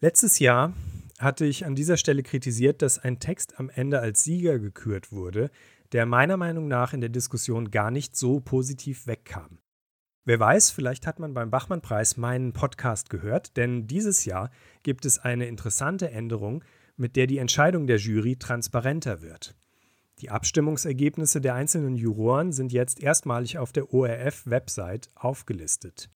Letztes 0.00 0.40
Jahr 0.40 0.72
hatte 1.18 1.46
ich 1.46 1.64
an 1.64 1.74
dieser 1.74 1.96
Stelle 1.96 2.22
kritisiert, 2.22 2.82
dass 2.82 2.98
ein 2.98 3.20
Text 3.20 3.58
am 3.58 3.70
Ende 3.70 4.00
als 4.00 4.24
Sieger 4.24 4.58
gekürt 4.58 5.12
wurde, 5.12 5.50
der 5.92 6.06
meiner 6.06 6.36
Meinung 6.36 6.68
nach 6.68 6.92
in 6.92 7.00
der 7.00 7.10
Diskussion 7.10 7.70
gar 7.70 7.90
nicht 7.90 8.16
so 8.16 8.40
positiv 8.40 9.06
wegkam. 9.06 9.58
Wer 10.26 10.40
weiß, 10.40 10.70
vielleicht 10.70 11.06
hat 11.06 11.18
man 11.18 11.34
beim 11.34 11.50
Bachmann-Preis 11.50 12.16
meinen 12.16 12.52
Podcast 12.52 13.10
gehört, 13.10 13.56
denn 13.58 13.86
dieses 13.86 14.24
Jahr 14.24 14.50
gibt 14.82 15.04
es 15.04 15.18
eine 15.18 15.46
interessante 15.46 16.10
Änderung, 16.10 16.64
mit 16.96 17.14
der 17.14 17.26
die 17.26 17.38
Entscheidung 17.38 17.86
der 17.86 17.98
Jury 17.98 18.36
transparenter 18.36 19.20
wird. 19.20 19.54
Die 20.20 20.30
Abstimmungsergebnisse 20.30 21.40
der 21.40 21.54
einzelnen 21.54 21.96
Juroren 21.96 22.52
sind 22.52 22.72
jetzt 22.72 23.02
erstmalig 23.02 23.58
auf 23.58 23.72
der 23.72 23.92
ORF-Website 23.92 25.10
aufgelistet. 25.14 26.08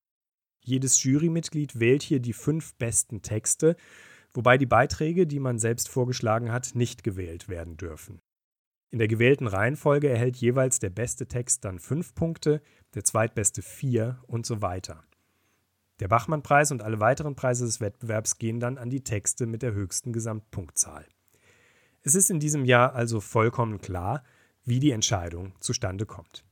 Jedes 0.61 1.03
Jurymitglied 1.03 1.79
wählt 1.79 2.03
hier 2.03 2.21
die 2.21 2.33
fünf 2.33 2.75
besten 2.75 3.23
Texte, 3.23 3.77
wobei 4.33 4.59
die 4.59 4.67
Beiträge, 4.67 5.27
die 5.27 5.41
man 5.41 5.59
selbst 5.59 5.89
vorgeschlagen 5.89 6.53
hat, 6.53 6.75
nicht 6.75 7.05
gewählt 7.05 7.49
werden 7.49 7.77
dürfen. 7.77 8.21
In 8.91 8.99
der 8.99 9.09
gewählten 9.09 9.47
Reihenfolge 9.47 10.09
erhält 10.09 10.37
jeweils 10.37 10.79
der 10.79 10.91
beste 10.91 11.27
Text 11.27 11.65
dann 11.65 11.79
fünf 11.79 12.15
Punkte, 12.15 12.63
der 12.95 13.05
zweitbeste 13.05 13.61
vier 13.61 14.19
und 14.27 14.47
so 14.47 14.63
weiter. 14.63 15.05
Der 16.01 16.09
Bachmann-Preis 16.09 16.71
und 16.71 16.83
alle 16.83 17.01
weiteren 17.01 17.35
Preise 17.35 17.67
des 17.67 17.81
Wettbewerbs 17.81 18.39
gehen 18.39 18.61
dann 18.61 18.79
an 18.79 18.89
die 18.89 19.03
Texte 19.03 19.47
mit 19.47 19.63
der 19.63 19.75
höchsten 19.75 20.13
Gesamtpunktzahl. 20.13 21.05
Es 22.03 22.15
ist 22.15 22.31
in 22.31 22.41
diesem 22.41 22.65
Jahr 22.65 22.95
also 22.95 23.21
vollkommen 23.21 23.81
klar, 23.81 24.23
wie 24.65 24.81
die 24.81 24.93
Entscheidung 24.93 25.53
zustande 25.61 26.07
kommt. 26.07 26.45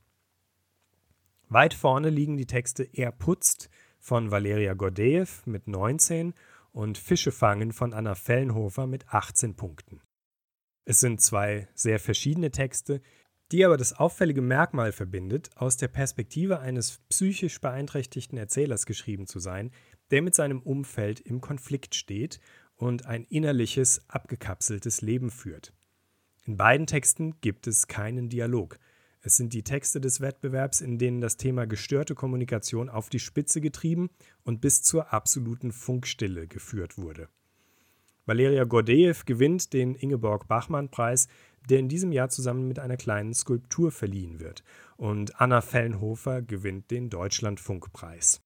Weit 1.49 1.73
vorne 1.73 2.09
liegen 2.09 2.35
die 2.35 2.45
Texte 2.45 2.83
Er 2.83 3.11
putzt 3.11 3.69
von 3.99 4.31
Valeria 4.31 4.73
Gordeev 4.73 5.43
mit 5.45 5.67
19 5.67 6.33
und 6.77 6.99
Fische 6.99 7.31
fangen 7.31 7.73
von 7.73 7.91
Anna 7.91 8.13
Fellenhofer 8.13 8.85
mit 8.85 9.07
18 9.11 9.55
Punkten. 9.55 9.99
Es 10.85 10.99
sind 10.99 11.19
zwei 11.21 11.67
sehr 11.73 11.97
verschiedene 11.97 12.51
Texte, 12.51 13.01
die 13.51 13.65
aber 13.65 13.77
das 13.77 13.93
auffällige 13.93 14.43
Merkmal 14.43 14.91
verbindet, 14.91 15.49
aus 15.55 15.77
der 15.77 15.87
Perspektive 15.87 16.59
eines 16.59 16.99
psychisch 17.09 17.59
beeinträchtigten 17.61 18.37
Erzählers 18.37 18.85
geschrieben 18.85 19.25
zu 19.25 19.39
sein, 19.39 19.71
der 20.11 20.21
mit 20.21 20.35
seinem 20.35 20.61
Umfeld 20.61 21.19
im 21.19 21.41
Konflikt 21.41 21.95
steht 21.95 22.39
und 22.75 23.07
ein 23.07 23.23
innerliches, 23.23 24.07
abgekapseltes 24.07 25.01
Leben 25.01 25.31
führt. 25.31 25.73
In 26.45 26.57
beiden 26.57 26.85
Texten 26.85 27.41
gibt 27.41 27.65
es 27.65 27.87
keinen 27.87 28.29
Dialog. 28.29 28.77
Es 29.27 29.35
sind 29.35 29.51
die 29.51 29.63
Texte 29.63 29.99
des 29.99 30.21
Wettbewerbs, 30.21 30.79
in 30.79 30.97
denen 30.97 31.19
das 31.19 31.35
Thema 31.35 31.67
gestörte 31.67 32.15
Kommunikation 32.15 32.87
auf 32.87 33.09
die 33.09 33.19
Spitze 33.19 33.59
getrieben 33.59 34.09
und 34.45 34.61
bis 34.61 34.83
zur 34.83 35.11
absoluten 35.11 35.73
Funkstille 35.73 36.47
geführt 36.47 36.97
wurde. 36.97 37.27
Valeria 38.25 38.63
Gordeev 38.63 39.25
gewinnt 39.25 39.73
den 39.73 39.95
Ingeborg-Bachmann-Preis, 39.95 41.27
der 41.69 41.79
in 41.79 41.89
diesem 41.89 42.13
Jahr 42.13 42.29
zusammen 42.29 42.69
mit 42.69 42.79
einer 42.79 42.95
kleinen 42.95 43.33
Skulptur 43.33 43.91
verliehen 43.91 44.39
wird. 44.39 44.63
Und 44.95 45.41
Anna 45.41 45.59
Fellenhofer 45.59 46.41
gewinnt 46.41 46.89
den 46.89 47.09
Deutschlandfunkpreis. 47.09 48.39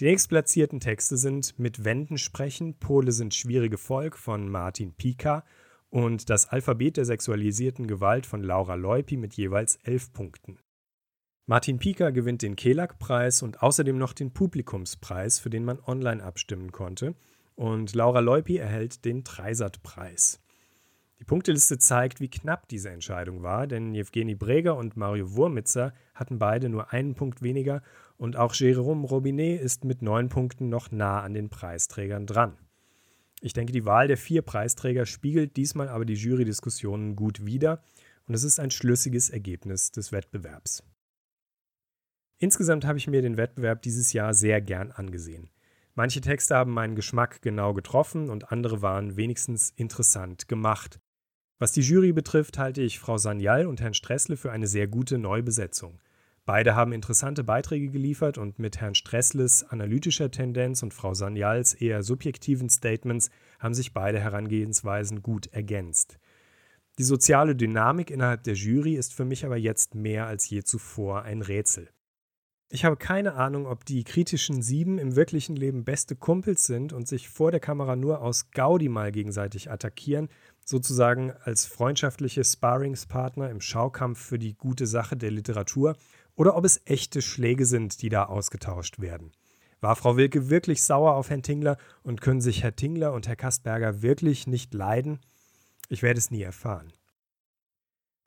Die 0.00 0.04
nächstplatzierten 0.04 0.80
Texte 0.80 1.16
sind 1.16 1.58
Mit 1.58 1.86
Wänden 1.86 2.18
sprechen, 2.18 2.74
Pole 2.74 3.12
sind 3.12 3.34
schwierige 3.34 3.78
Volk 3.78 4.18
von 4.18 4.46
Martin 4.50 4.92
Pika 4.92 5.42
und 5.90 6.30
Das 6.30 6.48
Alphabet 6.48 6.96
der 6.96 7.04
sexualisierten 7.04 7.86
Gewalt 7.86 8.26
von 8.26 8.42
Laura 8.42 8.74
Leupi 8.74 9.16
mit 9.16 9.34
jeweils 9.34 9.76
elf 9.82 10.12
Punkten. 10.12 10.58
Martin 11.46 11.78
Pika 11.78 12.10
gewinnt 12.10 12.42
den 12.42 12.54
Kelag-Preis 12.54 13.42
und 13.42 13.60
außerdem 13.60 13.98
noch 13.98 14.12
den 14.12 14.32
Publikumspreis, 14.32 15.40
für 15.40 15.50
den 15.50 15.64
man 15.64 15.80
online 15.80 16.22
abstimmen 16.22 16.70
konnte 16.70 17.16
und 17.56 17.94
Laura 17.94 18.20
Leupi 18.20 18.56
erhält 18.56 19.04
den 19.04 19.24
Dreisat-Preis. 19.24 20.40
Die 21.18 21.24
Punkteliste 21.24 21.76
zeigt, 21.78 22.18
wie 22.20 22.30
knapp 22.30 22.68
diese 22.68 22.88
Entscheidung 22.88 23.42
war, 23.42 23.66
denn 23.66 23.94
Jewgeni 23.94 24.34
Breger 24.34 24.76
und 24.76 24.96
Mario 24.96 25.34
Wurmitzer 25.34 25.92
hatten 26.14 26.38
beide 26.38 26.70
nur 26.70 26.92
einen 26.92 27.14
Punkt 27.14 27.42
weniger 27.42 27.82
und 28.16 28.36
auch 28.36 28.54
Jérôme 28.54 29.06
Robinet 29.06 29.60
ist 29.60 29.84
mit 29.84 30.00
neun 30.00 30.30
Punkten 30.30 30.70
noch 30.70 30.90
nah 30.90 31.20
an 31.20 31.34
den 31.34 31.50
Preisträgern 31.50 32.26
dran. 32.26 32.56
Ich 33.40 33.54
denke, 33.54 33.72
die 33.72 33.86
Wahl 33.86 34.06
der 34.06 34.18
vier 34.18 34.42
Preisträger 34.42 35.06
spiegelt 35.06 35.56
diesmal 35.56 35.88
aber 35.88 36.04
die 36.04 36.14
Jury-Diskussionen 36.14 37.16
gut 37.16 37.46
wider 37.46 37.82
und 38.26 38.34
es 38.34 38.44
ist 38.44 38.60
ein 38.60 38.70
schlüssiges 38.70 39.30
Ergebnis 39.30 39.90
des 39.90 40.12
Wettbewerbs. 40.12 40.84
Insgesamt 42.38 42.84
habe 42.84 42.98
ich 42.98 43.06
mir 43.06 43.22
den 43.22 43.36
Wettbewerb 43.36 43.82
dieses 43.82 44.12
Jahr 44.12 44.34
sehr 44.34 44.60
gern 44.60 44.92
angesehen. 44.92 45.50
Manche 45.94 46.20
Texte 46.20 46.54
haben 46.54 46.72
meinen 46.72 46.94
Geschmack 46.94 47.42
genau 47.42 47.74
getroffen 47.74 48.30
und 48.30 48.52
andere 48.52 48.82
waren 48.82 49.16
wenigstens 49.16 49.70
interessant 49.70 50.48
gemacht. 50.48 51.00
Was 51.58 51.72
die 51.72 51.82
Jury 51.82 52.12
betrifft, 52.12 52.56
halte 52.56 52.80
ich 52.80 52.98
Frau 52.98 53.18
Sanyal 53.18 53.66
und 53.66 53.80
Herrn 53.80 53.92
Stressle 53.92 54.36
für 54.36 54.52
eine 54.52 54.66
sehr 54.66 54.86
gute 54.86 55.18
Neubesetzung. 55.18 56.00
Beide 56.46 56.74
haben 56.74 56.92
interessante 56.92 57.44
Beiträge 57.44 57.90
geliefert 57.90 58.38
und 58.38 58.58
mit 58.58 58.80
Herrn 58.80 58.94
Stressles 58.94 59.62
analytischer 59.64 60.30
Tendenz 60.30 60.82
und 60.82 60.94
Frau 60.94 61.14
Sanyals 61.14 61.74
eher 61.74 62.02
subjektiven 62.02 62.68
Statements 62.68 63.30
haben 63.58 63.74
sich 63.74 63.92
beide 63.92 64.20
Herangehensweisen 64.20 65.22
gut 65.22 65.46
ergänzt. 65.52 66.18
Die 66.98 67.04
soziale 67.04 67.54
Dynamik 67.54 68.10
innerhalb 68.10 68.44
der 68.44 68.54
Jury 68.54 68.94
ist 68.94 69.14
für 69.14 69.24
mich 69.24 69.44
aber 69.44 69.56
jetzt 69.56 69.94
mehr 69.94 70.26
als 70.26 70.48
je 70.50 70.62
zuvor 70.62 71.22
ein 71.22 71.42
Rätsel. 71.42 71.88
Ich 72.72 72.84
habe 72.84 72.96
keine 72.96 73.34
Ahnung, 73.34 73.66
ob 73.66 73.84
die 73.84 74.04
kritischen 74.04 74.62
Sieben 74.62 74.98
im 74.98 75.16
wirklichen 75.16 75.56
Leben 75.56 75.84
beste 75.84 76.14
Kumpels 76.14 76.64
sind 76.64 76.92
und 76.92 77.08
sich 77.08 77.28
vor 77.28 77.50
der 77.50 77.58
Kamera 77.58 77.96
nur 77.96 78.22
aus 78.22 78.52
Gaudi 78.52 78.88
mal 78.88 79.10
gegenseitig 79.10 79.72
attackieren, 79.72 80.28
sozusagen 80.64 81.32
als 81.42 81.66
freundschaftliche 81.66 82.44
Sparringspartner 82.44 83.50
im 83.50 83.60
Schaukampf 83.60 84.20
für 84.20 84.38
die 84.38 84.54
gute 84.54 84.86
Sache 84.86 85.16
der 85.16 85.32
Literatur, 85.32 85.96
oder 86.40 86.56
ob 86.56 86.64
es 86.64 86.80
echte 86.86 87.20
Schläge 87.20 87.66
sind, 87.66 88.00
die 88.00 88.08
da 88.08 88.24
ausgetauscht 88.24 88.98
werden. 88.98 89.30
War 89.82 89.94
Frau 89.94 90.16
Wilke 90.16 90.48
wirklich 90.48 90.82
sauer 90.82 91.12
auf 91.12 91.28
Herrn 91.28 91.42
Tingler 91.42 91.76
und 92.02 92.22
können 92.22 92.40
sich 92.40 92.62
Herr 92.62 92.74
Tingler 92.74 93.12
und 93.12 93.28
Herr 93.28 93.36
Kastberger 93.36 94.00
wirklich 94.00 94.46
nicht 94.46 94.72
leiden? 94.72 95.20
Ich 95.90 96.02
werde 96.02 96.16
es 96.16 96.30
nie 96.30 96.40
erfahren. 96.40 96.94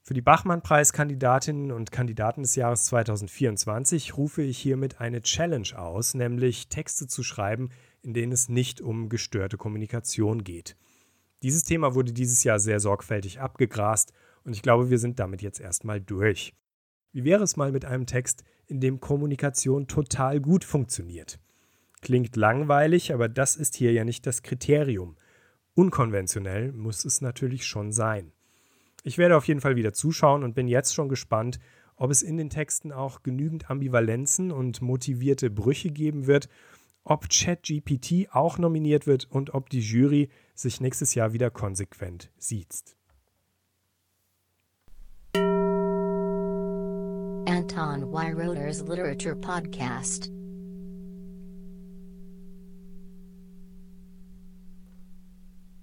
Für 0.04 0.14
die 0.14 0.22
Bachmann-Preiskandidatinnen 0.22 1.72
und 1.72 1.92
Kandidaten 1.92 2.44
des 2.44 2.56
Jahres 2.56 2.86
2024 2.86 4.16
rufe 4.16 4.44
ich 4.44 4.60
hiermit 4.60 5.02
eine 5.02 5.24
Challenge 5.24 5.70
aus, 5.76 6.14
nämlich 6.14 6.68
Texte 6.68 7.08
zu 7.08 7.24
schreiben, 7.24 7.72
in 8.04 8.14
denen 8.14 8.32
es 8.32 8.48
nicht 8.48 8.80
um 8.80 9.10
gestörte 9.10 9.58
Kommunikation 9.58 10.44
geht. 10.44 10.78
Dieses 11.42 11.64
Thema 11.64 11.96
wurde 11.96 12.14
dieses 12.14 12.44
Jahr 12.44 12.60
sehr 12.60 12.80
sorgfältig 12.80 13.40
abgegrast 13.40 14.14
und 14.44 14.54
ich 14.54 14.62
glaube, 14.62 14.92
wir 14.92 15.00
sind 15.00 15.20
damit 15.20 15.42
jetzt 15.42 15.60
erstmal 15.60 16.00
durch. 16.00 16.54
Wie 17.14 17.24
wäre 17.24 17.44
es 17.44 17.58
mal 17.58 17.72
mit 17.72 17.86
einem 17.86 18.08
Text, 18.08 18.44
in 18.66 18.80
dem 18.80 19.00
Kommunikation 19.00 19.88
total 19.88 20.40
gut 20.42 20.64
funktioniert? 20.64 21.40
Klingt 22.02 22.36
langweilig, 22.36 23.14
aber 23.14 23.30
das 23.30 23.56
ist 23.56 23.76
hier 23.76 23.94
ja 23.94 24.04
nicht 24.04 24.26
das 24.26 24.42
Kriterium. 24.42 25.16
Unkonventionell 25.76 26.72
muss 26.72 27.06
es 27.06 27.22
natürlich 27.22 27.68
schon 27.68 27.92
sein. 27.92 28.32
Ich 29.04 29.20
werde 29.20 29.38
auf 29.38 29.48
jeden 29.48 29.62
Fall 29.62 29.76
wieder 29.76 29.94
zuschauen 29.94 30.44
und 30.44 30.56
bin 30.56 30.68
jetzt 30.68 30.96
schon 30.96 31.08
gespannt, 31.08 31.60
ob 31.96 32.10
es 32.10 32.24
in 32.24 32.36
den 32.38 32.50
Texten 32.50 32.92
auch 32.92 33.22
genügend 33.22 33.70
Ambivalenzen 33.70 34.52
und 34.52 34.82
motivierte 34.82 35.52
Brüche 35.52 35.92
geben 35.92 36.26
wird, 36.26 36.50
ob 37.04 37.30
ChatGPT 37.30 38.30
auch 38.32 38.58
nominiert 38.58 39.06
wird 39.06 39.26
und 39.30 39.54
ob 39.54 39.70
die 39.70 39.82
Jury 39.82 40.30
sich 40.56 40.82
nächstes 40.82 41.14
Jahr 41.14 41.32
wieder 41.32 41.52
konsequent 41.52 42.32
sieht. 42.38 42.96
Anton 47.54 48.02
Weiroder's 48.06 48.82
Literature 48.82 49.36
Podcast 49.36 50.32